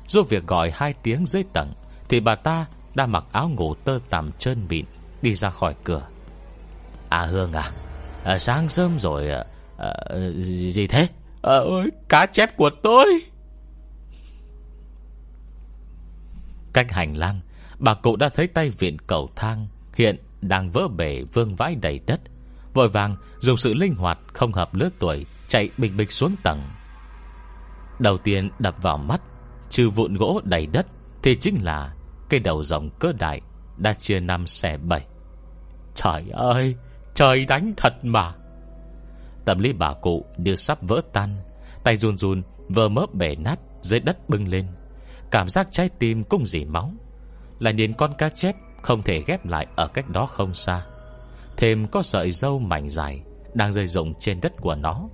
Giúp 0.09 0.29
việc 0.29 0.47
gọi 0.47 0.71
hai 0.75 0.95
tiếng 1.03 1.27
dưới 1.27 1.45
tầng 1.53 1.73
thì 2.09 2.21
bà 2.21 2.35
ta 2.35 2.67
đã 2.95 3.07
mặc 3.07 3.25
áo 3.33 3.49
ngủ 3.49 3.75
tơ 3.75 3.99
tằm 4.11 4.29
trơn 4.39 4.67
mịn 4.69 4.85
Đi 5.23 5.35
ra 5.35 5.51
khỏi 5.51 5.75
cửa. 5.85 6.07
À 7.09 7.27
Hương 7.27 7.53
à, 7.53 7.71
à 8.25 8.39
Sáng 8.39 8.69
sớm 8.69 8.99
rồi 8.99 9.31
à, 9.31 9.45
à, 9.79 9.93
Gì 10.73 10.87
thế? 10.87 11.09
Ơi 11.43 11.91
Cá 12.09 12.27
chép 12.27 12.57
của 12.57 12.71
tôi. 12.83 13.07
Cách 16.73 16.91
hành 16.91 17.17
lang 17.17 17.41
Bà 17.79 17.95
cụ 17.95 18.17
đã 18.17 18.29
thấy 18.29 18.47
tay 18.47 18.71
viện 18.71 18.97
cầu 19.07 19.31
thang 19.37 19.67
Hiện 19.95 20.17
đang 20.41 20.71
vỡ 20.71 20.89
bể 20.89 21.23
vương 21.33 21.57
vãi 21.57 21.75
đầy 21.75 22.01
đất. 22.07 22.21
Vội 22.75 22.89
vàng 22.89 23.17
dùng 23.39 23.57
sự 23.57 23.75
linh 23.75 23.95
hoạt 23.95 24.19
Không 24.33 24.53
hợp 24.53 24.75
lứa 24.75 24.89
tuổi 24.99 25.27
Chạy 25.49 25.69
bình 25.79 25.97
bịch 25.97 26.11
xuống 26.11 26.35
tầng. 26.43 26.63
Đầu 27.99 28.19
tiên 28.19 28.51
đập 28.59 28.77
vào 28.83 28.99
mắt 28.99 29.21
Trừ 29.71 29.91
vụn 29.91 30.15
gỗ 30.15 30.41
đầy 30.45 30.67
đất 30.67 30.87
Thì 31.23 31.37
chính 31.41 31.63
là 31.63 31.95
cây 32.29 32.41
đầu 32.41 32.65
rồng 32.65 32.91
cơ 32.99 33.13
đại 33.13 33.41
Đã 33.77 33.93
chia 33.93 34.21
năm 34.21 34.47
xẻ 34.47 34.77
bảy. 34.77 35.07
Trời 35.95 36.25
ơi 36.33 36.75
Trời 37.15 37.47
đánh 37.47 37.73
thật 37.77 37.95
mà. 38.03 38.33
Tâm 39.45 39.59
lý 39.59 39.73
bà 39.73 39.93
cụ 39.93 40.25
như 40.37 40.57
sắp 40.57 40.79
vỡ 40.83 41.01
tan 41.13 41.31
Tay 41.85 41.97
run 41.97 42.19
run 42.19 42.43
vờ 42.69 42.89
mớp 42.89 43.15
bể 43.15 43.37
nát 43.37 43.59
Dưới 43.81 44.01
đất 44.01 44.29
bưng 44.29 44.49
lên. 44.49 44.67
Cảm 45.31 45.49
giác 45.49 45.69
trái 45.71 45.89
tim 45.99 46.25
cũng 46.25 46.47
dỉ 46.47 46.65
máu. 46.65 46.93
Là 47.59 47.71
nhìn 47.71 47.93
con 47.93 48.15
cá 48.19 48.29
chép 48.29 48.57
không 48.83 49.03
thể 49.03 49.23
ghép 49.27 49.47
lại 49.47 49.67
Ở 49.77 49.87
cách 49.87 50.09
đó 50.09 50.27
không 50.27 50.55
xa. 50.55 50.87
Thêm 51.57 51.87
có 51.87 52.03
sợi 52.03 52.31
dâu 52.31 52.59
mảnh 52.59 52.89
dài 52.89 53.21
Đang 53.55 53.73
rơi 53.73 53.87
rụng 53.87 54.15
trên 54.19 54.41
đất 54.41 54.53
của 54.61 54.75
nó. 54.75 55.09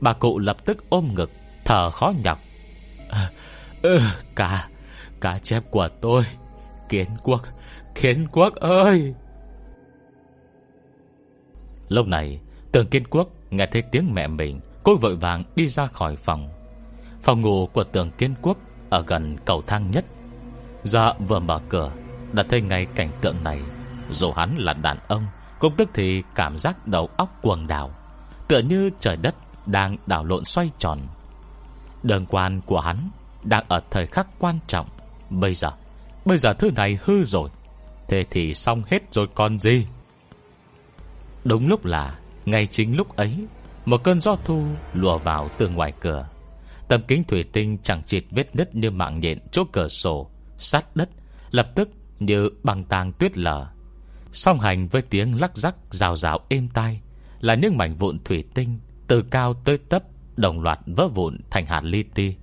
Bà 0.00 0.12
cụ 0.12 0.38
lập 0.38 0.64
tức 0.64 0.90
ôm 0.90 1.14
ngực 1.14 1.30
Thở 1.64 1.90
khó 1.90 2.12
nhọc. 2.24 2.38
À, 3.08 3.30
ừ, 3.82 4.00
Cá 4.36 4.68
Cá 5.20 5.38
chép 5.38 5.62
của 5.70 5.88
tôi. 6.00 6.24
Kiến 6.88 7.08
quốc. 7.22 7.42
Kiến 7.94 8.26
quốc 8.32 8.54
ơi! 8.54 9.14
Lúc 11.88 12.06
này 12.06 12.40
Tường 12.72 12.86
Kiến 12.86 13.06
Quốc 13.10 13.28
nghe 13.50 13.66
thấy 13.66 13.82
tiếng 13.82 14.14
mẹ 14.14 14.26
mình, 14.26 14.60
Cô 14.82 14.96
vội 14.96 15.16
vàng 15.16 15.44
đi 15.56 15.68
ra 15.68 15.86
khỏi 15.86 16.16
phòng. 16.16 16.48
Phòng 17.22 17.40
ngủ 17.40 17.68
của 17.72 17.84
tường 17.84 18.10
Kiến 18.18 18.34
Quốc 18.42 18.58
Ở 18.90 19.04
gần 19.06 19.36
cầu 19.44 19.62
thang 19.66 19.90
nhất. 19.90 20.04
Dạ 20.82 21.12
vừa 21.28 21.38
mở 21.38 21.60
cửa, 21.68 21.92
Đã 22.32 22.42
thấy 22.48 22.60
ngay 22.60 22.86
cảnh 22.94 23.10
tượng 23.20 23.36
này. 23.44 23.60
Dù 24.10 24.32
hắn 24.32 24.56
là 24.58 24.72
đàn 24.72 24.96
ông, 25.08 25.26
Cũng 25.58 25.76
tức 25.76 25.90
thì 25.94 26.22
cảm 26.34 26.58
giác 26.58 26.86
đầu 26.86 27.08
óc 27.16 27.38
cuồng 27.42 27.66
đảo, 27.66 27.90
Tựa 28.48 28.58
như 28.58 28.90
trời 29.00 29.16
đất 29.16 29.34
Đang 29.66 29.96
đảo 30.06 30.24
lộn 30.24 30.44
xoay 30.44 30.70
tròn. 30.78 30.98
Đường 32.02 32.26
quan 32.26 32.60
của 32.66 32.80
hắn 32.80 32.96
Đang 33.42 33.64
ở 33.68 33.80
thời 33.90 34.06
khắc 34.06 34.26
quan 34.38 34.58
trọng, 34.66 34.88
Bây 35.30 35.54
giờ 35.54 35.70
Bây 36.28 36.38
giờ 36.38 36.52
thứ 36.52 36.70
này 36.70 36.98
hư 37.02 37.24
rồi. 37.24 37.50
Thế 38.08 38.24
thì 38.30 38.54
xong 38.54 38.82
hết 38.86 39.02
rồi 39.10 39.26
còn 39.34 39.58
gì? 39.58 39.86
Đúng 41.44 41.68
lúc 41.68 41.84
là, 41.84 42.18
Ngay 42.44 42.66
chính 42.66 42.96
lúc 42.96 43.16
ấy, 43.16 43.46
Một 43.84 44.04
cơn 44.04 44.20
gió 44.20 44.36
thu 44.44 44.64
lùa 44.94 45.18
vào 45.18 45.50
từ 45.58 45.68
ngoài 45.68 45.92
cửa. 46.00 46.28
Tầm 46.88 47.02
kính 47.08 47.24
thủy 47.24 47.44
tinh 47.52 47.78
chẳng 47.82 48.02
chịt 48.02 48.24
vết 48.30 48.56
nứt 48.56 48.74
như 48.74 48.90
mạng 48.90 49.20
nhện 49.20 49.38
chỗ 49.52 49.64
cửa 49.72 49.88
sổ, 49.88 50.30
Sát 50.58 50.96
đất, 50.96 51.08
Lập 51.50 51.70
tức 51.74 51.88
như 52.18 52.50
băng 52.62 52.84
tàng 52.84 53.12
tuyết 53.12 53.38
lở. 53.38 53.66
Song 54.32 54.60
hành 54.60 54.88
với 54.88 55.02
tiếng 55.02 55.40
lắc 55.40 55.56
rắc 55.56 55.74
rào 55.90 56.16
rào 56.16 56.40
êm 56.48 56.68
tai 56.68 57.00
Là 57.40 57.54
những 57.54 57.76
mảnh 57.76 57.94
vụn 57.94 58.18
thủy 58.24 58.44
tinh 58.54 58.78
Từ 59.06 59.22
cao 59.22 59.54
tới 59.54 59.78
tấp 59.78 60.02
Đồng 60.36 60.60
loạt 60.60 60.78
vỡ 60.86 61.08
vụn 61.08 61.38
thành 61.50 61.66
hạt 61.66 61.84
li 61.84 62.02
ti, 62.02 62.34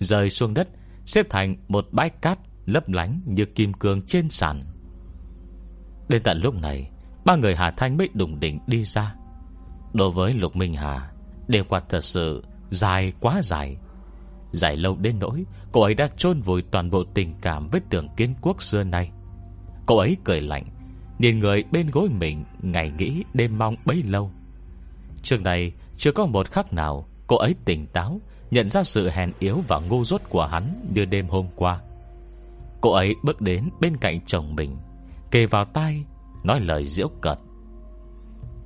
Rơi 0.00 0.30
xuống 0.30 0.54
đất, 0.54 0.68
Xếp 1.06 1.26
thành 1.30 1.56
một 1.68 1.88
bãi 1.92 2.10
cát 2.10 2.38
lấp 2.66 2.88
lánh 2.88 3.20
như 3.26 3.44
kim 3.44 3.72
cương 3.72 4.02
trên 4.02 4.30
sàn. 4.30 4.64
Đến 6.08 6.22
tận 6.22 6.40
lúc 6.42 6.54
này, 6.54 6.90
Ba 7.24 7.36
người 7.36 7.56
Hà 7.56 7.70
Thanh 7.70 7.96
mới 7.96 8.08
đùng 8.14 8.40
đỉnh 8.40 8.58
đi 8.66 8.84
ra. 8.84 9.14
Đối 9.92 10.10
với 10.10 10.32
Lục 10.34 10.56
Minh 10.56 10.74
Hà, 10.74 11.10
Đêm 11.48 11.64
qua 11.68 11.80
thật 11.88 12.04
sự 12.04 12.44
dài 12.70 13.12
quá 13.20 13.40
dài. 13.42 13.76
Dài 14.52 14.76
lâu 14.76 14.96
đến 14.96 15.18
nỗi, 15.18 15.44
Cô 15.72 15.80
ấy 15.80 15.94
đã 15.94 16.08
chôn 16.16 16.40
vùi 16.40 16.62
toàn 16.62 16.90
bộ 16.90 17.04
tình 17.14 17.34
cảm 17.42 17.68
Với 17.68 17.80
tưởng 17.90 18.08
kiến 18.16 18.34
quốc 18.40 18.62
xưa 18.62 18.84
nay. 18.84 19.10
Cô 19.86 19.96
ấy 19.96 20.16
cười 20.24 20.40
lạnh, 20.40 20.64
Nhìn 21.18 21.38
người 21.38 21.64
bên 21.72 21.90
gối 21.90 22.08
mình 22.08 22.44
Ngày 22.62 22.92
nghĩ 22.98 23.24
đêm 23.34 23.58
mong 23.58 23.76
bấy 23.84 24.02
lâu. 24.02 24.30
Trường 25.22 25.42
này 25.42 25.72
chưa 25.96 26.12
có 26.12 26.26
một 26.26 26.50
khắc 26.50 26.72
nào 26.72 27.06
Cô 27.26 27.36
ấy 27.36 27.54
tỉnh 27.64 27.86
táo, 27.86 28.20
Nhận 28.50 28.68
ra 28.68 28.82
sự 28.82 29.10
hèn 29.10 29.32
yếu 29.38 29.62
và 29.68 29.78
ngu 29.78 30.04
dốt 30.04 30.20
của 30.28 30.46
hắn 30.46 30.64
Như 30.94 31.04
đêm 31.04 31.28
hôm 31.28 31.46
qua. 31.56 31.80
Cô 32.80 32.92
ấy 32.92 33.14
bước 33.22 33.40
đến 33.40 33.70
bên 33.80 33.96
cạnh 33.96 34.20
chồng 34.26 34.54
mình, 34.56 34.76
Kề 35.30 35.46
vào 35.46 35.64
tay 35.64 36.04
Nói 36.44 36.60
lời 36.60 36.84
diễu 36.84 37.08
cợt. 37.20 37.38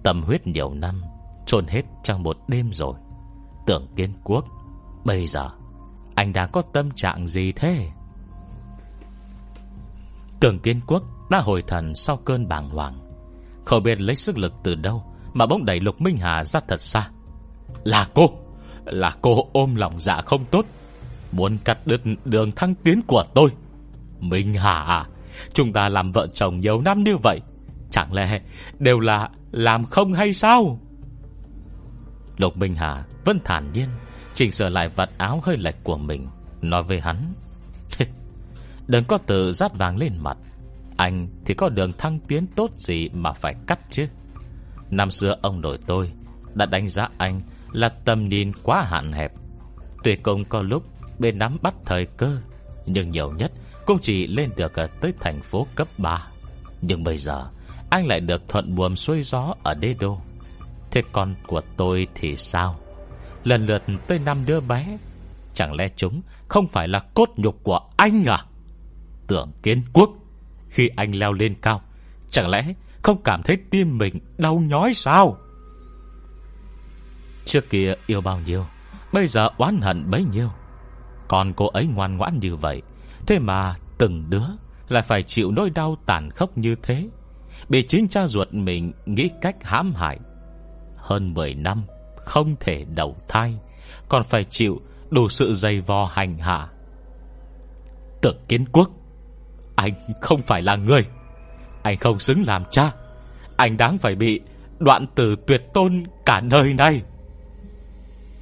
Tâm 0.03 0.23
huyết 0.23 0.47
nhiều 0.47 0.75
năm, 0.75 1.03
chôn 1.47 1.67
hết 1.67 1.83
trong 2.03 2.23
một 2.23 2.37
đêm 2.49 2.73
rồi. 2.73 2.95
Tưởng 3.67 3.87
kiên 3.97 4.12
quốc, 4.25 4.45
Bây 5.05 5.27
giờ, 5.27 5.51
Anh 6.15 6.33
đang 6.33 6.49
có 6.53 6.62
tâm 6.73 6.91
trạng 6.91 7.29
gì 7.29 7.53
thế? 7.53 7.91
Tưởng 10.41 10.59
kiên 10.59 10.81
quốc 10.87 11.03
Đã 11.31 11.41
hồi 11.41 11.62
thần 11.67 11.95
sau 11.95 12.17
cơn 12.17 12.49
bàng 12.49 12.71
hoàng. 12.71 12.99
Không 13.65 13.83
biết 13.83 14.01
lấy 14.01 14.17
sức 14.17 14.39
lực 14.39 14.53
từ 14.62 14.75
đâu 14.75 15.05
Mà 15.33 15.47
bỗng 15.47 15.65
đẩy 15.65 15.81
Lục 15.81 16.01
Minh 16.01 16.17
Hà 16.17 16.45
ra 16.45 16.61
thật 16.69 16.81
xa. 16.81 17.09
Là 17.85 18.09
cô 18.15 18.31
Là 18.85 19.17
cô 19.23 19.49
ôm 19.53 19.75
lòng 19.75 20.01
dạ 20.01 20.21
không 20.27 20.45
tốt, 20.45 20.67
Muốn 21.33 21.59
cắt 21.65 21.87
đứt 21.87 22.01
đường 22.25 22.53
thăng 22.53 22.75
tiến 22.75 23.03
của 23.07 23.25
tôi. 23.35 23.51
Minh 24.29 24.55
Hà 24.55 24.75
à? 24.75 25.07
Chúng 25.53 25.72
ta 25.72 25.89
làm 25.89 26.12
vợ 26.12 26.27
chồng 26.35 26.61
nhiều 26.61 26.81
năm 26.81 27.05
như 27.05 27.16
vậy, 27.16 27.41
Chẳng 27.91 28.12
lẽ 28.12 28.41
đều 28.79 29.01
là 29.01 29.29
làm 29.53 29.85
không 29.85 30.12
hay 30.12 30.33
sao? 30.33 30.79
Lục 32.37 32.57
Minh 32.57 32.75
Hà 32.75 33.05
vẫn 33.25 33.39
thản 33.45 33.72
nhiên, 33.72 33.89
Chỉnh 34.35 34.53
sửa 34.53 34.68
lại 34.68 34.89
vật 34.89 35.11
áo 35.18 35.41
hơi 35.45 35.57
lệch 35.57 35.85
của 35.85 35.97
mình, 35.97 36.29
Nói 36.62 36.83
với 36.83 37.01
hắn. 37.01 37.33
Đừng 38.87 39.05
có 39.05 39.18
tự 39.18 39.53
rát 39.53 39.77
vàng 39.77 39.97
lên 39.97 40.12
mặt. 40.18 40.37
Anh 40.97 41.27
thì 41.45 41.55
có 41.55 41.68
đường 41.68 41.93
thăng 41.99 42.18
tiến 42.29 42.47
tốt 42.57 42.70
gì 42.77 43.09
Mà 43.09 43.33
phải 43.33 43.55
cắt 43.66 43.79
chứ? 43.91 44.07
Năm 44.91 45.11
xưa 45.11 45.37
ông 45.43 45.61
nội 45.61 45.79
tôi 45.87 46.12
Đã 46.55 46.66
đánh 46.66 46.89
giá 46.89 47.09
anh 47.18 47.41
là 47.72 47.89
tầm 47.89 48.29
nhìn 48.29 48.53
quá 48.62 48.83
hạn 48.83 49.12
hẹp. 49.12 49.33
Tuy 50.05 50.16
công 50.16 50.45
có 50.45 50.62
lúc 50.62 50.83
Bên 51.18 51.39
nắm 51.39 51.59
bắt 51.62 51.75
thời 51.87 52.07
cơ, 52.07 52.39
Nhưng 52.87 53.11
nhiều 53.11 53.33
nhất 53.33 53.53
cũng 53.87 53.99
chỉ 54.03 54.26
lên 54.26 54.51
được 54.57 54.72
tới 55.01 55.12
thành 55.20 55.43
phố 55.43 55.66
cấp 55.74 55.89
3 55.99 56.26
Nhưng 56.82 57.05
bây 57.05 57.18
giờ, 57.18 57.47
Anh 57.91 58.07
lại 58.07 58.20
được 58.20 58.49
thuận 58.49 58.74
buồm 58.74 58.95
xuôi 58.95 59.22
gió 59.22 59.55
ở 59.62 59.74
đế 59.74 59.95
đô. 60.01 60.20
Thế 60.91 61.03
con 61.12 61.35
của 61.47 61.61
tôi 61.76 62.07
thì 62.14 62.37
sao? 62.37 62.76
Lần 63.45 63.66
lượt 63.66 63.82
tới 64.07 64.18
năm 64.18 64.47
đứa 64.47 64.61
bé. 64.61 64.99
Chẳng 65.55 65.74
lẽ 65.74 65.89
chúng 65.97 66.22
Không 66.49 66.68
phải 66.68 66.89
là 66.89 67.01
cốt 67.14 67.28
nhục 67.37 67.64
của 67.64 67.80
anh 67.97 68.24
à? 68.24 68.45
Tưởng 69.26 69.53
kiến 69.62 69.82
quốc, 69.93 70.11
Khi 70.68 70.89
anh 70.97 71.14
leo 71.14 71.32
lên 71.32 71.55
cao, 71.62 71.82
Chẳng 72.30 72.49
lẽ 72.49 72.74
không 73.03 73.22
cảm 73.22 73.43
thấy 73.43 73.57
tim 73.70 73.99
mình 73.99 74.20
đau 74.39 74.57
nhói 74.57 74.95
sao? 74.95 75.37
Trước 77.45 77.70
kia 77.70 77.95
yêu 78.07 78.20
bao 78.20 78.41
nhiêu, 78.41 78.66
Bây 79.12 79.26
giờ 79.26 79.49
oán 79.59 79.80
hận 79.80 80.11
bấy 80.11 80.24
nhiêu. 80.24 80.49
Còn 81.28 81.53
cô 81.53 81.66
ấy 81.66 81.87
ngoan 81.87 82.16
ngoãn 82.16 82.39
như 82.41 82.57
vậy 82.57 82.82
Thế 83.27 83.39
mà 83.39 83.75
từng 83.99 84.25
đứa 84.31 84.47
Lại 84.89 85.03
phải 85.03 85.22
chịu 85.22 85.51
nỗi 85.51 85.70
đau 85.70 85.97
tàn 86.07 86.31
khốc 86.31 86.59
như 86.59 86.75
thế, 86.83 87.09
Bị 87.68 87.87
chính 87.89 88.09
cha 88.09 88.27
ruột 88.27 88.49
mình 88.53 88.93
Nghĩ 89.07 89.31
cách 89.41 89.57
hãm 89.62 89.95
hại. 89.95 90.18
Hơn 90.97 91.35
10 91.35 91.55
năm 91.55 91.83
Không 92.16 92.57
thể 92.61 92.85
đầu 92.95 93.16
thai, 93.29 93.59
Còn 94.09 94.25
phải 94.25 94.45
chịu 94.45 94.81
đủ 95.11 95.29
sự 95.29 95.55
dày 95.55 95.81
vò 95.81 96.07
hành 96.12 96.39
hạ. 96.39 96.68
Tưởng 98.22 98.45
kiến 98.49 98.64
quốc, 98.72 98.91
Anh 99.77 99.95
không 100.20 100.43
phải 100.43 100.62
là 100.62 100.77
người. 100.77 101.03
Anh 101.83 101.99
không 101.99 102.18
xứng 102.18 102.45
làm 102.47 102.64
cha. 102.70 102.93
Anh 103.57 103.77
đáng 103.77 103.99
phải 103.99 104.14
bị 104.14 104.41
Đoạn 104.79 105.07
từ 105.14 105.37
tuyệt 105.47 105.62
tôn 105.75 106.05
cả 106.27 106.41
đời 106.41 106.75
này. 106.75 107.03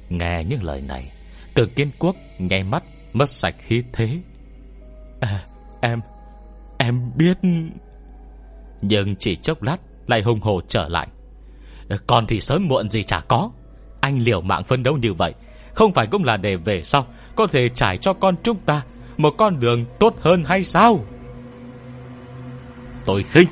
Nghe 0.09 0.43
những 0.43 0.63
lời 0.63 0.81
này 0.81 1.11
Tưởng 1.53 1.69
kiến 1.75 1.89
quốc 1.99 2.15
nghe 2.39 2.63
mắt 2.63 2.83
Mất 3.13 3.29
sạch 3.29 3.55
khí 3.59 3.83
thế 3.93 4.19
à, 5.23 5.45
Em 5.81 6.01
Em 6.77 7.11
biết. 7.15 7.37
Nhưng 8.81 9.15
chỉ 9.15 9.35
chốc 9.35 9.61
lát 9.63 9.77
Lại 10.07 10.21
hùng 10.21 10.41
hồ 10.41 10.61
trở 10.67 10.87
lại. 10.87 11.07
Còn 12.07 12.27
thì 12.27 12.39
sớm 12.39 12.67
muộn 12.67 12.89
gì 12.89 13.03
chả 13.03 13.19
có. 13.19 13.51
Anh 14.01 14.19
liều 14.19 14.41
mạng 14.41 14.63
phân 14.63 14.83
đấu 14.83 14.97
như 14.97 15.13
vậy 15.13 15.33
Không 15.73 15.93
phải 15.93 16.07
cũng 16.07 16.23
là 16.23 16.37
để 16.37 16.55
về 16.55 16.83
sau 16.83 17.05
Có 17.35 17.47
thể 17.47 17.69
trải 17.69 17.97
cho 17.97 18.13
con 18.13 18.35
chúng 18.43 18.59
ta 18.59 18.83
Một 19.17 19.33
con 19.37 19.59
đường 19.59 19.85
tốt 19.99 20.15
hơn 20.21 20.43
hay 20.43 20.63
sao? 20.63 21.05
Tôi 23.05 23.23
khinh. 23.23 23.47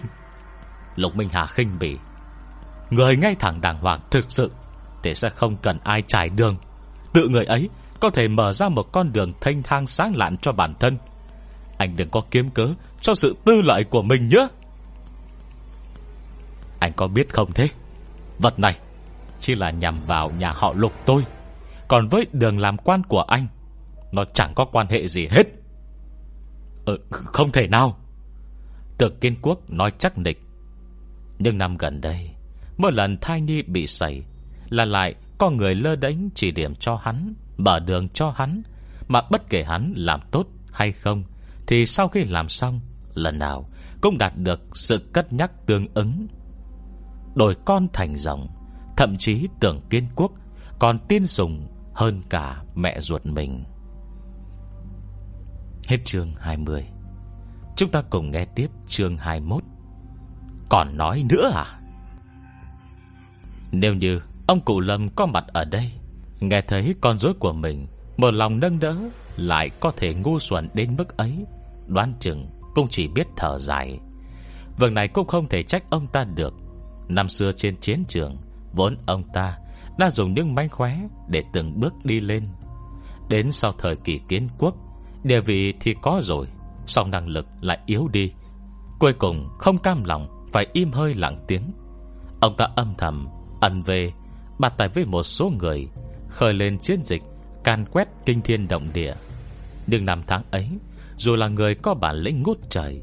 Lục 0.95 1.15
Minh 1.15 1.29
Hà 1.31 1.45
khinh 1.45 1.79
bỉ. 1.79 1.97
Người 2.89 3.17
ngay 3.17 3.35
thẳng 3.39 3.61
đàng 3.61 3.77
hoàng 3.77 3.99
thực 4.11 4.25
sự 4.31 4.51
Thì 5.03 5.15
sẽ 5.15 5.29
không 5.29 5.57
cần 5.57 5.79
ai 5.83 6.03
trải 6.07 6.29
đường. 6.29 6.57
Tự 7.13 7.27
người 7.27 7.45
ấy 7.45 7.69
có 8.01 8.09
thể 8.09 8.27
mở 8.27 8.53
ra 8.53 8.69
một 8.69 8.91
con 8.91 9.13
đường 9.13 9.31
thanh 9.41 9.63
thang 9.63 9.87
sáng 9.87 10.15
lạn 10.15 10.37
cho 10.37 10.51
bản 10.51 10.73
thân 10.79 10.97
anh 11.81 11.95
đừng 11.97 12.09
có 12.09 12.21
kiếm 12.31 12.49
cớ 12.49 12.67
Cho 13.01 13.15
sự 13.15 13.35
tư 13.45 13.61
lợi 13.61 13.83
của 13.83 14.01
mình 14.01 14.29
nhé. 14.29 14.47
Anh 16.79 16.93
có 16.95 17.07
biết 17.07 17.29
không 17.29 17.51
thế? 17.53 17.67
Vật 18.39 18.59
này 18.59 18.79
Chỉ 19.39 19.55
là 19.55 19.71
nhằm 19.71 19.95
vào 20.07 20.31
nhà 20.31 20.51
họ 20.51 20.73
lục 20.73 20.93
tôi. 21.05 21.23
Còn 21.87 22.07
với 22.07 22.25
đường 22.31 22.59
làm 22.59 22.77
quan 22.77 23.03
của 23.03 23.21
anh 23.21 23.47
Nó 24.11 24.23
chẳng 24.33 24.53
có 24.55 24.65
quan 24.65 24.87
hệ 24.87 25.07
gì 25.07 25.27
hết. 25.27 25.43
Ừ, 26.85 26.97
Không 27.09 27.51
thể 27.51 27.67
nào. 27.67 27.97
Tưởng 28.97 29.19
Kiên 29.19 29.35
Quốc 29.41 29.69
nói 29.69 29.91
chắc 29.99 30.17
nịch. 30.17 30.41
Nhưng 31.39 31.57
năm 31.57 31.77
gần 31.77 32.01
đây 32.01 32.29
Mỗi 32.77 32.91
lần 32.91 33.17
thai 33.17 33.41
nhi 33.41 33.61
bị 33.61 33.87
sẩy 33.87 34.23
Là 34.69 34.85
lại 34.85 35.15
có 35.37 35.49
người 35.49 35.75
lơ 35.75 35.95
đánh 35.95 36.29
chỉ 36.35 36.51
điểm 36.51 36.75
cho 36.75 36.95
hắn 36.95 37.33
Mở 37.57 37.79
đường 37.79 38.09
cho 38.09 38.33
hắn 38.35 38.61
Mà 39.07 39.21
bất 39.31 39.49
kể 39.49 39.63
hắn 39.63 39.93
làm 39.95 40.19
tốt 40.31 40.47
hay 40.71 40.91
không 40.91 41.23
thì 41.67 41.85
sau 41.85 42.07
khi 42.07 42.25
làm 42.25 42.49
xong, 42.49 42.79
Lần 43.13 43.39
nào 43.39 43.65
cũng 44.01 44.17
đạt 44.17 44.37
được 44.37 44.59
sự 44.73 45.09
cất 45.13 45.33
nhắc 45.33 45.51
tương 45.65 45.87
ứng. 45.93 46.27
Đổi 47.35 47.55
con 47.65 47.87
thành 47.93 48.17
rồng, 48.17 48.47
Thậm 48.97 49.17
chí 49.17 49.47
tưởng 49.59 49.81
kiên 49.89 50.07
quốc, 50.15 50.31
Còn 50.79 50.99
tin 51.07 51.27
sùng 51.27 51.67
hơn 51.93 52.21
cả 52.29 52.63
mẹ 52.75 52.99
ruột 52.99 53.25
mình. 53.25 53.63
Hết 55.87 55.97
chương 56.05 56.35
20 56.39 56.85
Chúng 57.75 57.91
ta 57.91 58.01
cùng 58.01 58.31
nghe 58.31 58.45
tiếp 58.45 58.67
chương 58.87 59.17
21 59.17 59.63
Còn 60.69 60.97
nói 60.97 61.23
nữa 61.29 61.51
à? 61.53 61.79
Nếu 63.71 63.93
như 63.93 64.21
Ông 64.47 64.61
cụ 64.61 64.79
Lâm 64.79 65.09
có 65.09 65.25
mặt 65.25 65.43
ở 65.47 65.65
đây, 65.65 65.91
Nghe 66.39 66.61
thấy 66.61 66.95
con 67.01 67.17
rối 67.17 67.33
của 67.33 67.53
mình, 67.53 67.87
Một 68.17 68.33
lòng 68.33 68.59
nâng 68.59 68.79
đỡ 68.79 68.97
lại 69.41 69.69
có 69.79 69.91
thể 69.97 70.13
ngu 70.13 70.39
xuẩn 70.39 70.69
đến 70.73 70.95
mức 70.97 71.17
ấy. 71.17 71.45
Đoán 71.87 72.13
chừng 72.19 72.47
cũng 72.75 72.87
chỉ 72.89 73.07
biết 73.07 73.27
thở 73.37 73.57
dài. 73.59 73.99
Vầng 74.77 74.93
này 74.93 75.07
cũng 75.07 75.27
không 75.27 75.47
thể 75.49 75.63
trách 75.63 75.83
ông 75.89 76.07
ta 76.07 76.23
được. 76.23 76.53
Năm 77.07 77.29
xưa 77.29 77.51
trên 77.51 77.77
chiến 77.77 78.03
trường, 78.07 78.37
Vốn 78.73 78.97
ông 79.05 79.23
ta 79.33 79.57
đã 79.97 80.09
dùng 80.09 80.33
những 80.33 80.55
mánh 80.55 80.69
khóe 80.69 80.99
Để 81.27 81.43
từng 81.53 81.79
bước 81.79 81.93
đi 82.03 82.19
lên. 82.19 82.47
Đến 83.29 83.51
sau 83.51 83.71
thời 83.77 83.95
kỳ 83.95 84.19
kiến 84.29 84.47
quốc, 84.59 84.75
Địa 85.23 85.39
vị 85.39 85.73
thì 85.79 85.95
có 86.01 86.19
rồi, 86.23 86.47
Song 86.85 87.11
năng 87.11 87.27
lực 87.27 87.45
lại 87.61 87.79
yếu 87.85 88.07
đi. 88.07 88.31
Cuối 88.99 89.13
cùng 89.13 89.49
không 89.59 89.77
cam 89.77 90.03
lòng, 90.03 90.47
Phải 90.51 90.67
im 90.73 90.91
hơi 90.91 91.13
lặng 91.13 91.45
tiếng. 91.47 91.71
Ông 92.41 92.55
ta 92.57 92.67
âm 92.75 92.93
thầm, 92.97 93.27
ẩn 93.61 93.81
về, 93.81 94.11
Bàn 94.59 94.71
tài 94.77 94.87
với 94.87 95.05
một 95.05 95.23
số 95.23 95.51
người, 95.59 95.87
Khởi 96.29 96.53
lên 96.53 96.79
chiến 96.79 97.01
dịch 97.05 97.23
Can 97.63 97.85
quét 97.91 98.07
kinh 98.25 98.41
thiên 98.41 98.67
động 98.67 98.89
địa. 98.93 99.13
Nhưng 99.91 100.05
năm 100.05 100.21
tháng 100.27 100.43
ấy, 100.51 100.67
Dù 101.17 101.35
là 101.35 101.47
người 101.47 101.75
có 101.75 101.93
bản 101.93 102.15
lĩnh 102.15 102.41
ngút 102.43 102.57
trời, 102.69 103.01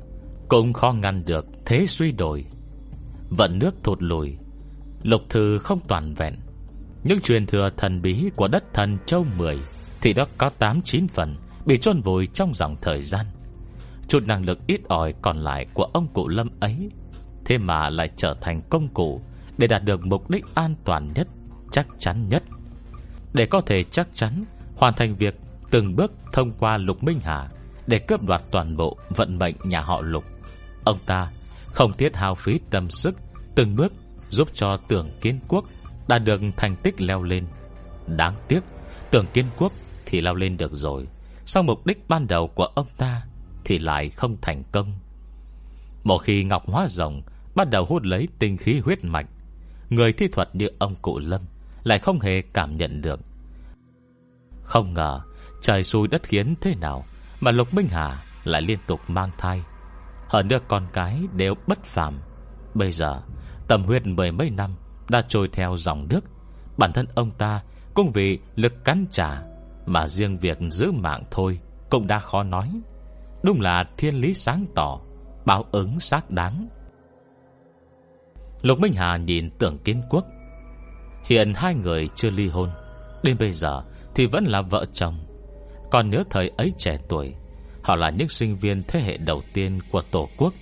Cũng 0.48 0.72
khó 0.72 0.92
ngăn 0.92 1.22
được 1.26 1.46
thế 1.66 1.86
suy 1.86 2.12
đổi 2.12 2.44
Vận 3.30 3.58
nước 3.58 3.74
thụt 3.84 4.02
lùi, 4.02 4.36
Lục 5.02 5.22
thư 5.28 5.58
không 5.58 5.80
toàn 5.88 6.14
vẹn. 6.14 6.34
Những 7.04 7.20
truyền 7.20 7.46
thừa 7.46 7.70
thần 7.76 8.02
bí 8.02 8.30
của 8.36 8.48
đất 8.48 8.64
thần 8.74 8.98
châu 9.06 9.24
Mười 9.36 9.58
Thì 10.00 10.12
đó 10.12 10.26
có 10.38 10.50
8-9 10.58 11.06
phần 11.08 11.36
Bị 11.66 11.78
chôn 11.78 12.00
vùi 12.00 12.26
trong 12.26 12.54
dòng 12.54 12.76
thời 12.82 13.02
gian. 13.02 13.26
Chút 14.08 14.26
năng 14.26 14.44
lực 14.44 14.58
ít 14.66 14.80
ỏi 14.88 15.14
còn 15.22 15.36
lại 15.38 15.66
Của 15.74 15.84
ông 15.84 16.06
cụ 16.12 16.28
Lâm 16.28 16.48
ấy, 16.60 16.90
Thế 17.44 17.58
mà 17.58 17.90
lại 17.90 18.10
trở 18.16 18.34
thành 18.40 18.62
công 18.70 18.88
cụ 18.88 19.20
Để 19.58 19.66
đạt 19.66 19.84
được 19.84 20.06
mục 20.06 20.30
đích 20.30 20.44
an 20.54 20.74
toàn 20.84 21.12
nhất, 21.14 21.28
chắc 21.72 21.86
chắn 21.98 22.28
nhất. 22.28 22.42
Để 23.32 23.46
có 23.46 23.60
thể 23.60 23.84
chắc 23.84 24.08
chắn 24.12 24.44
Hoàn 24.76 24.94
thành 24.94 25.16
việc 25.16 25.34
từng 25.70 25.96
bước 25.96 26.12
thông 26.32 26.52
qua 26.58 26.76
Lục 26.76 27.02
Minh 27.02 27.20
Hà 27.22 27.48
Để 27.86 27.98
cướp 27.98 28.22
đoạt 28.22 28.42
toàn 28.50 28.76
bộ 28.76 28.96
vận 29.10 29.38
mệnh 29.38 29.54
nhà 29.64 29.80
họ 29.80 30.00
Lục. 30.00 30.24
Ông 30.84 30.98
ta 31.06 31.30
không 31.66 31.92
tiết 31.92 32.16
hao 32.16 32.34
phí 32.34 32.60
tâm 32.70 32.90
sức, 32.90 33.14
Từng 33.54 33.76
bước 33.76 33.92
giúp 34.30 34.48
cho 34.54 34.76
tưởng 34.76 35.10
kiến 35.20 35.40
quốc 35.48 35.64
Đã 36.08 36.18
được 36.18 36.40
thành 36.56 36.76
tích 36.76 37.00
leo 37.00 37.22
lên. 37.22 37.46
Đáng 38.06 38.34
tiếc, 38.48 38.60
Tưởng 39.10 39.26
kiến 39.32 39.46
quốc 39.58 39.72
thì 40.06 40.20
leo 40.20 40.34
lên 40.34 40.56
được 40.56 40.72
rồi, 40.74 41.06
Sau 41.46 41.62
mục 41.62 41.86
đích 41.86 42.08
ban 42.08 42.26
đầu 42.26 42.48
của 42.48 42.64
ông 42.64 42.86
ta 42.96 43.22
Thì 43.64 43.78
lại 43.78 44.10
không 44.10 44.36
thành 44.42 44.62
công. 44.72 44.92
Một 46.04 46.18
khi 46.18 46.44
Ngọc 46.44 46.62
Hóa 46.66 46.86
Rồng 46.88 47.22
Bắt 47.54 47.70
đầu 47.70 47.84
hút 47.84 48.02
lấy 48.02 48.28
tinh 48.38 48.56
khí 48.56 48.80
huyết 48.84 49.04
mạch, 49.04 49.26
Người 49.90 50.12
thi 50.12 50.28
thuật 50.28 50.54
như 50.54 50.68
ông 50.78 50.94
cụ 51.02 51.18
Lâm 51.18 51.40
lại 51.84 51.98
không 51.98 52.20
hề 52.20 52.42
cảm 52.42 52.76
nhận 52.76 53.02
được. 53.02 53.20
Không 54.62 54.94
ngờ 54.94 55.20
Trời 55.60 55.84
xui 55.84 56.08
đất 56.08 56.22
khiến 56.22 56.54
thế 56.60 56.74
nào 56.74 57.04
Mà 57.40 57.50
Lục 57.50 57.74
Minh 57.74 57.88
Hà 57.90 58.24
lại 58.44 58.62
liên 58.62 58.78
tục 58.86 59.00
mang 59.08 59.30
thai. 59.38 59.62
Hơn 60.28 60.48
nữa 60.48 60.58
con 60.68 60.86
cái 60.92 61.20
đều 61.32 61.54
bất 61.66 61.84
phàm. 61.84 62.20
Bây 62.74 62.90
giờ, 62.90 63.22
Tầm 63.68 63.84
huyết 63.84 64.06
mười 64.06 64.32
mấy 64.32 64.50
năm 64.50 64.74
Đã 65.08 65.22
trôi 65.28 65.48
theo 65.52 65.76
dòng 65.76 66.06
nước. 66.08 66.20
Bản 66.76 66.92
thân 66.92 67.06
ông 67.14 67.30
ta 67.30 67.62
cũng 67.94 68.10
vì 68.12 68.38
lực 68.56 68.84
cắn 68.84 69.06
trả 69.10 69.42
Mà 69.86 70.08
riêng 70.08 70.38
việc 70.38 70.58
giữ 70.70 70.92
mạng 70.92 71.22
thôi 71.30 71.60
Cũng 71.90 72.06
đã 72.06 72.18
khó 72.18 72.42
nói. 72.42 72.80
Đúng 73.42 73.60
là 73.60 73.84
thiên 73.96 74.14
lý 74.14 74.34
sáng 74.34 74.66
tỏ, 74.74 75.00
Báo 75.44 75.64
ứng 75.72 76.00
xác 76.00 76.30
đáng. 76.30 76.68
Lục 78.62 78.78
Minh 78.80 78.92
Hà 78.92 79.16
nhìn 79.16 79.50
tưởng 79.58 79.78
kiến 79.78 80.02
quốc. 80.10 80.26
Hiện 81.24 81.52
hai 81.56 81.74
người 81.74 82.08
chưa 82.14 82.30
ly 82.30 82.48
hôn. 82.48 82.70
Đến 83.22 83.36
bây 83.38 83.52
giờ 83.52 83.82
thì 84.14 84.26
vẫn 84.26 84.44
là 84.44 84.62
vợ 84.62 84.84
chồng. 84.92 85.27
Còn 85.90 86.10
nhớ 86.10 86.24
thời 86.30 86.50
ấy 86.56 86.72
trẻ 86.78 86.98
tuổi, 87.08 87.34
Họ 87.82 87.96
là 87.96 88.10
những 88.10 88.28
sinh 88.28 88.56
viên 88.56 88.82
thế 88.88 89.00
hệ 89.00 89.16
đầu 89.16 89.42
tiên 89.52 89.78
của 89.90 90.02
Tổ 90.10 90.28
quốc. 90.36 90.54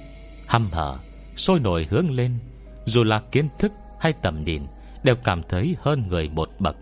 Hăm 0.47 0.70
hở, 0.72 0.99
Sôi 1.37 1.61
nổi 1.61 1.87
hướng 1.91 2.11
lên, 2.11 2.39
Dù 2.85 3.05
là 3.05 3.20
kiến 3.33 3.49
thức 3.59 3.72
hay 4.01 4.12
tầm 4.22 4.45
nhìn 4.45 4.62
Đều 5.03 5.16
cảm 5.24 5.43
thấy 5.43 5.77
hơn 5.81 6.09
người 6.09 6.29
một 6.29 6.51
bậc. 6.59 6.77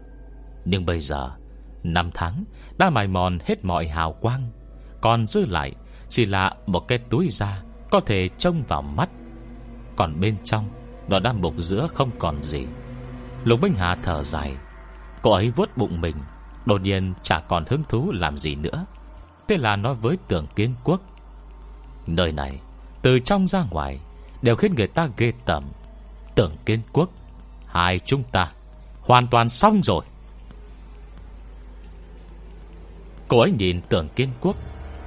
Nhưng 0.65 0.87
bây 0.87 1.01
giờ, 1.01 1.31
Năm 1.83 2.11
tháng 2.15 2.45
đã 2.79 2.91
mài 2.91 3.07
mòn 3.07 3.39
hết 3.45 3.65
mọi 3.65 3.89
hào 3.89 4.13
quang, 4.13 4.51
Còn 5.01 5.27
dư 5.27 5.47
lại 5.47 5.73
Chỉ 6.09 6.27
là 6.27 6.55
một 6.67 6.89
cái 6.89 6.99
túi 6.99 7.29
da 7.29 7.63
Có 7.91 8.01
thể 8.07 8.29
trông 8.39 8.63
vào 8.69 8.83
mắt. 8.83 9.09
Còn 9.97 10.21
bên 10.21 10.37
trong, 10.45 10.71
Nó 11.09 11.19
đã 11.19 11.33
mục 11.33 11.55
giữa 11.59 11.89
không 11.95 12.11
còn 12.19 12.43
gì. 12.43 12.67
Lục 13.45 13.63
Minh 13.63 13.75
Hà 13.77 13.95
thở 13.95 14.23
dài, 14.23 14.53
Cô 15.23 15.31
ấy 15.31 15.51
vuốt 15.51 15.77
bụng 15.77 16.01
mình 16.01 16.17
Đột 16.67 16.81
nhiên 16.81 17.15
chả 17.23 17.41
còn 17.41 17.65
hứng 17.69 17.83
thú 17.89 18.13
làm 18.13 18.39
gì 18.39 18.55
nữa. 18.55 18.87
Thế 19.49 19.57
là 19.57 19.77
nói 19.77 19.95
với 19.95 20.19
tưởng 20.29 20.47
kiến 20.57 20.75
quốc, 20.85 21.01
Nơi 22.07 22.33
này, 22.33 22.61
Từ 23.03 23.19
trong 23.19 23.49
ra 23.49 23.65
ngoài, 23.71 24.01
Đều 24.43 24.57
khiến 24.57 24.75
người 24.77 24.89
ta 24.89 25.09
ghê 25.17 25.33
tởm. 25.45 25.65
Tưởng 26.35 26.53
kiến 26.67 26.81
quốc, 26.93 27.11
Hai 27.67 27.99
chúng 27.99 28.23
ta 28.23 28.53
Hoàn 29.01 29.27
toàn 29.27 29.49
xong 29.49 29.81
rồi. 29.83 30.05
Cô 33.29 33.41
ấy 33.41 33.51
nhìn 33.51 33.81
tưởng 33.89 34.09
kiến 34.17 34.29
quốc, 34.41 34.57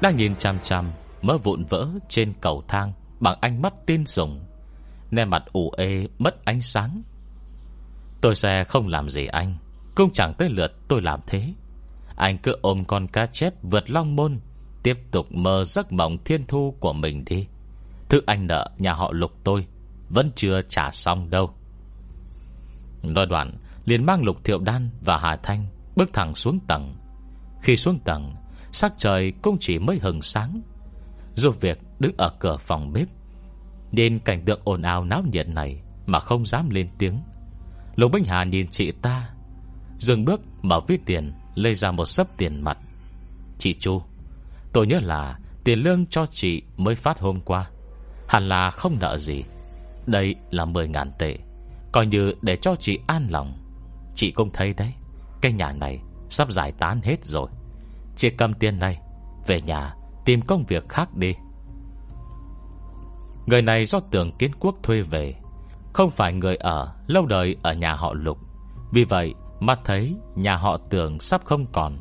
Đang 0.02 0.18
nhìn 0.18 0.36
chằm 0.36 0.60
chằm 0.60 0.92
Mỡ 1.22 1.38
vụn 1.38 1.66
vỡ 1.66 1.88
trên 2.10 2.34
cầu 2.42 2.64
thang 2.68 2.94
Bằng 3.20 3.38
ánh 3.42 3.62
mắt 3.62 3.74
tin 3.86 4.06
dùng. 4.06 4.40
Nè 5.12 5.26
mặt 5.26 5.44
ủ 5.54 5.72
ê, 5.78 6.08
mất 6.20 6.46
ánh 6.46 6.62
sáng. 6.62 7.02
Tôi 8.22 8.36
sẽ 8.36 8.64
không 8.64 8.88
làm 8.88 9.10
gì 9.10 9.26
anh. 9.26 9.56
Cũng 9.98 10.14
chẳng 10.14 10.34
tới 10.34 10.50
lượt 10.50 10.88
tôi 10.88 11.02
làm 11.02 11.20
thế. 11.28 11.54
Anh 12.16 12.38
cứ 12.38 12.56
ôm 12.62 12.86
con 12.86 13.08
cá 13.08 13.26
chép 13.26 13.54
vượt 13.64 13.90
long 13.90 14.16
môn, 14.16 14.40
Tiếp 14.84 14.98
tục 15.12 15.32
mơ 15.32 15.64
giấc 15.66 15.92
mộng 15.92 16.18
thiên 16.26 16.46
thu 16.48 16.76
của 16.80 16.94
mình 16.94 17.26
đi. 17.26 17.48
Thứ 18.10 18.22
anh 18.26 18.48
nợ 18.48 18.70
nhà 18.78 18.94
họ 18.94 19.12
lục 19.14 19.32
tôi, 19.44 19.68
Vẫn 20.10 20.32
chưa 20.36 20.62
trả 20.62 20.92
xong 20.92 21.30
đâu. 21.30 21.54
Nói 23.04 23.26
đoạn, 23.26 23.54
liền 23.86 24.06
mang 24.06 24.24
lục 24.24 24.44
thiệu 24.44 24.60
đan 24.60 24.90
và 25.02 25.18
Hà 25.18 25.36
Thanh 25.36 25.66
Bước 25.96 26.14
thẳng 26.14 26.36
xuống 26.36 26.60
tầng. 26.68 26.96
Khi 27.62 27.78
xuống 27.78 28.00
tầng, 28.00 28.36
Sắc 28.72 28.94
trời 28.98 29.34
cũng 29.42 29.58
chỉ 29.60 29.80
mới 29.80 30.00
hừng 30.02 30.22
sáng. 30.22 30.62
Dù 31.36 31.52
việc 31.52 31.80
đứng 32.00 32.14
ở 32.18 32.30
cửa 32.40 32.58
phòng 32.58 32.94
bếp 32.94 33.08
Nên 33.92 34.20
cảnh 34.20 34.46
tượng 34.46 34.62
ồn 34.64 34.82
ào 34.82 35.06
náo 35.06 35.24
nhiệt 35.32 35.48
này 35.48 35.82
Mà 36.06 36.20
không 36.20 36.46
dám 36.46 36.70
lên 36.70 36.90
tiếng. 36.98 37.22
Lục 37.96 38.12
Minh 38.12 38.24
Hà 38.24 38.44
nhìn 38.44 38.68
chị 38.68 38.92
ta 38.92 39.30
Dừng 40.00 40.26
bước 40.26 40.42
mở 40.62 40.80
ví 40.88 40.98
tiền 41.06 41.34
Lấy 41.56 41.76
ra 41.76 41.92
một 41.92 42.06
sấp 42.06 42.28
tiền 42.38 42.62
mặt. 42.62 42.78
Chị 43.58 43.74
Chu, 43.74 44.02
Tôi 44.74 44.88
nhớ 44.88 45.00
là 45.00 45.40
tiền 45.64 45.80
lương 45.80 46.06
cho 46.06 46.26
chị 46.26 46.62
mới 46.78 46.96
phát 46.96 47.20
hôm 47.20 47.42
qua, 47.42 47.70
Hẳn 48.28 48.50
là 48.50 48.70
không 48.70 48.98
nợ 49.00 49.18
gì. 49.18 49.44
Đây 50.06 50.36
là 50.52 50.66
10 50.66 50.88
ngàn 50.88 51.12
tệ, 51.20 51.38
Coi 51.92 52.06
như 52.06 52.34
để 52.42 52.56
cho 52.56 52.76
chị 52.80 53.00
an 53.08 53.28
lòng. 53.30 53.54
Chị 54.16 54.32
cũng 54.32 54.50
thấy 54.54 54.74
đấy, 54.74 54.94
Cái 55.42 55.52
nhà 55.52 55.72
này 55.72 56.02
sắp 56.30 56.52
giải 56.52 56.72
tán 56.72 57.02
hết 57.04 57.26
rồi. 57.26 57.50
Chị 58.16 58.30
cầm 58.30 58.54
tiền 58.54 58.80
này 58.80 59.00
Về 59.48 59.62
nhà 59.62 59.96
tìm 60.26 60.42
công 60.42 60.66
việc 60.66 60.90
khác 60.90 61.16
đi. 61.16 61.36
Người 63.46 63.62
này 63.62 63.86
do 63.86 64.00
tường 64.00 64.32
kiến 64.40 64.52
quốc 64.60 64.76
thuê 64.84 65.02
về, 65.02 65.36
không 65.94 66.10
phải 66.10 66.34
người 66.34 66.56
ở, 66.56 66.94
Lâu 67.08 67.26
đời 67.26 67.56
ở 67.62 67.74
nhà 67.74 67.94
họ 67.94 68.14
Lục. 68.14 68.38
Vì 68.92 69.04
vậy 69.04 69.34
mắt 69.60 69.80
thấy 69.86 70.16
nhà 70.36 70.56
họ 70.56 70.78
tưởng 70.90 71.20
sắp 71.20 71.42
không 71.46 71.66
còn, 71.72 71.98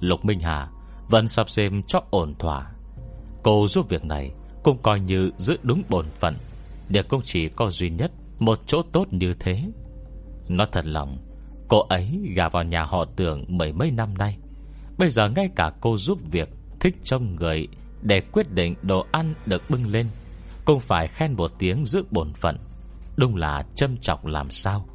Lục 0.00 0.24
Minh 0.24 0.40
Hà 0.40 0.68
Vẫn 1.08 1.28
sắp 1.28 1.50
xem 1.50 1.82
cho 1.82 2.02
ổn 2.10 2.34
thỏa. 2.38 2.72
Cô 3.42 3.68
giúp 3.68 3.88
việc 3.88 4.04
này 4.04 4.30
Cũng 4.62 4.78
coi 4.82 5.00
như 5.00 5.30
giữ 5.36 5.56
đúng 5.62 5.82
bổn 5.88 6.06
phận, 6.10 6.36
Để 6.88 7.02
cũng 7.02 7.20
chỉ 7.24 7.48
có 7.48 7.70
duy 7.70 7.90
nhất 7.90 8.12
Một 8.38 8.58
chỗ 8.66 8.82
tốt 8.92 9.06
như 9.10 9.34
thế. 9.34 9.64
Nó 10.48 10.66
thật 10.72 10.86
lòng, 10.86 11.18
Cô 11.68 11.80
ấy 11.80 12.32
gà 12.34 12.48
vào 12.48 12.64
nhà 12.64 12.82
họ 12.82 13.04
tưởng 13.16 13.44
mấy 13.48 13.72
mấy 13.72 13.90
năm 13.90 14.18
nay. 14.18 14.38
Bây 14.98 15.10
giờ 15.10 15.28
ngay 15.28 15.48
cả 15.56 15.72
cô 15.80 15.96
giúp 15.96 16.18
việc 16.30 16.48
Thích 16.80 16.96
trông 17.02 17.36
người 17.36 17.68
Để 18.02 18.20
quyết 18.20 18.50
định 18.50 18.74
đồ 18.82 19.06
ăn 19.12 19.34
được 19.46 19.62
bưng 19.70 19.86
lên 19.86 20.06
Cũng 20.64 20.80
phải 20.80 21.08
khen 21.08 21.32
một 21.32 21.52
tiếng 21.58 21.84
giữ 21.84 22.04
bổn 22.10 22.32
phận, 22.32 22.56
Đúng 23.16 23.36
là 23.36 23.64
châm 23.74 23.96
trọng 23.96 24.26
làm 24.26 24.50
sao. 24.50 24.86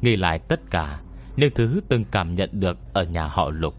Nghĩ 0.00 0.16
lại 0.16 0.38
tất 0.38 0.60
cả 0.70 1.00
những 1.36 1.50
thứ 1.54 1.80
từng 1.88 2.04
cảm 2.10 2.34
nhận 2.34 2.50
được 2.52 2.76
Ở 2.92 3.04
nhà 3.04 3.26
họ 3.26 3.50
lục. 3.50 3.74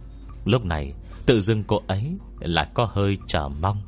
Lúc 0.45 0.65
này, 0.65 0.93
tự 1.25 1.41
dưng 1.41 1.63
cô 1.67 1.81
ấy 1.87 2.17
Lại 2.39 2.67
có 2.73 2.89
hơi 2.91 3.17
chờ 3.27 3.49
mong. 3.61 3.81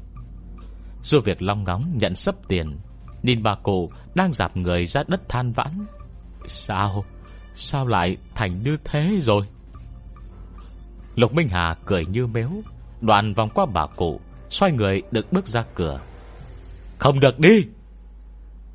Dù 1.03 1.21
việc 1.21 1.41
long 1.41 1.63
ngóng 1.63 1.97
nhận 1.97 2.15
sấp 2.15 2.35
tiền 2.47 2.77
Nhìn 3.23 3.43
bà 3.43 3.55
cụ 3.55 3.91
đang 4.15 4.33
dạp 4.33 4.57
người 4.57 4.85
ra 4.85 5.03
đất 5.07 5.29
than 5.29 5.51
vãn. 5.51 5.85
Sao? 6.47 7.05
Sao 7.55 7.87
lại 7.87 8.17
thành 8.35 8.63
như 8.63 8.77
thế 8.83 9.19
rồi? 9.21 9.47
Lục 11.15 11.33
Minh 11.33 11.49
Hà 11.49 11.75
cười 11.85 12.05
như 12.05 12.27
méo 12.27 12.49
Đoàn 13.01 13.33
vòng 13.33 13.49
qua 13.53 13.65
bà 13.65 13.85
cụ, 13.85 14.21
Xoay 14.49 14.71
người 14.71 15.01
được 15.11 15.33
bước 15.33 15.47
ra 15.47 15.65
cửa. 15.75 15.99
Không 16.97 17.19
được 17.19 17.39
đi! 17.39 17.65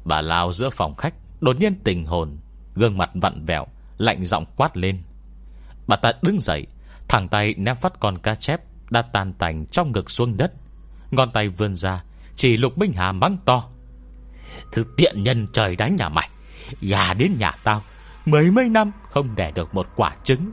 Bà 0.04 0.20
lao 0.20 0.52
giữa 0.52 0.70
phòng 0.70 0.94
khách, 0.94 1.14
Đột 1.40 1.56
nhiên 1.56 1.74
tình 1.84 2.06
hồn, 2.06 2.36
Gương 2.74 2.98
mặt 2.98 3.10
vặn 3.14 3.44
vẹo 3.44 3.66
Lạnh 4.02 4.24
giọng 4.24 4.44
quát 4.56 4.76
lên. 4.76 5.02
Bà 5.86 5.96
ta 5.96 6.12
đứng 6.22 6.40
dậy, 6.40 6.66
Thẳng 7.08 7.28
tay 7.28 7.54
ném 7.58 7.76
phát 7.76 8.00
con 8.00 8.18
cá 8.18 8.34
chép 8.34 8.60
Đã 8.90 9.02
tan 9.02 9.32
tành 9.32 9.66
trong 9.66 9.92
ngực 9.92 10.10
xuống 10.10 10.36
đất. 10.36 10.52
Ngón 11.10 11.30
tay 11.32 11.48
vươn 11.48 11.76
ra, 11.76 12.04
Chỉ 12.34 12.56
Lục 12.56 12.78
Minh 12.78 12.92
Hà 12.96 13.12
mắng 13.12 13.36
to. 13.44 13.68
Thứ 14.72 14.84
tiện 14.96 15.22
nhân 15.22 15.46
trời 15.52 15.76
đánh 15.76 15.96
nhà 15.96 16.08
mày, 16.08 16.28
Gà 16.80 17.14
đến 17.14 17.36
nhà 17.38 17.52
tao 17.64 17.82
Mấy 18.24 18.50
mấy 18.50 18.68
năm 18.68 18.92
không 19.10 19.34
đẻ 19.36 19.50
được 19.54 19.74
một 19.74 19.86
quả 19.96 20.16
trứng. 20.24 20.50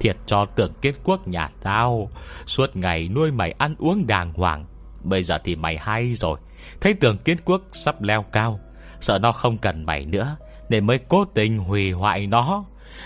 Thiệt 0.00 0.16
cho 0.26 0.44
tưởng 0.56 0.72
kết 0.82 0.94
quốc 1.04 1.28
nhà 1.28 1.50
tao, 1.62 2.10
Suốt 2.46 2.76
ngày 2.76 3.08
nuôi 3.08 3.30
mày 3.32 3.54
ăn 3.58 3.74
uống 3.78 4.06
đàng 4.06 4.32
hoàng. 4.32 4.66
Bây 5.02 5.22
giờ 5.22 5.38
thì 5.44 5.56
mày 5.56 5.78
hay 5.78 6.14
rồi, 6.14 6.38
Thấy 6.80 6.94
tưởng 6.94 7.18
kiến 7.18 7.36
quốc 7.44 7.62
sắp 7.72 8.02
leo 8.02 8.22
cao, 8.22 8.60
Sợ 9.00 9.18
nó 9.18 9.32
không 9.32 9.58
cần 9.58 9.84
mày 9.84 10.06
nữa, 10.06 10.36
Nên 10.68 10.86
mới 10.86 10.98
cố 11.08 11.24
tình 11.24 11.58
hủy 11.58 11.92
hoại 11.92 12.26
nó. 12.26 12.64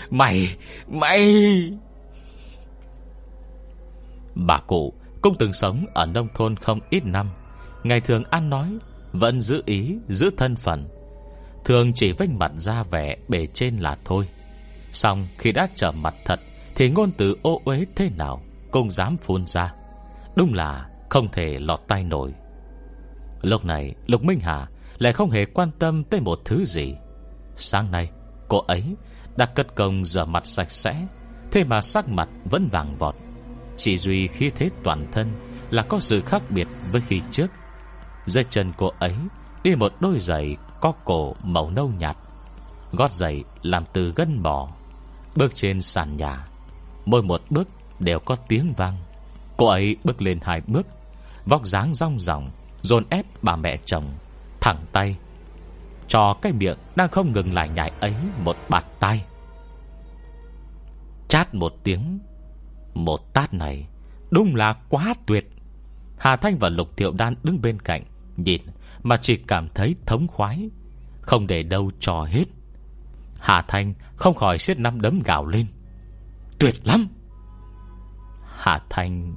Mày 0.09 0.55
Mày. 0.87 1.33
Bà 4.35 4.57
cụ 4.67 4.93
cũng 5.21 5.35
từng 5.39 5.53
sống 5.53 5.85
ở 5.93 6.05
nông 6.05 6.27
thôn 6.35 6.55
không 6.55 6.79
ít 6.89 7.05
năm. 7.05 7.29
Ngày 7.83 8.01
thường 8.01 8.23
ăn 8.29 8.49
nói, 8.49 8.77
Vẫn 9.11 9.39
giữ 9.39 9.63
ý, 9.65 9.97
Giữ 10.07 10.29
thân 10.37 10.55
phận. 10.55 10.87
Thường 11.65 11.91
chỉ 11.95 12.11
vênh 12.11 12.39
mặt 12.39 12.51
ra 12.55 12.83
vẻ 12.83 13.17
bề 13.27 13.47
trên 13.53 13.77
là 13.77 13.97
thôi. 14.05 14.27
Xong 14.91 15.27
khi 15.37 15.51
đã 15.51 15.67
trở 15.75 15.91
mặt 15.91 16.15
thật, 16.25 16.39
Thì 16.75 16.89
ngôn 16.89 17.11
từ 17.11 17.35
ô 17.41 17.61
uế 17.65 17.85
thế 17.95 18.09
nào 18.09 18.41
Cũng 18.71 18.91
dám 18.91 19.17
phun 19.17 19.45
ra. 19.47 19.73
Đúng 20.35 20.53
là 20.53 20.89
không 21.09 21.31
thể 21.31 21.59
lọt 21.59 21.81
tay 21.87 22.03
nổi. 22.03 22.33
Lúc 23.41 23.65
này, 23.65 23.95
Lục 24.07 24.23
Minh 24.23 24.39
Hà 24.39 24.67
Lại 24.97 25.13
không 25.13 25.29
hề 25.29 25.45
quan 25.45 25.71
tâm 25.79 26.03
tới 26.03 26.21
một 26.21 26.39
thứ 26.45 26.65
gì. 26.65 26.95
Sáng 27.55 27.91
nay, 27.91 28.09
Cô 28.47 28.57
ấy 28.57 28.83
đã 29.35 29.45
cất 29.45 29.75
công 29.75 30.05
rửa 30.05 30.25
mặt 30.25 30.45
sạch 30.45 30.71
sẽ, 30.71 31.07
Thế 31.51 31.63
mà 31.63 31.81
sắc 31.81 32.09
mặt 32.09 32.29
vẫn 32.45 32.67
vàng 32.71 32.95
vọt. 32.97 33.15
Chỉ 33.77 33.97
duy 33.97 34.27
khi 34.27 34.49
thế 34.49 34.69
toàn 34.83 35.07
thân 35.11 35.31
Là 35.69 35.83
có 35.83 35.99
sự 35.99 36.21
khác 36.21 36.41
biệt 36.49 36.67
với 36.91 37.01
khi 37.01 37.21
trước. 37.31 37.47
Dưới 38.25 38.43
chân 38.43 38.71
cô 38.77 38.91
ấy 38.99 39.15
Đi 39.63 39.75
một 39.75 39.93
đôi 39.99 40.19
giày 40.19 40.57
có 40.81 40.93
cổ 41.05 41.33
màu 41.43 41.69
nâu 41.69 41.91
nhạt, 41.99 42.17
Gót 42.91 43.11
giày 43.11 43.43
làm 43.61 43.83
từ 43.93 44.13
gân 44.15 44.43
bò 44.43 44.69
Bước 45.35 45.55
trên 45.55 45.81
sàn 45.81 46.17
nhà, 46.17 46.47
Mỗi 47.05 47.23
một 47.23 47.41
bước 47.49 47.67
đều 47.99 48.19
có 48.19 48.35
tiếng 48.47 48.73
vang. 48.77 48.97
Cô 49.57 49.67
ấy 49.67 49.97
bước 50.03 50.21
lên 50.21 50.39
hai 50.41 50.61
bước, 50.67 50.87
Vóc 51.45 51.65
dáng 51.65 51.93
rong 51.93 52.19
ròng, 52.19 52.47
Dồn 52.81 53.03
ép 53.09 53.25
bà 53.41 53.55
mẹ 53.55 53.77
chồng, 53.85 54.03
Thẳng 54.61 54.85
tay 54.91 55.15
cho 56.07 56.33
cái 56.41 56.51
miệng 56.51 56.77
đang 56.95 57.09
không 57.09 57.31
ngừng 57.31 57.53
lại 57.53 57.69
nhảy 57.69 57.91
ấy 57.99 58.13
Một 58.43 58.55
bạt 58.69 58.85
tay. 58.99 59.25
Chát 61.27 61.55
một 61.55 61.73
tiếng, 61.83 62.19
Một 62.93 63.33
tát 63.33 63.53
này 63.53 63.87
Đúng 64.31 64.55
là 64.55 64.73
quá 64.89 65.13
tuyệt. 65.25 65.51
Hà 66.17 66.35
Thanh 66.35 66.57
và 66.57 66.69
Lục 66.69 66.97
Thiệu 66.97 67.11
Đan 67.11 67.35
đứng 67.43 67.61
bên 67.61 67.79
cạnh, 67.79 68.03
Nhìn 68.37 68.61
mà 69.03 69.17
chỉ 69.17 69.37
cảm 69.37 69.69
thấy 69.75 69.95
thống 70.05 70.27
khoái, 70.27 70.69
Không 71.21 71.47
để 71.47 71.63
đâu 71.63 71.91
cho 71.99 72.23
hết. 72.23 72.45
Hà 73.39 73.61
Thanh 73.61 73.93
không 74.15 74.35
khỏi 74.35 74.57
siết 74.57 74.79
năm 74.79 75.01
đấm 75.01 75.19
gào 75.25 75.45
lên. 75.45 75.65
Tuyệt 76.59 76.75
lắm! 76.83 77.07
Hà 78.57 78.81
Thanh, 78.89 79.35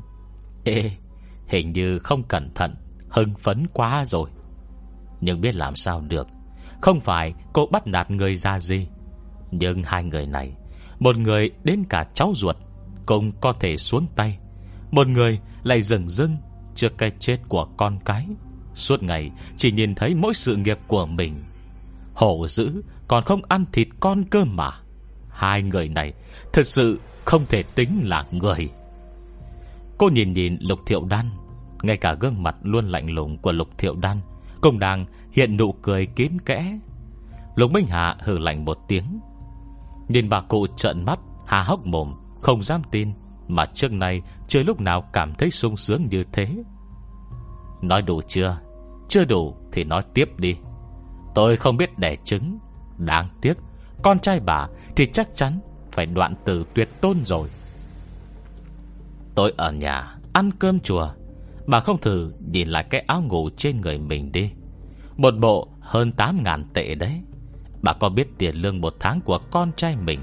Ê, 0.64 0.90
Hình 1.46 1.72
như 1.72 1.98
không 1.98 2.22
cẩn 2.22 2.54
thận, 2.54 2.74
Hưng 3.08 3.34
phấn 3.34 3.66
quá 3.72 4.04
rồi. 4.04 4.30
Nhưng 5.20 5.40
biết 5.40 5.54
làm 5.54 5.76
sao 5.76 6.00
được. 6.00 6.28
Không 6.80 7.00
phải 7.00 7.34
cô 7.52 7.66
bắt 7.66 7.86
nạt 7.86 8.10
người 8.10 8.36
ra 8.36 8.58
gì. 8.58 8.86
Nhưng 9.50 9.82
hai 9.82 10.04
người 10.04 10.26
này, 10.26 10.52
Một 10.98 11.16
người 11.16 11.50
đến 11.64 11.84
cả 11.88 12.06
cháu 12.14 12.32
ruột, 12.36 12.56
Cũng 13.06 13.32
có 13.40 13.52
thể 13.60 13.76
xuống 13.76 14.06
tay. 14.16 14.38
Một 14.90 15.06
người 15.08 15.38
lại 15.62 15.82
dừng 15.82 16.08
dưng 16.08 16.36
Trước 16.74 16.98
cái 16.98 17.12
chết 17.20 17.36
của 17.48 17.68
con 17.76 17.98
cái. 18.04 18.26
Suốt 18.74 19.02
ngày 19.02 19.30
chỉ 19.56 19.72
nhìn 19.72 19.94
thấy 19.94 20.14
mỗi 20.14 20.34
sự 20.34 20.56
nghiệp 20.56 20.78
của 20.86 21.06
mình. 21.06 21.44
Hổ 22.14 22.46
dữ, 22.48 22.82
Còn 23.08 23.24
không 23.24 23.40
ăn 23.48 23.64
thịt 23.72 23.88
con 24.00 24.24
cơ 24.24 24.44
mà. 24.44 24.70
Hai 25.28 25.62
người 25.62 25.88
này 25.88 26.12
Thật 26.52 26.66
sự 26.66 27.00
không 27.24 27.46
thể 27.48 27.62
tính 27.62 28.00
là 28.04 28.24
người. 28.30 28.68
Cô 29.98 30.08
nhìn 30.08 30.32
nhìn 30.32 30.56
Lục 30.60 30.78
Thiệu 30.86 31.04
Đan, 31.04 31.30
Ngay 31.82 31.96
cả 31.96 32.16
gương 32.20 32.42
mặt 32.42 32.56
luôn 32.62 32.88
lạnh 32.88 33.10
lùng 33.10 33.38
của 33.38 33.52
Lục 33.52 33.78
Thiệu 33.78 33.94
Đan 33.94 34.20
Cũng 34.60 34.78
đang 34.78 35.06
hiện 35.32 35.56
nụ 35.56 35.72
cười 35.72 36.06
kín 36.06 36.32
kẽ. 36.44 36.78
Lục 37.54 37.70
Minh 37.70 37.86
Hạ 37.86 38.16
hử 38.20 38.38
lạnh 38.38 38.64
một 38.64 38.78
tiếng. 38.88 39.20
Nhìn 40.08 40.28
bà 40.28 40.40
cụ 40.40 40.66
trợn 40.76 41.04
mắt, 41.04 41.18
Hà 41.46 41.62
hốc 41.62 41.86
mồm, 41.86 42.14
Không 42.40 42.62
dám 42.62 42.82
tin, 42.90 43.12
Mà 43.48 43.66
trước 43.74 43.92
nay 43.92 44.22
chưa 44.48 44.62
lúc 44.62 44.80
nào 44.80 45.04
cảm 45.12 45.34
thấy 45.34 45.50
sung 45.50 45.76
sướng 45.76 46.06
như 46.10 46.24
thế. 46.32 46.48
Nói 47.82 48.02
đủ 48.02 48.20
chưa? 48.28 48.58
Chưa 49.08 49.24
đủ 49.24 49.54
thì 49.72 49.84
nói 49.84 50.02
tiếp 50.14 50.28
đi. 50.38 50.56
Tôi 51.34 51.56
không 51.56 51.76
biết 51.76 51.98
đẻ 51.98 52.16
trứng. 52.24 52.58
Đáng 52.98 53.28
tiếc, 53.40 53.54
Con 54.02 54.18
trai 54.18 54.40
bà 54.40 54.68
thì 54.96 55.06
chắc 55.06 55.28
chắn 55.36 55.60
Phải 55.92 56.06
đoạn 56.06 56.34
từ 56.44 56.64
tuyệt 56.74 56.88
tôn 57.00 57.24
rồi. 57.24 57.48
Tôi 59.34 59.52
ở 59.56 59.72
nhà 59.72 60.14
Ăn 60.32 60.50
cơm 60.58 60.80
chùa. 60.80 61.08
Bà 61.66 61.80
không 61.80 62.00
thử 62.00 62.32
nhìn 62.52 62.68
lại 62.68 62.84
cái 62.90 63.04
áo 63.06 63.22
ngủ 63.22 63.50
trên 63.56 63.80
người 63.80 63.98
mình 63.98 64.32
đi. 64.32 64.50
Một 65.18 65.34
bộ 65.38 65.68
hơn 65.80 66.12
8 66.12 66.42
ngàn 66.44 66.64
tệ 66.74 66.94
đấy. 66.94 67.20
Bà 67.82 67.92
có 67.92 68.08
biết 68.08 68.28
tiền 68.38 68.54
lương 68.56 68.80
một 68.80 68.94
tháng 69.00 69.20
của 69.20 69.38
con 69.50 69.72
trai 69.76 69.96
mình 69.96 70.20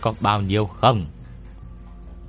Có 0.00 0.14
bao 0.20 0.42
nhiêu 0.42 0.66
không? 0.66 1.06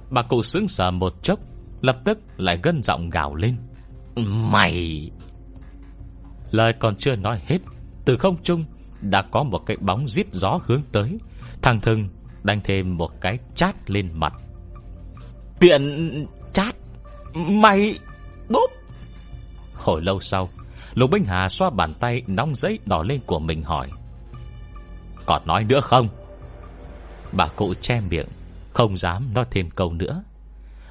Bà 0.09 0.21
cụ 0.21 0.43
sững 0.43 0.67
sờ 0.67 0.91
một 0.91 1.23
chốc 1.23 1.39
Lập 1.81 1.97
tức 2.05 2.19
lại 2.37 2.59
gân 2.63 2.83
giọng 2.83 3.09
gào 3.09 3.35
lên. 3.35 3.55
Mày! 4.51 5.11
Lời 6.51 6.73
còn 6.73 6.95
chưa 6.95 7.15
nói 7.15 7.41
hết 7.45 7.57
Từ 8.05 8.17
không 8.17 8.43
trung 8.43 8.63
Đã 9.01 9.21
có 9.21 9.43
một 9.43 9.65
cái 9.65 9.77
bóng 9.77 10.09
giết 10.09 10.27
gió 10.33 10.59
hướng 10.65 10.81
tới. 10.91 11.17
Thằng 11.61 11.81
thừng 11.81 12.09
đánh 12.43 12.61
thêm 12.63 12.97
một 12.97 13.21
cái 13.21 13.39
chát 13.55 13.89
lên 13.89 14.09
mặt. 14.13 14.33
Tiện 15.59 16.11
chát? 16.53 16.75
Mày 17.33 17.99
Bốp 18.49 18.69
Hồi 19.75 20.01
lâu 20.01 20.19
sau 20.19 20.49
Lục 20.93 21.11
Binh 21.11 21.25
Hà 21.25 21.49
xoa 21.49 21.69
bàn 21.69 21.93
tay, 21.93 22.21
nóng 22.27 22.55
giấy 22.55 22.79
đỏ 22.85 23.03
lên 23.03 23.19
của 23.25 23.39
mình 23.39 23.63
hỏi. 23.63 23.89
Còn 25.25 25.41
nói 25.47 25.63
nữa 25.63 25.81
không? 25.81 26.09
Bà 27.31 27.47
cụ 27.47 27.73
che 27.81 28.01
miệng, 28.01 28.27
Không 28.73 28.97
dám 28.97 29.33
nói 29.33 29.45
thêm 29.51 29.69
câu 29.69 29.93
nữa. 29.93 30.23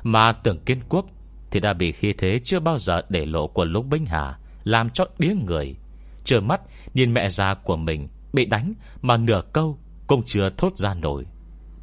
Mà 0.03 0.33
tưởng 0.33 0.59
kiến 0.59 0.81
quốc 0.89 1.07
Thì 1.51 1.61
đã 1.61 1.73
bị 1.73 1.93
khi 1.93 2.13
thế 2.13 2.41
chưa 2.45 2.61
bao 2.61 2.79
giờ 2.79 3.03
để 3.09 3.27
lộ 3.27 3.47
của 3.47 3.65
Lục 3.65 3.87
Binh 3.87 4.07
Hà 4.07 4.39
làm 4.65 4.91
cho 4.91 5.05
điếng 5.19 5.45
người. 5.47 5.77
Trơ 6.25 6.41
mắt, 6.41 6.61
nhìn 6.95 7.15
mẹ 7.15 7.29
già 7.29 7.55
của 7.55 7.77
mình 7.77 8.09
Bị 8.33 8.45
đánh 8.45 8.75
mà 9.03 9.17
nửa 9.17 9.43
câu 9.53 9.79
Cũng 10.07 10.23
chưa 10.27 10.51
thốt 10.57 10.77
ra 10.77 10.95
nổi. 10.95 11.25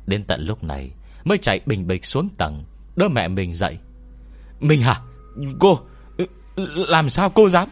Đến 0.08 0.24
tận 0.24 0.42
lúc 0.42 0.64
này 0.64 0.92
mới 1.24 1.38
chạy 1.38 1.60
bình 1.66 1.88
bịch 1.88 2.06
xuống 2.06 2.30
tầng, 2.38 2.64
Đỡ 2.96 3.08
mẹ 3.08 3.28
mình 3.28 3.54
dậy. 3.54 3.78
Mình 4.60 4.82
hả? 4.82 5.02
Cô 5.60 5.80
ừ, 6.18 6.26
Làm 6.88 7.10
sao 7.10 7.30
cô 7.30 7.50
dám? 7.50 7.70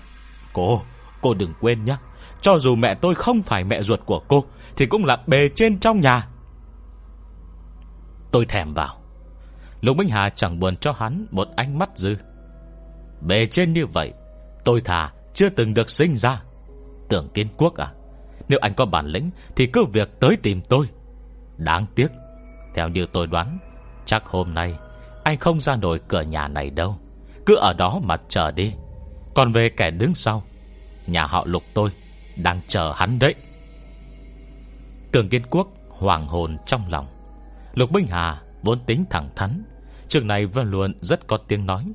Cô. 0.53 0.81
Cô 1.21 1.33
đừng 1.33 1.53
quên 1.61 1.85
nhé, 1.85 1.95
Cho 2.41 2.59
dù 2.59 2.75
mẹ 2.75 2.95
tôi 2.95 3.15
không 3.15 3.41
phải 3.41 3.63
mẹ 3.63 3.83
ruột 3.83 3.99
của 4.05 4.19
cô, 4.27 4.43
Thì 4.77 4.85
cũng 4.85 5.05
là 5.05 5.17
bề 5.27 5.49
trên 5.55 5.79
trong 5.79 5.99
nhà. 5.99 6.27
Tôi 8.31 8.45
thèm 8.45 8.73
vào. 8.73 8.97
Lục 9.81 9.97
Minh 9.97 10.09
Hà 10.09 10.29
chẳng 10.29 10.59
buồn 10.59 10.77
cho 10.77 10.91
hắn 10.91 11.25
Một 11.31 11.47
ánh 11.55 11.79
mắt 11.79 11.89
dư. 11.95 12.15
Bề 13.21 13.45
trên 13.45 13.73
như 13.73 13.85
vậy, 13.85 14.13
Tôi 14.63 14.81
thà 14.81 15.11
chưa 15.33 15.49
từng 15.49 15.73
được 15.73 15.89
sinh 15.89 16.15
ra. 16.15 16.41
Tưởng 17.09 17.29
kiến 17.33 17.47
quốc 17.57 17.75
à 17.75 17.91
Nếu 18.47 18.59
anh 18.61 18.73
có 18.73 18.85
bản 18.85 19.07
lĩnh 19.07 19.29
Thì 19.55 19.67
cứ 19.67 19.85
việc 19.85 20.19
tới 20.19 20.37
tìm 20.43 20.61
tôi. 20.61 20.87
Đáng 21.57 21.85
tiếc, 21.95 22.07
Theo 22.75 22.89
như 22.89 23.05
tôi 23.05 23.27
đoán, 23.27 23.57
Chắc 24.05 24.25
hôm 24.25 24.53
nay 24.53 24.75
Anh 25.23 25.37
không 25.37 25.61
ra 25.61 25.75
nổi 25.75 25.99
cửa 26.07 26.21
nhà 26.21 26.47
này 26.47 26.69
đâu. 26.69 26.97
Cứ 27.45 27.55
ở 27.55 27.73
đó 27.73 27.99
mà 28.03 28.17
chờ 28.29 28.51
đi. 28.51 28.73
Còn 29.35 29.51
về 29.51 29.69
kẻ 29.69 29.91
đứng 29.91 30.15
sau, 30.15 30.43
Nhà 31.07 31.25
họ 31.25 31.43
lục 31.45 31.63
tôi 31.73 31.89
Đang 32.35 32.61
chờ 32.67 32.93
hắn 32.95 33.19
đấy. 33.19 33.35
Cường 35.11 35.29
Kiên 35.29 35.41
Quốc 35.49 35.67
hoàng 35.89 36.27
hồn 36.27 36.57
trong 36.65 36.89
lòng. 36.89 37.07
Lục 37.73 37.91
Minh 37.91 38.07
Hà 38.07 38.41
vốn 38.61 38.79
tính 38.85 39.05
thẳng 39.09 39.29
thắn, 39.35 39.63
Trường 40.07 40.27
này 40.27 40.45
vẫn 40.45 40.71
luôn 40.71 40.93
rất 41.01 41.27
có 41.27 41.37
tiếng 41.47 41.65
nói. 41.65 41.85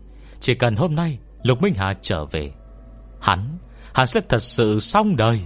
Chỉ 0.41 0.55
cần 0.55 0.77
hôm 0.77 0.95
nay 0.95 1.19
Lục 1.43 1.63
Minh 1.63 1.75
Hà 1.75 1.95
trở 2.03 2.25
về, 2.25 2.53
Hắn 3.21 3.59
Hắn 3.95 4.07
sẽ 4.07 4.21
thật 4.29 4.43
sự 4.43 4.81
xong 4.81 5.17
đời. 5.17 5.41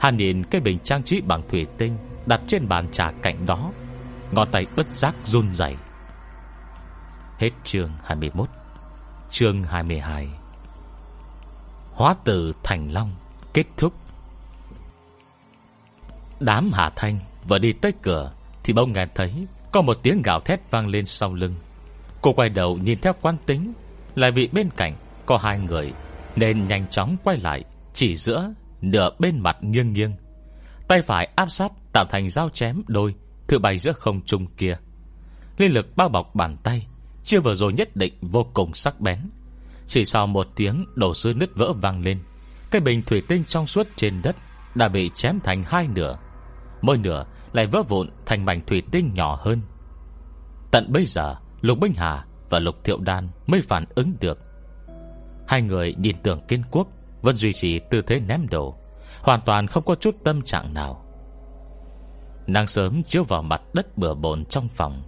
Hắn 0.00 0.16
nhìn 0.16 0.44
cái 0.44 0.60
bình 0.60 0.78
trang 0.78 1.02
trí 1.02 1.20
bằng 1.20 1.42
thủy 1.48 1.66
tinh 1.78 1.98
Đặt 2.26 2.40
trên 2.46 2.68
bàn 2.68 2.88
trà 2.92 3.10
cạnh 3.22 3.46
đó, 3.46 3.72
Ngón 4.32 4.48
tay 4.50 4.66
bất 4.76 4.86
giác 4.86 5.14
run 5.24 5.54
rẩy. 5.54 5.76
Hết 7.38 7.50
chương 7.64 7.90
21 8.04 8.48
Chương 9.30 9.62
22 9.62 10.28
Hóa 11.94 12.14
từ 12.24 12.52
Thành 12.62 12.92
Long, 12.92 13.14
Kết 13.52 13.66
thúc. 13.76 13.92
Đám 16.40 16.70
Hà 16.72 16.90
Thanh 16.96 17.18
vừa 17.48 17.58
đi 17.58 17.72
tới 17.72 17.92
cửa 18.02 18.32
Thì 18.64 18.72
bỗng 18.72 18.92
nghe 18.92 19.06
thấy 19.14 19.46
Có 19.72 19.82
một 19.82 19.98
tiếng 20.02 20.22
gào 20.22 20.40
thét 20.40 20.70
vang 20.70 20.88
lên 20.88 21.06
sau 21.06 21.34
lưng. 21.34 21.54
Cô 22.20 22.32
quay 22.32 22.48
đầu 22.48 22.76
nhìn 22.76 22.98
theo 23.00 23.12
quan 23.20 23.36
tính, 23.46 23.72
Lại 24.14 24.30
vì 24.30 24.48
bên 24.48 24.70
cạnh 24.76 24.96
có 25.26 25.36
hai 25.36 25.58
người, 25.58 25.92
Nên 26.36 26.68
nhanh 26.68 26.86
chóng 26.90 27.16
quay 27.24 27.38
lại, 27.38 27.64
Chỉ 27.94 28.16
giữa 28.16 28.52
nửa 28.80 29.10
bên 29.18 29.38
mặt 29.38 29.56
nghiêng 29.60 29.92
nghiêng. 29.92 30.12
Tay 30.88 31.02
phải 31.02 31.28
áp 31.36 31.50
sát 31.50 31.72
tạo 31.92 32.04
thành 32.10 32.30
dao 32.30 32.48
chém 32.48 32.82
đôi 32.86 33.14
Thử 33.48 33.58
bay 33.58 33.78
giữa 33.78 33.92
không 33.92 34.20
trung 34.26 34.46
kia. 34.46 34.76
Liên 35.58 35.72
lực 35.72 35.96
bao 35.96 36.08
bọc 36.08 36.34
bàn 36.34 36.56
tay, 36.62 36.86
Chưa 37.24 37.40
vừa 37.40 37.54
rồi 37.54 37.72
nhất 37.72 37.96
định 37.96 38.14
vô 38.20 38.46
cùng 38.54 38.74
sắc 38.74 39.00
bén. 39.00 39.18
Chỉ 39.86 40.04
sau 40.04 40.26
một 40.26 40.46
tiếng 40.56 40.86
đổ 40.94 41.14
sứ 41.14 41.34
nứt 41.34 41.50
vỡ 41.54 41.72
vang 41.72 42.02
lên. 42.02 42.18
Cái 42.70 42.80
bình 42.80 43.02
thủy 43.02 43.22
tinh 43.28 43.44
trong 43.48 43.66
suốt 43.66 43.86
trên 43.96 44.22
đất 44.22 44.36
Đã 44.74 44.88
bị 44.88 45.10
chém 45.14 45.40
thành 45.40 45.62
hai 45.66 45.88
nửa. 45.88 46.18
Mỗi 46.82 46.98
nửa 46.98 47.24
lại 47.52 47.66
vỡ 47.66 47.82
vụn 47.82 48.08
thành 48.26 48.44
mảnh 48.44 48.60
thủy 48.66 48.82
tinh 48.92 49.10
nhỏ 49.14 49.38
hơn. 49.42 49.60
Tận 50.70 50.92
bây 50.92 51.06
giờ, 51.06 51.36
Lục 51.60 51.78
Binh 51.78 51.92
Hà 51.96 52.24
và 52.50 52.58
Lục 52.58 52.84
Thiệu 52.84 52.98
Đan 52.98 53.28
Mới 53.46 53.62
phản 53.62 53.84
ứng 53.94 54.14
được. 54.20 54.38
Hai 55.48 55.62
người 55.62 55.94
nhìn 55.98 56.16
tưởng 56.22 56.40
kiên 56.48 56.62
quốc 56.70 56.88
Vẫn 57.22 57.36
duy 57.36 57.52
trì 57.52 57.80
tư 57.90 58.02
thế 58.02 58.20
ném 58.20 58.48
đồ 58.50 58.74
Hoàn 59.20 59.40
toàn 59.40 59.66
không 59.66 59.84
có 59.84 59.94
chút 59.94 60.16
tâm 60.24 60.42
trạng 60.42 60.74
nào. 60.74 61.04
Nắng 62.46 62.66
sớm 62.66 63.02
chiếu 63.02 63.24
vào 63.24 63.42
mặt 63.42 63.62
đất 63.72 63.98
bừa 63.98 64.14
bồn 64.14 64.44
trong 64.44 64.68
phòng. 64.68 65.02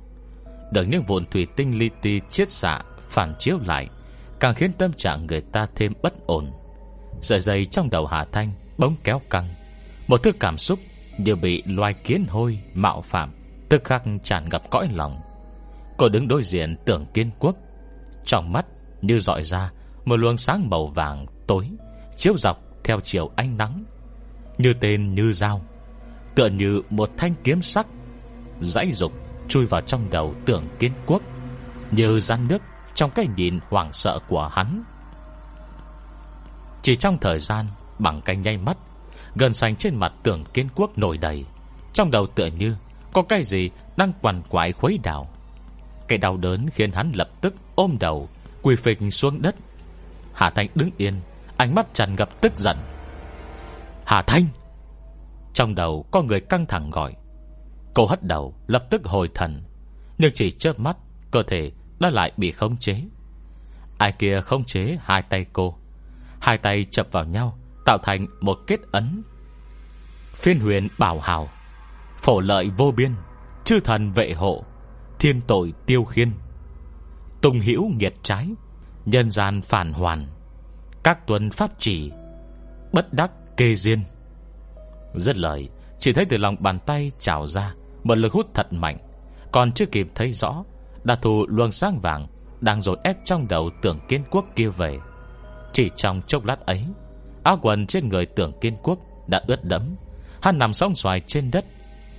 Được 0.72 0.84
những 0.84 1.02
vụn 1.02 1.26
thủy 1.30 1.46
tinh 1.56 1.78
li 1.78 1.90
ti 2.02 2.20
chiết 2.30 2.50
xạ 2.50 2.82
Phản 3.08 3.34
chiếu 3.38 3.58
lại 3.58 3.88
Càng 4.40 4.54
khiến 4.54 4.72
tâm 4.72 4.92
trạng 4.92 5.26
người 5.26 5.40
ta 5.40 5.66
thêm 5.74 5.92
bất 6.02 6.26
ổn. 6.26 6.50
Dạ 7.12 7.20
Sợi 7.20 7.40
dây 7.40 7.66
trong 7.66 7.90
đầu 7.90 8.06
Hà 8.06 8.24
Thanh 8.32 8.52
Bỗng 8.78 8.96
kéo 9.04 9.20
căng. 9.30 9.54
Một 10.08 10.22
thứ 10.22 10.32
cảm 10.40 10.58
xúc 10.58 10.78
Đều 11.18 11.36
bị 11.36 11.62
loài 11.66 11.94
kiến 12.04 12.26
hôi, 12.28 12.58
Mạo 12.74 13.00
phạm, 13.00 13.32
Tức 13.68 13.84
khắc 13.84 14.02
tràn 14.22 14.48
ngập 14.48 14.70
cõi 14.70 14.88
lòng. 14.92 15.20
Cô 15.96 16.08
đứng 16.08 16.28
đối 16.28 16.42
diện 16.42 16.76
tưởng 16.84 17.06
kiên 17.14 17.30
quốc. 17.38 17.56
Trong 18.24 18.52
mắt 18.52 18.66
như 19.02 19.18
dọi 19.18 19.42
ra 19.42 19.72
Một 20.04 20.16
luồng 20.16 20.36
sáng 20.36 20.70
màu 20.70 20.86
vàng 20.86 21.26
tối, 21.46 21.70
Chiếu 22.16 22.38
dọc 22.38 22.58
theo 22.84 23.00
chiều 23.00 23.30
ánh 23.36 23.56
nắng. 23.56 23.84
Như 24.58 24.74
tên 24.80 25.14
như 25.14 25.32
dao, 25.32 25.62
Tựa 26.34 26.48
như 26.48 26.82
một 26.90 27.10
thanh 27.16 27.34
kiếm 27.44 27.62
sắc, 27.62 27.86
Dãy 28.60 28.92
dục 28.92 29.12
chui 29.48 29.66
vào 29.66 29.80
trong 29.80 30.10
đầu 30.10 30.34
tưởng 30.46 30.64
kiến 30.78 30.92
quốc. 31.06 31.22
Như 31.90 32.20
gian 32.20 32.40
nước 32.48 32.62
trong 32.96 33.10
cái 33.10 33.26
nhìn 33.36 33.58
hoảng 33.68 33.92
sợ 33.92 34.18
của 34.28 34.48
hắn. 34.52 34.84
Chỉ 36.82 36.96
trong 36.96 37.18
thời 37.18 37.38
gian, 37.38 37.66
Bằng 37.98 38.20
cái 38.24 38.36
nháy 38.36 38.56
mắt 38.56 38.76
Gần 39.34 39.52
sánh 39.52 39.76
trên 39.76 39.96
mặt 39.96 40.12
tường 40.22 40.44
kiến 40.54 40.68
quốc 40.74 40.98
nổi 40.98 41.18
đầy, 41.18 41.44
Trong 41.92 42.10
đầu 42.10 42.26
tựa 42.26 42.46
như 42.46 42.76
Có 43.12 43.22
cái 43.22 43.44
gì 43.44 43.70
đang 43.96 44.12
quằn 44.22 44.42
quại 44.48 44.72
khuấy 44.72 44.98
đảo. 45.02 45.28
Cái 46.08 46.18
đau 46.18 46.36
đớn 46.36 46.66
khiến 46.70 46.92
hắn 46.92 47.12
lập 47.14 47.28
tức 47.40 47.54
ôm 47.74 47.96
đầu, 48.00 48.28
Quỳ 48.62 48.76
phịch 48.76 48.98
xuống 49.10 49.42
đất. 49.42 49.54
Hà 50.32 50.50
Thanh 50.50 50.68
đứng 50.74 50.90
yên, 50.96 51.14
Ánh 51.56 51.74
mắt 51.74 51.86
tràn 51.94 52.16
ngập 52.16 52.40
tức 52.40 52.52
giận. 52.58 52.76
Hà 54.06 54.22
Thanh! 54.22 54.44
Trong 55.54 55.74
đầu 55.74 56.04
có 56.10 56.22
người 56.22 56.40
căng 56.40 56.66
thẳng 56.66 56.90
gọi. 56.90 57.14
Cô 57.94 58.06
hất 58.06 58.22
đầu, 58.22 58.54
lập 58.66 58.86
tức 58.90 59.04
hồi 59.04 59.30
thần. 59.34 59.62
Nhưng 60.18 60.32
chỉ 60.34 60.50
chớp 60.50 60.78
mắt, 60.78 60.96
Cơ 61.30 61.42
thể 61.42 61.72
đã 61.98 62.10
lại 62.10 62.32
bị 62.36 62.52
khống 62.52 62.76
chế. 62.76 63.02
Ai 63.98 64.12
kia 64.12 64.40
khống 64.40 64.64
chế 64.64 64.98
hai 65.02 65.22
tay 65.22 65.46
cô. 65.52 65.78
Hai 66.40 66.58
tay 66.58 66.86
chập 66.90 67.08
vào 67.12 67.24
nhau, 67.24 67.58
Tạo 67.84 67.98
thành 67.98 68.26
một 68.40 68.58
kết 68.66 68.80
ấn. 68.92 69.22
Phiên 70.34 70.60
huyền 70.60 70.88
bảo 70.98 71.20
hào 71.20 71.48
Phổ 72.16 72.40
lợi 72.40 72.70
vô 72.76 72.92
biên, 72.96 73.14
Chư 73.64 73.80
thần 73.80 74.12
vệ 74.12 74.32
hộ, 74.32 74.64
Thiên 75.18 75.40
tội 75.40 75.72
tiêu 75.86 76.04
khiên. 76.04 76.32
Tùng 77.40 77.60
hữu 77.60 77.88
nghiệt 77.88 78.14
trái, 78.22 78.48
Nhân 79.04 79.30
gian 79.30 79.62
phản 79.62 79.92
hoàn. 79.92 80.26
Các 81.02 81.26
tuần 81.26 81.50
pháp 81.50 81.70
chỉ, 81.78 82.10
Bất 82.92 83.12
đắc 83.12 83.30
kê 83.56 83.74
duyên. 83.74 84.04
Rất 85.14 85.36
lời, 85.36 85.68
Chỉ 85.98 86.12
thấy 86.12 86.24
từ 86.24 86.36
lòng 86.36 86.56
bàn 86.60 86.78
tay 86.86 87.12
trào 87.20 87.46
ra 87.46 87.74
Một 88.04 88.18
lực 88.18 88.32
hút 88.32 88.46
thật 88.54 88.72
mạnh. 88.72 88.98
Còn 89.52 89.72
chưa 89.72 89.86
kịp 89.86 90.08
thấy 90.14 90.32
rõ 90.32 90.64
đã 91.06 91.14
thù 91.14 91.46
luồng 91.48 91.72
sáng 91.72 92.00
vàng 92.00 92.26
Đang 92.60 92.82
dồn 92.82 92.98
ép 93.04 93.16
trong 93.24 93.48
đầu 93.48 93.70
tưởng 93.82 94.00
kiên 94.08 94.24
quốc 94.30 94.44
kia 94.56 94.68
về. 94.68 94.98
Chỉ 95.72 95.90
trong 95.96 96.22
chốc 96.26 96.44
lát 96.44 96.66
ấy 96.66 96.84
Áo 97.42 97.58
quần 97.62 97.86
trên 97.86 98.08
người 98.08 98.26
tưởng 98.26 98.52
kiên 98.60 98.76
quốc 98.82 98.98
Đã 99.26 99.42
ướt 99.46 99.64
đẫm 99.64 99.96
Hắn 100.42 100.58
nằm 100.58 100.74
sóng 100.74 100.94
xoài 100.94 101.20
trên 101.26 101.50
đất. 101.50 101.64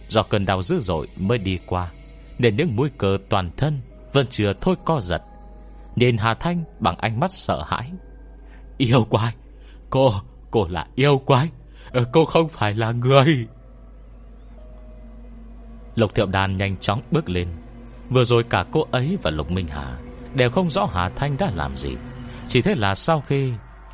Do 0.10 0.24
cơn 0.24 0.46
đau 0.46 0.62
dữ 0.62 0.80
dội 0.82 1.08
mới 1.16 1.38
đi 1.38 1.60
qua 1.66 1.92
Nên 2.38 2.56
những 2.56 2.76
mũi 2.76 2.90
cờ 2.98 3.18
toàn 3.30 3.52
thân 3.58 3.82
Vẫn 4.14 4.28
chưa 4.30 4.54
thôi 4.62 4.76
co 4.86 5.02
giật. 5.02 5.22
Nhìn 5.96 6.18
Hà 6.18 6.34
Thanh 6.34 6.64
bằng 6.80 6.98
ánh 6.98 7.20
mắt 7.20 7.32
sợ 7.32 7.64
hãi 7.68 7.92
Yêu 8.78 9.06
quái 9.10 9.36
Cô, 9.90 10.14
cô 10.52 10.68
là 10.68 10.88
yêu 10.96 11.22
quái 11.26 11.50
ờ, 11.92 12.06
Cô 12.14 12.26
không 12.26 12.50
phải 12.50 12.74
là 12.74 12.92
người. 12.92 13.48
Lục 15.96 16.16
Thiệu 16.16 16.26
Đàn 16.26 16.58
nhanh 16.58 16.78
chóng 16.78 17.02
bước 17.12 17.30
lên. 17.30 17.48
Vừa 18.10 18.24
rồi 18.24 18.44
cả 18.44 18.66
cô 18.72 18.88
ấy 18.92 19.18
và 19.22 19.32
Lục 19.32 19.52
Minh 19.52 19.68
Hà 19.68 19.98
Đều 20.34 20.50
không 20.50 20.70
rõ 20.70 20.86
Hà 20.94 21.10
Thanh 21.10 21.38
đã 21.38 21.52
làm 21.56 21.78
gì. 21.78 21.96
Chỉ 22.48 22.62
thế 22.62 22.76
là 22.76 22.96
sau 22.96 23.22
khi 23.22 23.52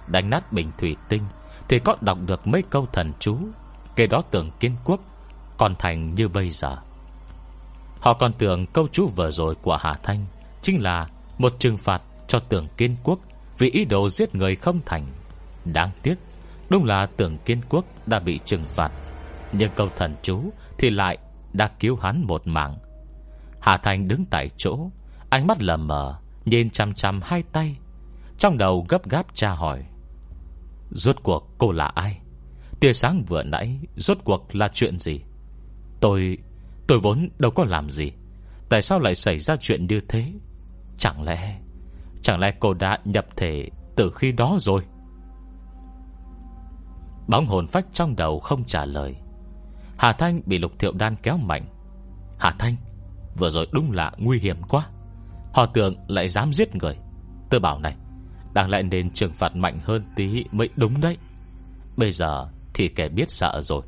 Đánh 0.07 0.29
nát 0.29 0.53
bình 0.53 0.71
thủy 0.77 0.95
tinh 1.09 1.23
Thì 1.69 1.79
có 1.79 1.95
đọc 2.01 2.17
được 2.25 2.47
mấy 2.47 2.63
câu 2.69 2.87
thần 2.93 3.13
chú, 3.19 3.37
kể 3.95 4.07
đó 4.07 4.23
tưởng 4.31 4.51
kiến 4.59 4.75
quốc 4.85 4.99
Còn 5.57 5.75
thành 5.75 6.15
như 6.15 6.27
bây 6.27 6.49
giờ. 6.49 6.77
Họ 7.99 8.13
còn 8.13 8.33
tưởng 8.33 8.65
câu 8.65 8.87
chú 8.91 9.07
vừa 9.15 9.31
rồi 9.31 9.55
của 9.55 9.77
Hà 9.77 9.93
Thanh 10.03 10.25
Chính 10.61 10.83
là 10.83 11.07
một 11.37 11.53
trừng 11.59 11.77
phạt 11.77 12.01
cho 12.27 12.39
tưởng 12.39 12.67
kiên 12.77 12.95
quốc 13.03 13.19
Vì 13.57 13.69
ý 13.69 13.85
đồ 13.85 14.09
giết 14.09 14.35
người 14.35 14.55
không 14.55 14.79
thành. 14.85 15.05
Đáng 15.65 15.91
tiếc, 16.03 16.15
Đúng 16.69 16.85
là 16.85 17.07
tưởng 17.17 17.37
kiên 17.37 17.61
quốc 17.69 17.85
đã 18.05 18.19
bị 18.19 18.39
trừng 18.45 18.63
phạt, 18.63 18.91
Nhưng 19.51 19.71
câu 19.75 19.89
thần 19.97 20.15
chú 20.21 20.43
Thì 20.77 20.89
lại 20.89 21.17
đã 21.53 21.67
cứu 21.79 21.95
hắn 21.95 22.23
một 22.27 22.47
mạng. 22.47 22.77
Hà 23.63 23.77
Thanh 23.77 24.07
đứng 24.07 24.25
tại 24.25 24.49
chỗ, 24.57 24.89
Ánh 25.29 25.47
mắt 25.47 25.63
lờ 25.63 25.77
mờ, 25.77 26.19
Nhìn 26.45 26.69
chăm 26.69 26.93
chăm 26.93 27.19
hai 27.23 27.43
tay, 27.51 27.77
Trong 28.37 28.57
đầu 28.57 28.85
gấp 28.89 29.09
gáp 29.09 29.25
tra 29.33 29.51
hỏi. 29.51 29.83
Rốt 30.91 31.15
cuộc 31.23 31.49
cô 31.57 31.71
là 31.71 31.85
ai? 31.85 32.19
Tia 32.79 32.93
sáng 32.93 33.23
vừa 33.27 33.43
nãy 33.43 33.79
Rốt 33.95 34.17
cuộc 34.23 34.55
là 34.55 34.69
chuyện 34.73 34.99
gì? 34.99 35.21
Tôi 35.99 36.37
Tôi 36.87 36.99
vốn 36.99 37.29
đâu 37.39 37.51
có 37.51 37.65
làm 37.65 37.89
gì. 37.89 38.11
Tại 38.69 38.81
sao 38.81 38.99
lại 38.99 39.15
xảy 39.15 39.39
ra 39.39 39.55
chuyện 39.55 39.87
như 39.87 40.01
thế? 40.07 40.33
Chẳng 40.97 41.23
lẽ 41.23 41.59
Chẳng 42.21 42.39
lẽ 42.39 42.53
cô 42.59 42.73
đã 42.73 42.99
nhập 43.05 43.25
thể 43.35 43.69
Từ 43.95 44.11
khi 44.15 44.31
đó 44.31 44.57
rồi? 44.59 44.83
Bóng 47.27 47.45
hồn 47.45 47.67
phách 47.67 47.85
trong 47.93 48.15
đầu 48.15 48.39
không 48.39 48.63
trả 48.65 48.85
lời. 48.85 49.15
Hà 49.97 50.13
Thanh 50.13 50.41
bị 50.45 50.57
lục 50.57 50.71
thiệu 50.79 50.91
đan 50.91 51.15
kéo 51.15 51.37
mạnh. 51.37 51.65
Hà 52.37 52.51
Thanh 52.59 52.75
Vừa 53.37 53.49
rồi 53.49 53.67
đúng 53.71 53.91
là 53.91 54.11
nguy 54.17 54.39
hiểm 54.39 54.61
quá. 54.69 54.87
Họ 55.53 55.65
tưởng 55.65 55.95
lại 56.07 56.29
dám 56.29 56.53
giết 56.53 56.75
người. 56.75 56.97
Tôi 57.49 57.59
bảo 57.59 57.79
này 57.79 57.95
đang 58.53 58.69
lại 58.69 58.83
nên 58.83 59.09
trừng 59.09 59.33
phạt 59.33 59.55
mạnh 59.55 59.79
hơn 59.83 60.03
tí 60.15 60.45
mới 60.51 60.69
đúng 60.75 61.01
đấy. 61.01 61.17
Bây 61.97 62.11
giờ 62.11 62.47
thì 62.73 62.87
kẻ 62.87 63.09
biết 63.09 63.31
sợ 63.31 63.61
rồi. 63.61 63.81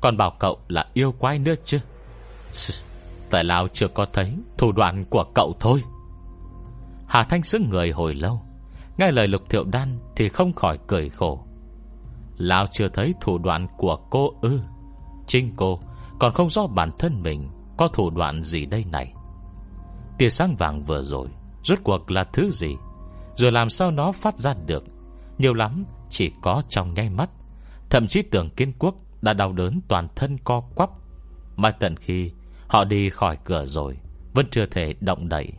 Còn 0.00 0.16
bảo 0.16 0.36
cậu 0.38 0.58
là 0.68 0.86
yêu 0.94 1.12
quái 1.12 1.38
nữa 1.38 1.54
chứ. 1.64 1.78
Tại 3.30 3.44
Lào 3.44 3.68
chưa 3.68 3.88
có 3.88 4.06
thấy 4.12 4.36
Thủ 4.58 4.72
đoạn 4.72 5.04
của 5.10 5.24
cậu 5.34 5.54
thôi. 5.60 5.82
Hà 7.06 7.22
Thanh 7.22 7.42
xứng 7.42 7.68
người 7.70 7.90
hồi 7.90 8.14
lâu, 8.14 8.42
Nghe 8.98 9.10
lời 9.10 9.28
lục 9.28 9.42
thiệu 9.50 9.64
đan 9.64 9.98
Thì 10.16 10.28
không 10.28 10.52
khỏi 10.52 10.78
cười 10.86 11.08
khổ. 11.08 11.46
Lão 12.36 12.66
chưa 12.72 12.88
thấy 12.88 13.14
thủ 13.20 13.38
đoạn 13.38 13.68
của 13.76 13.96
cô 14.10 14.30
ư. 14.40 14.60
Chính 15.26 15.52
cô 15.56 15.80
Còn 16.18 16.34
không 16.34 16.50
do 16.50 16.66
bản 16.66 16.90
thân 16.98 17.22
mình 17.22 17.48
có 17.76 17.88
thủ 17.88 18.10
đoạn 18.10 18.42
gì 18.42 18.66
đây 18.66 18.84
này? 18.84 19.14
Tia 20.18 20.30
sáng 20.30 20.56
vàng 20.56 20.82
vừa 20.82 21.02
rồi, 21.02 21.28
Rốt 21.64 21.78
cuộc 21.84 22.10
là 22.10 22.24
thứ 22.24 22.50
gì? 22.50 22.76
Rồi 23.34 23.52
làm 23.52 23.68
sao 23.70 23.90
nó 23.90 24.12
phát 24.12 24.38
ra 24.38 24.54
được? 24.66 24.84
Nhiều 25.38 25.54
lắm, 25.54 25.84
chỉ 26.08 26.32
có 26.42 26.62
trong 26.68 26.94
nháy 26.94 27.10
mắt. 27.10 27.30
Thậm 27.90 28.06
chí 28.06 28.22
tưởng 28.22 28.50
Kiên 28.50 28.72
quốc 28.78 28.94
Đã 29.22 29.32
đau 29.32 29.52
đớn 29.52 29.80
toàn 29.88 30.08
thân 30.16 30.38
co 30.44 30.60
quắp. 30.60 30.90
Mà 31.56 31.70
tận 31.70 31.96
khi 31.96 32.30
họ 32.68 32.84
đi 32.84 33.10
khỏi 33.10 33.38
cửa 33.44 33.66
rồi, 33.66 33.98
Vẫn 34.34 34.46
chưa 34.50 34.66
thể 34.66 34.94
động 35.00 35.28
đậy. 35.28 35.52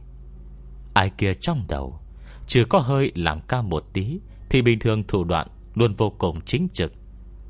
Ai 0.94 1.12
kia 1.18 1.34
trong 1.34 1.66
đầu, 1.68 2.00
Chưa 2.48 2.66
có 2.66 2.80
hơi 2.80 3.12
làm 3.16 3.42
ca 3.48 3.62
một 3.62 3.84
tí, 3.94 4.20
Thì 4.50 4.62
bình 4.62 4.80
thường 4.80 5.04
thủ 5.08 5.24
đoạn 5.24 5.48
Luôn 5.76 5.94
vô 5.94 6.10
cùng 6.10 6.42
chính 6.42 6.68
trực. 6.74 6.92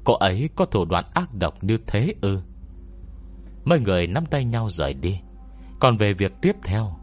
Cô 0.04 0.14
ấy 0.14 0.50
có 0.56 0.66
thủ 0.66 0.86
đoạn 0.86 1.06
ác 1.14 1.34
độc 1.34 1.64
như 1.64 1.78
thế 1.88 2.14
ư? 2.22 2.42
Mấy 3.66 3.80
người 3.80 4.08
nắm 4.08 4.26
tay 4.26 4.46
nhau 4.46 4.70
rời 4.70 4.94
đi. 4.94 5.20
Còn 5.80 5.98
về 5.98 6.14
việc 6.14 6.32
tiếp 6.42 6.56
theo, 6.64 6.96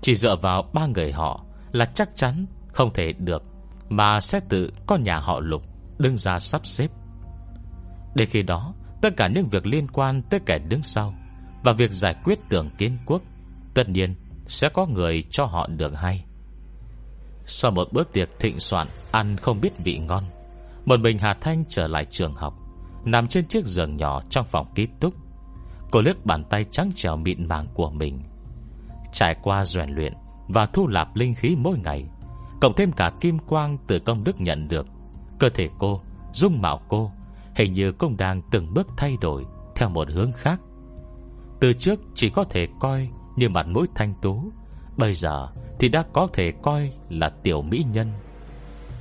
Chỉ 0.00 0.14
dựa 0.14 0.36
vào 0.42 0.70
ba 0.72 0.86
người 0.86 1.12
họ 1.12 1.44
Là 1.72 1.84
chắc 1.84 2.16
chắn 2.16 2.46
không 2.66 2.92
thể 2.92 3.12
được, 3.12 3.42
Mà 3.88 4.20
sẽ 4.20 4.40
tự 4.48 4.72
con 4.86 5.02
nhà 5.02 5.18
họ 5.18 5.40
lục 5.40 5.62
Đứng 5.98 6.16
ra 6.16 6.38
sắp 6.38 6.66
xếp. 6.66 6.90
Để 8.14 8.26
khi 8.26 8.42
đó, 8.42 8.74
Tất 9.02 9.16
cả 9.16 9.28
những 9.34 9.48
việc 9.48 9.66
liên 9.66 9.88
quan 9.88 10.22
tới 10.22 10.40
kẻ 10.46 10.58
đứng 10.68 10.82
sau 10.82 11.14
Và 11.64 11.72
việc 11.72 11.90
giải 11.90 12.14
quyết 12.24 12.38
tưởng 12.48 12.70
kiến 12.78 12.98
quốc, 13.06 13.22
Tất 13.74 13.88
nhiên 13.88 14.14
sẽ 14.46 14.68
có 14.68 14.86
người 14.86 15.24
cho 15.30 15.44
họ 15.44 15.66
được 15.66 15.92
hay. 15.96 16.24
Sau 17.44 17.70
một 17.70 17.92
bữa 17.92 18.04
tiệc 18.04 18.28
thịnh 18.40 18.60
soạn 18.60 18.88
Ăn 19.10 19.36
không 19.36 19.60
biết 19.60 19.78
vị 19.84 19.98
ngon, 19.98 20.24
Một 20.84 21.00
mình 21.00 21.18
Hà 21.18 21.34
Thanh 21.40 21.64
trở 21.68 21.86
lại 21.86 22.06
trường 22.10 22.34
học. 22.34 22.61
Nằm 23.04 23.26
trên 23.26 23.46
chiếc 23.46 23.64
giường 23.66 23.96
nhỏ 23.96 24.22
trong 24.30 24.46
phòng 24.48 24.66
ký 24.74 24.88
túc. 25.00 25.14
Cô 25.90 26.00
liếc 26.00 26.26
bàn 26.26 26.44
tay 26.44 26.64
trắng 26.70 26.90
trèo 26.94 27.16
mịn 27.16 27.48
màng 27.48 27.66
của 27.74 27.90
mình. 27.90 28.22
Trải 29.12 29.36
qua 29.42 29.64
rèn 29.64 29.90
luyện 29.90 30.12
Và 30.48 30.66
thu 30.66 30.88
lạp 30.88 31.16
linh 31.16 31.34
khí 31.34 31.56
mỗi 31.58 31.78
ngày 31.78 32.06
Cộng 32.60 32.74
thêm 32.76 32.92
cả 32.92 33.10
kim 33.20 33.38
quang 33.38 33.78
từ 33.86 33.98
công 33.98 34.24
đức 34.24 34.40
nhận 34.40 34.68
được 34.68 34.86
Cơ 35.38 35.48
thể 35.48 35.68
cô, 35.78 36.00
dung 36.32 36.62
mạo 36.62 36.80
cô 36.88 37.12
Hình 37.56 37.72
như 37.72 37.92
cũng 37.92 38.16
đang 38.16 38.42
từng 38.50 38.74
bước 38.74 38.88
thay 38.96 39.16
đổi 39.20 39.44
Theo 39.76 39.88
một 39.88 40.08
hướng 40.10 40.32
khác. 40.32 40.60
Từ 41.60 41.72
trước 41.72 42.00
chỉ 42.14 42.30
có 42.30 42.44
thể 42.44 42.66
coi 42.80 43.08
Như 43.36 43.48
mặt 43.48 43.66
mũi 43.66 43.86
thanh 43.94 44.14
tú 44.22 44.52
Bây 44.96 45.14
giờ 45.14 45.48
thì 45.78 45.88
đã 45.88 46.04
có 46.12 46.28
thể 46.32 46.52
coi 46.62 46.92
là 47.08 47.30
tiểu 47.42 47.62
mỹ 47.62 47.84
nhân. 47.92 48.12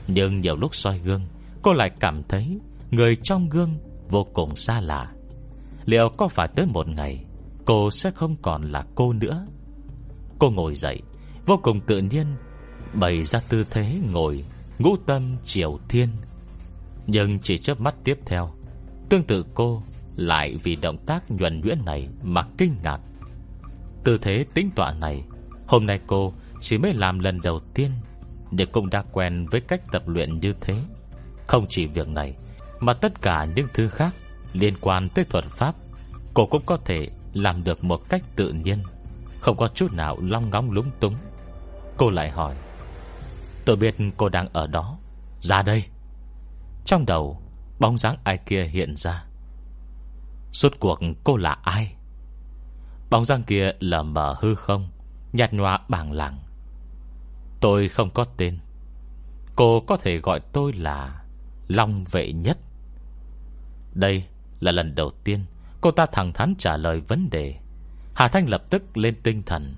Nhưng 0.08 0.41
nhiều 0.41 0.56
lúc 0.56 0.76
soi 0.76 0.99
gương 0.99 1.22
Cô 1.62 1.74
lại 1.74 1.91
cảm 1.99 2.24
thấy 2.24 2.60
Người 2.91 3.16
trong 3.16 3.49
gương 3.49 3.76
vô 4.12 4.28
cùng 4.34 4.55
xa 4.55 4.82
lạ. 4.82 5.12
Liệu 5.86 6.09
có 6.18 6.28
phải 6.28 6.47
tới 6.55 6.66
một 6.66 6.88
ngày, 6.88 7.26
Cô 7.66 7.91
sẽ 7.91 8.12
không 8.12 8.36
còn 8.41 8.72
là 8.72 8.86
cô 8.95 9.14
nữa? 9.14 9.47
Cô 10.39 10.49
ngồi 10.49 10.76
dậy, 10.76 11.01
Vô 11.45 11.59
cùng 11.64 11.80
tự 11.80 11.99
nhiên, 11.99 12.28
Bày 12.93 13.24
ra 13.24 13.39
tư 13.49 13.66
thế 13.70 13.99
ngồi, 14.12 14.45
Ngũ 14.80 14.97
tâm 15.05 15.38
triều 15.43 15.80
thiên. 15.89 16.09
Nhưng 17.07 17.39
chỉ 17.39 17.57
chớp 17.57 17.80
mắt 17.80 17.95
tiếp 18.03 18.20
theo, 18.26 18.51
Tương 19.09 19.24
tự 19.24 19.45
cô 19.53 19.84
Lại 20.16 20.57
vì 20.64 20.76
động 20.76 20.97
tác 21.05 21.32
nhuần 21.32 21.62
nhuyễn 21.62 21.86
này 21.86 22.09
Mà 22.24 22.43
kinh 22.57 22.76
ngạc. 22.84 22.99
Tư 24.03 24.18
thế 24.22 24.45
tính 24.53 24.70
tọa 24.76 24.93
này, 24.93 25.24
Hôm 25.68 25.86
nay 25.86 25.99
cô 26.07 26.34
chỉ 26.59 26.78
mới 26.78 26.93
làm 26.93 27.20
lần 27.20 27.41
đầu 27.41 27.59
tiên 27.74 27.91
để 28.51 28.66
cũng 28.66 28.89
đã 28.89 29.03
quen 29.12 29.45
với 29.51 29.62
cách 29.62 29.82
tập 29.91 30.07
luyện 30.07 30.39
như 30.39 30.53
thế. 30.62 30.76
Không 31.47 31.66
chỉ 31.70 31.86
việc 31.86 32.07
này 32.07 32.36
mà 32.82 32.94
tất 32.94 33.22
cả 33.22 33.46
những 33.56 33.68
thứ 33.74 33.90
khác 33.90 34.16
Liên 34.54 34.74
quan 34.82 35.08
tới 35.16 35.26
thuật 35.26 35.44
pháp, 35.44 35.76
Cô 36.34 36.46
cũng 36.46 36.64
có 36.66 36.78
thể 36.86 37.10
làm 37.34 37.64
được 37.64 37.84
một 37.84 38.02
cách 38.10 38.22
tự 38.36 38.54
nhiên. 38.54 38.78
Không 39.40 39.58
có 39.58 39.68
chút 39.68 39.94
nào 39.94 40.18
long 40.22 40.50
ngóng 40.50 40.72
lúng 40.72 40.92
túng. 41.00 41.16
Cô 41.98 42.10
lại 42.10 42.30
hỏi, 42.30 42.56
Tôi 43.66 43.76
biết 43.76 43.96
cô 44.18 44.30
đang 44.30 44.48
ở 44.54 44.68
đó. 44.68 44.98
Ra 45.42 45.62
đây. 45.62 45.84
Trong 46.86 47.06
đầu, 47.06 47.42
Bóng 47.80 47.98
dáng 47.98 48.18
ai 48.24 48.38
kia 48.38 48.64
hiện 48.64 48.96
ra. 48.98 49.26
Suốt 50.52 50.80
cuộc 50.80 51.00
cô 51.24 51.38
là 51.38 51.58
ai? 51.64 51.96
Bóng 53.10 53.26
dáng 53.26 53.44
kia 53.44 53.72
lờ 53.80 54.04
mờ 54.04 54.36
hư 54.42 54.56
không, 54.56 54.90
Nhạt 55.34 55.54
nhòa 55.54 55.80
bảng 55.88 56.12
lặng. 56.12 56.40
Tôi 57.60 57.90
không 57.90 58.10
có 58.10 58.26
tên. 58.38 58.60
Cô 59.56 59.84
có 59.88 59.98
thể 59.98 60.18
gọi 60.18 60.40
tôi 60.54 60.74
là 60.74 61.24
Long 61.68 62.04
vệ 62.12 62.32
nhất. 62.32 62.58
Đây 63.94 64.24
là 64.60 64.72
lần 64.72 64.96
đầu 64.96 65.12
tiên 65.24 65.46
Cô 65.82 65.92
ta 65.92 66.06
thẳng 66.06 66.34
thắn 66.34 66.56
trả 66.58 66.78
lời 66.78 67.02
vấn 67.08 67.30
đề. 67.30 67.56
Hà 68.14 68.28
Thanh 68.28 68.50
lập 68.50 68.64
tức 68.70 68.98
lên 68.98 69.16
tinh 69.24 69.44
thần. 69.46 69.76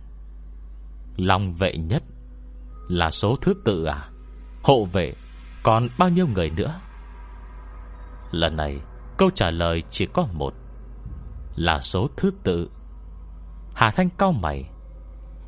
Long 1.18 1.54
vệ 1.54 1.74
nhất 1.78 2.04
Là 2.90 3.12
số 3.12 3.36
thứ 3.42 3.54
tự 3.66 3.86
à? 3.86 4.10
Hộ 4.64 4.86
vệ 4.86 5.14
Còn 5.64 5.88
bao 5.98 6.10
nhiêu 6.10 6.28
người 6.28 6.50
nữa? 6.50 6.80
Lần 8.32 8.58
này 8.58 8.80
câu 9.18 9.30
trả 9.30 9.52
lời 9.52 9.84
chỉ 9.90 10.06
có 10.06 10.28
một, 10.34 10.54
Là 11.56 11.82
số 11.82 12.08
thứ 12.18 12.32
tự. 12.44 12.70
Hà 13.76 13.92
Thanh 13.92 14.10
cao 14.18 14.32
mày, 14.32 14.70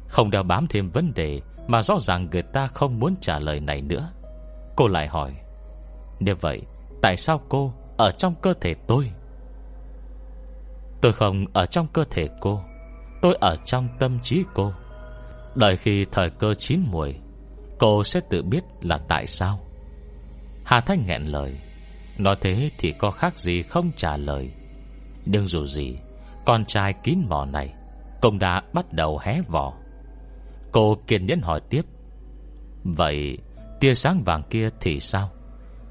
Không 0.08 0.32
đeo 0.32 0.44
bám 0.44 0.68
thêm 0.68 0.90
vấn 0.90 1.14
đề 1.14 1.42
Mà 1.68 1.82
rõ 1.82 2.00
ràng 2.00 2.30
người 2.32 2.42
ta 2.42 2.68
không 2.68 3.00
muốn 3.00 3.16
trả 3.22 3.40
lời 3.40 3.60
này 3.60 3.82
nữa. 3.82 4.12
Cô 4.76 4.88
lại 4.88 5.08
hỏi, 5.08 5.36
Nếu 6.20 6.36
vậy, 6.42 6.62
Tại 7.02 7.18
sao 7.18 7.42
cô 7.50 7.74
ở 7.98 8.12
trong 8.12 8.36
cơ 8.42 8.54
thể 8.62 8.76
tôi. 8.88 9.12
Tôi 11.02 11.14
không 11.14 11.46
ở 11.54 11.66
trong 11.66 11.88
cơ 11.88 12.04
thể 12.12 12.28
cô, 12.42 12.62
Tôi 13.22 13.38
ở 13.42 13.58
trong 13.66 13.88
tâm 14.00 14.20
trí 14.20 14.44
cô. 14.54 14.74
Đợi 15.56 15.78
khi 15.78 16.06
thời 16.12 16.30
cơ 16.30 16.54
chín 16.54 16.80
muồi, 16.92 17.16
Cô 17.80 18.04
sẽ 18.04 18.20
tự 18.30 18.44
biết 18.44 18.64
là 18.82 19.00
tại 19.08 19.28
sao. 19.28 19.60
Hà 20.64 20.82
Thanh 20.82 21.06
nghẹn 21.06 21.22
lời, 21.22 21.60
Nói 22.18 22.36
thế 22.42 22.72
thì 22.78 22.94
có 23.00 23.12
khác 23.12 23.40
gì 23.40 23.62
không 23.62 23.92
trả 23.98 24.18
lời. 24.18 24.52
Nhưng 25.26 25.48
dù 25.48 25.66
gì, 25.66 25.98
Con 26.46 26.66
trai 26.66 26.94
kín 27.04 27.20
mò 27.30 27.46
này 27.46 27.74
Cũng 28.22 28.40
đã 28.40 28.62
bắt 28.74 28.94
đầu 28.94 29.20
hé 29.24 29.42
vỏ 29.48 29.74
Cô 30.72 30.98
kiên 31.08 31.26
nhẫn 31.26 31.42
hỏi 31.42 31.62
tiếp, 31.70 31.86
Vậy 32.84 33.38
tia 33.80 33.96
sáng 33.96 34.24
vàng 34.24 34.44
kia 34.50 34.70
thì 34.82 35.00
sao? 35.00 35.30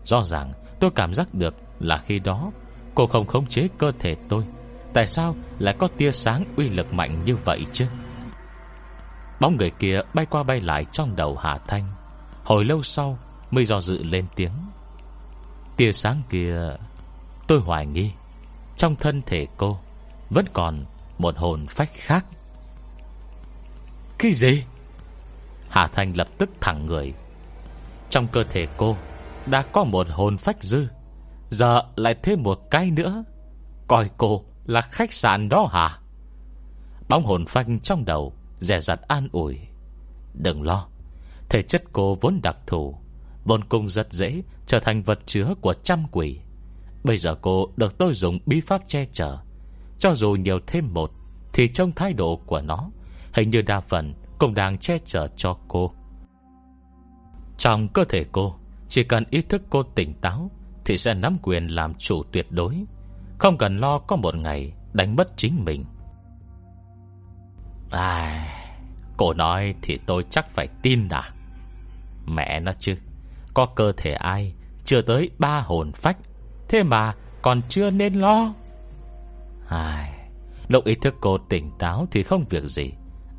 Rõ 0.04 0.24
ràng 0.24 0.52
tôi 0.80 0.90
cảm 0.94 1.14
giác 1.14 1.34
được 1.34 1.54
là 1.80 2.02
khi 2.06 2.18
đó 2.18 2.50
Cô 2.94 3.06
không 3.06 3.26
khống 3.26 3.46
chế 3.46 3.68
cơ 3.78 3.92
thể 3.98 4.16
tôi. 4.28 4.44
Tại 4.92 5.06
sao 5.06 5.36
lại 5.58 5.74
có 5.78 5.88
tia 5.96 6.12
sáng 6.12 6.44
uy 6.56 6.68
lực 6.68 6.92
mạnh 6.92 7.24
như 7.24 7.36
vậy 7.36 7.66
chứ? 7.72 7.86
Bóng 9.40 9.56
người 9.56 9.70
kia 9.70 10.00
bay 10.14 10.26
qua 10.26 10.42
bay 10.42 10.60
lại 10.60 10.84
trong 10.92 11.16
đầu 11.16 11.36
Hà 11.36 11.58
Thanh. 11.58 11.92
Hồi 12.44 12.64
lâu 12.64 12.82
sau 12.82 13.18
Mới 13.50 13.64
do 13.64 13.80
dự 13.80 14.02
lên 14.02 14.26
tiếng. 14.36 14.52
Tia 15.76 15.92
sáng 15.92 16.22
kia, 16.30 16.76
Tôi 17.46 17.60
hoài 17.60 17.86
nghi. 17.86 18.10
Trong 18.76 18.96
thân 18.96 19.22
thể 19.26 19.46
cô, 19.56 19.78
Vẫn 20.30 20.44
còn 20.52 20.84
một 21.18 21.36
hồn 21.36 21.66
phách 21.66 21.90
khác. 21.94 22.26
Cái 24.18 24.32
gì? 24.32 24.64
Hà 25.68 25.86
Thanh 25.86 26.16
lập 26.16 26.28
tức 26.38 26.50
thẳng 26.60 26.86
người. 26.86 27.14
Trong 28.10 28.26
cơ 28.26 28.44
thể 28.44 28.66
cô 28.76 28.96
Đã 29.46 29.62
có 29.62 29.84
một 29.84 30.06
hồn 30.10 30.38
phách 30.38 30.62
dư. 30.62 30.86
Giờ 31.54 31.82
lại 31.96 32.14
thêm 32.22 32.42
một 32.42 32.70
cái 32.70 32.90
nữa. 32.90 33.24
Coi 33.88 34.10
cô 34.16 34.44
là 34.66 34.80
khách 34.80 35.12
sạn 35.12 35.48
đó 35.48 35.68
hả? 35.72 35.98
Bóng 37.08 37.24
hồn 37.24 37.46
phanh 37.46 37.80
trong 37.80 38.04
đầu 38.04 38.32
Rẻ 38.58 38.80
rặt 38.80 39.00
an 39.00 39.28
ủi. 39.32 39.58
Đừng 40.34 40.62
lo, 40.62 40.86
Thể 41.48 41.62
chất 41.62 41.84
cô 41.92 42.18
vốn 42.20 42.40
đặc 42.42 42.56
thù 42.66 42.96
Vốn 43.44 43.64
cung 43.64 43.88
rất 43.88 44.12
dễ 44.12 44.42
trở 44.66 44.80
thành 44.80 45.02
vật 45.02 45.18
chứa 45.26 45.54
của 45.60 45.74
trăm 45.74 46.04
quỷ. 46.12 46.40
Bây 47.04 47.18
giờ 47.18 47.34
cô 47.42 47.68
được 47.76 47.98
tôi 47.98 48.14
dùng 48.14 48.38
bí 48.46 48.60
pháp 48.60 48.82
che 48.88 49.04
chở. 49.12 49.38
Cho 49.98 50.14
dù 50.14 50.30
nhiều 50.32 50.58
thêm 50.66 50.94
một, 50.94 51.10
Thì 51.52 51.68
trong 51.68 51.92
thái 51.92 52.12
độ 52.12 52.40
của 52.46 52.60
nó 52.60 52.90
Hình 53.32 53.50
như 53.50 53.62
đa 53.62 53.80
phần 53.80 54.14
cũng 54.38 54.54
đang 54.54 54.78
che 54.78 54.98
chở 55.04 55.28
cho 55.36 55.56
cô. 55.68 55.94
Trong 57.58 57.88
cơ 57.88 58.04
thể 58.04 58.24
cô, 58.32 58.54
Chỉ 58.88 59.04
cần 59.04 59.24
ý 59.30 59.42
thức 59.42 59.62
cô 59.70 59.82
tỉnh 59.82 60.14
táo 60.14 60.50
thì 60.84 60.96
sẽ 60.96 61.14
nắm 61.14 61.38
quyền 61.42 61.66
làm 61.66 61.94
chủ 61.94 62.22
tuyệt 62.32 62.46
đối. 62.50 62.84
Không 63.38 63.58
cần 63.58 63.78
lo 63.78 63.98
có 63.98 64.16
một 64.16 64.34
ngày 64.34 64.72
Đánh 64.92 65.16
mất 65.16 65.36
chính 65.36 65.64
mình. 65.64 65.84
À 67.90 68.46
Cô 69.16 69.34
nói 69.34 69.74
thì 69.82 69.98
tôi 70.06 70.24
chắc 70.30 70.50
phải 70.50 70.68
tin 70.82 71.08
à? 71.08 71.30
Mẹ 72.26 72.60
nó 72.60 72.72
chứ, 72.78 72.96
Có 73.54 73.66
cơ 73.66 73.92
thể 73.96 74.12
ai 74.12 74.54
Chưa 74.84 75.02
tới 75.02 75.30
ba 75.38 75.60
hồn 75.60 75.92
phách? 75.92 76.16
Thế 76.68 76.82
mà 76.82 77.14
còn 77.42 77.62
chưa 77.68 77.90
nên 77.90 78.14
lo. 78.14 78.52
Ai, 79.68 80.12
Lúc 80.68 80.84
ý 80.84 80.94
thức 80.94 81.14
cô 81.20 81.38
tỉnh 81.38 81.70
táo 81.78 82.06
thì 82.10 82.22
không 82.22 82.44
việc 82.50 82.64
gì. 82.64 82.92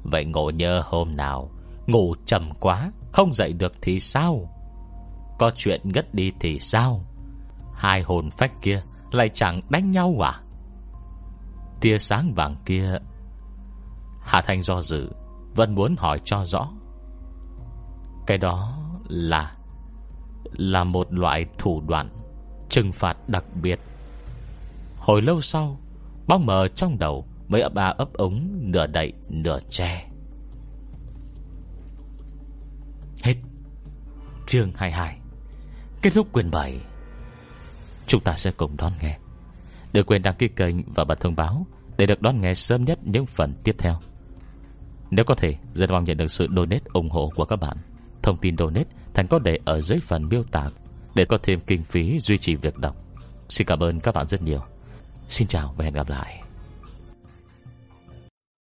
Vậy 0.04 0.26
ngộ 0.26 0.50
nhớ 0.50 0.84
hôm 0.86 1.16
nào, 1.16 1.52
Ngủ 1.88 2.16
trầm 2.26 2.52
quá, 2.60 2.92
Không 3.12 3.34
dậy 3.34 3.54
được 3.54 3.74
thì 3.82 4.00
sao? 4.00 4.50
Có 5.40 5.52
chuyện 5.56 5.82
ngất 5.84 6.14
đi 6.14 6.32
thì 6.40 6.60
sao? 6.60 7.06
Hai 7.76 8.02
hồn 8.02 8.30
phách 8.32 8.52
kia 8.62 8.82
Lại 9.12 9.30
chẳng 9.34 9.62
đánh 9.70 9.92
nhau 9.92 10.26
à? 10.26 10.42
Tia 11.82 11.98
sáng 11.98 12.34
vàng 12.34 12.56
kia, 12.66 12.98
Hà 14.22 14.42
Thanh 14.42 14.62
do 14.62 14.82
dự, 14.82 15.10
Vẫn 15.56 15.76
muốn 15.76 15.96
hỏi 15.98 16.22
cho 16.24 16.46
rõ. 16.46 16.70
Cái 18.28 18.38
đó 18.38 18.78
là 19.08 19.56
Là 20.52 20.84
một 20.84 21.14
loại 21.14 21.46
thủ 21.58 21.82
đoạn 21.88 22.10
Trừng 22.70 22.92
phạt 22.92 23.18
đặc 23.30 23.44
biệt. 23.62 23.80
Hồi 24.98 25.22
lâu 25.22 25.42
sau, 25.42 25.80
Bóng 26.28 26.46
mờ 26.46 26.68
trong 26.68 27.00
đầu 27.00 27.26
Mới 27.48 27.62
à 27.62 27.66
ấp 27.66 27.74
ba 27.74 27.94
ấp 27.98 28.14
ống 28.14 28.50
Nửa 28.62 28.88
đậy 28.88 29.14
nửa 29.30 29.60
che. 29.70 30.08
Hết 33.24 33.36
Chương 34.48 34.72
22 34.76 35.18
Kết 36.02 36.10
thúc 36.14 36.28
quyền 36.34 36.52
7 36.52 36.80
Chúng 38.08 38.22
ta 38.22 38.34
sẽ 38.36 38.52
cùng 38.52 38.78
đón 38.78 38.94
nghe. 39.02 39.18
Đừng 39.94 40.06
quên 40.06 40.22
đăng 40.22 40.36
ký 40.36 40.48
kênh 40.48 40.76
và 40.94 41.04
bật 41.04 41.20
thông 41.20 41.36
báo 41.36 41.66
Để 41.98 42.06
được 42.06 42.22
đón 42.22 42.42
nghe 42.42 42.54
sớm 42.54 42.86
nhất 42.86 43.00
những 43.04 43.26
phần 43.26 43.54
tiếp 43.64 43.76
theo. 43.78 44.00
Nếu 45.12 45.26
có 45.26 45.36
thể, 45.36 45.56
Rất 45.74 45.90
mong 45.90 46.04
nhận 46.04 46.18
được 46.18 46.32
sự 46.32 46.48
donate 46.56 46.84
ủng 46.94 47.10
hộ 47.10 47.32
của 47.36 47.46
các 47.46 47.56
bạn. 47.56 47.78
Thông 48.22 48.38
tin 48.38 48.58
donate 48.58 48.90
Thành 49.14 49.28
có 49.28 49.40
để 49.40 49.60
ở 49.66 49.82
dưới 49.82 50.00
phần 50.00 50.30
miêu 50.30 50.44
tả 50.44 50.70
Để 51.16 51.26
có 51.26 51.38
thêm 51.44 51.60
kinh 51.60 51.84
phí 51.84 52.20
duy 52.20 52.38
trì 52.38 52.56
việc 52.56 52.78
đọc. 52.78 52.96
Xin 53.50 53.68
cảm 53.68 53.80
ơn 53.80 54.00
các 54.00 54.16
bạn 54.16 54.28
rất 54.28 54.42
nhiều. 54.42 54.62
Xin 55.28 55.48
chào 55.48 55.74
và 55.78 55.86
hẹn 55.86 55.94
gặp 55.94 56.10
lại. 56.10 56.45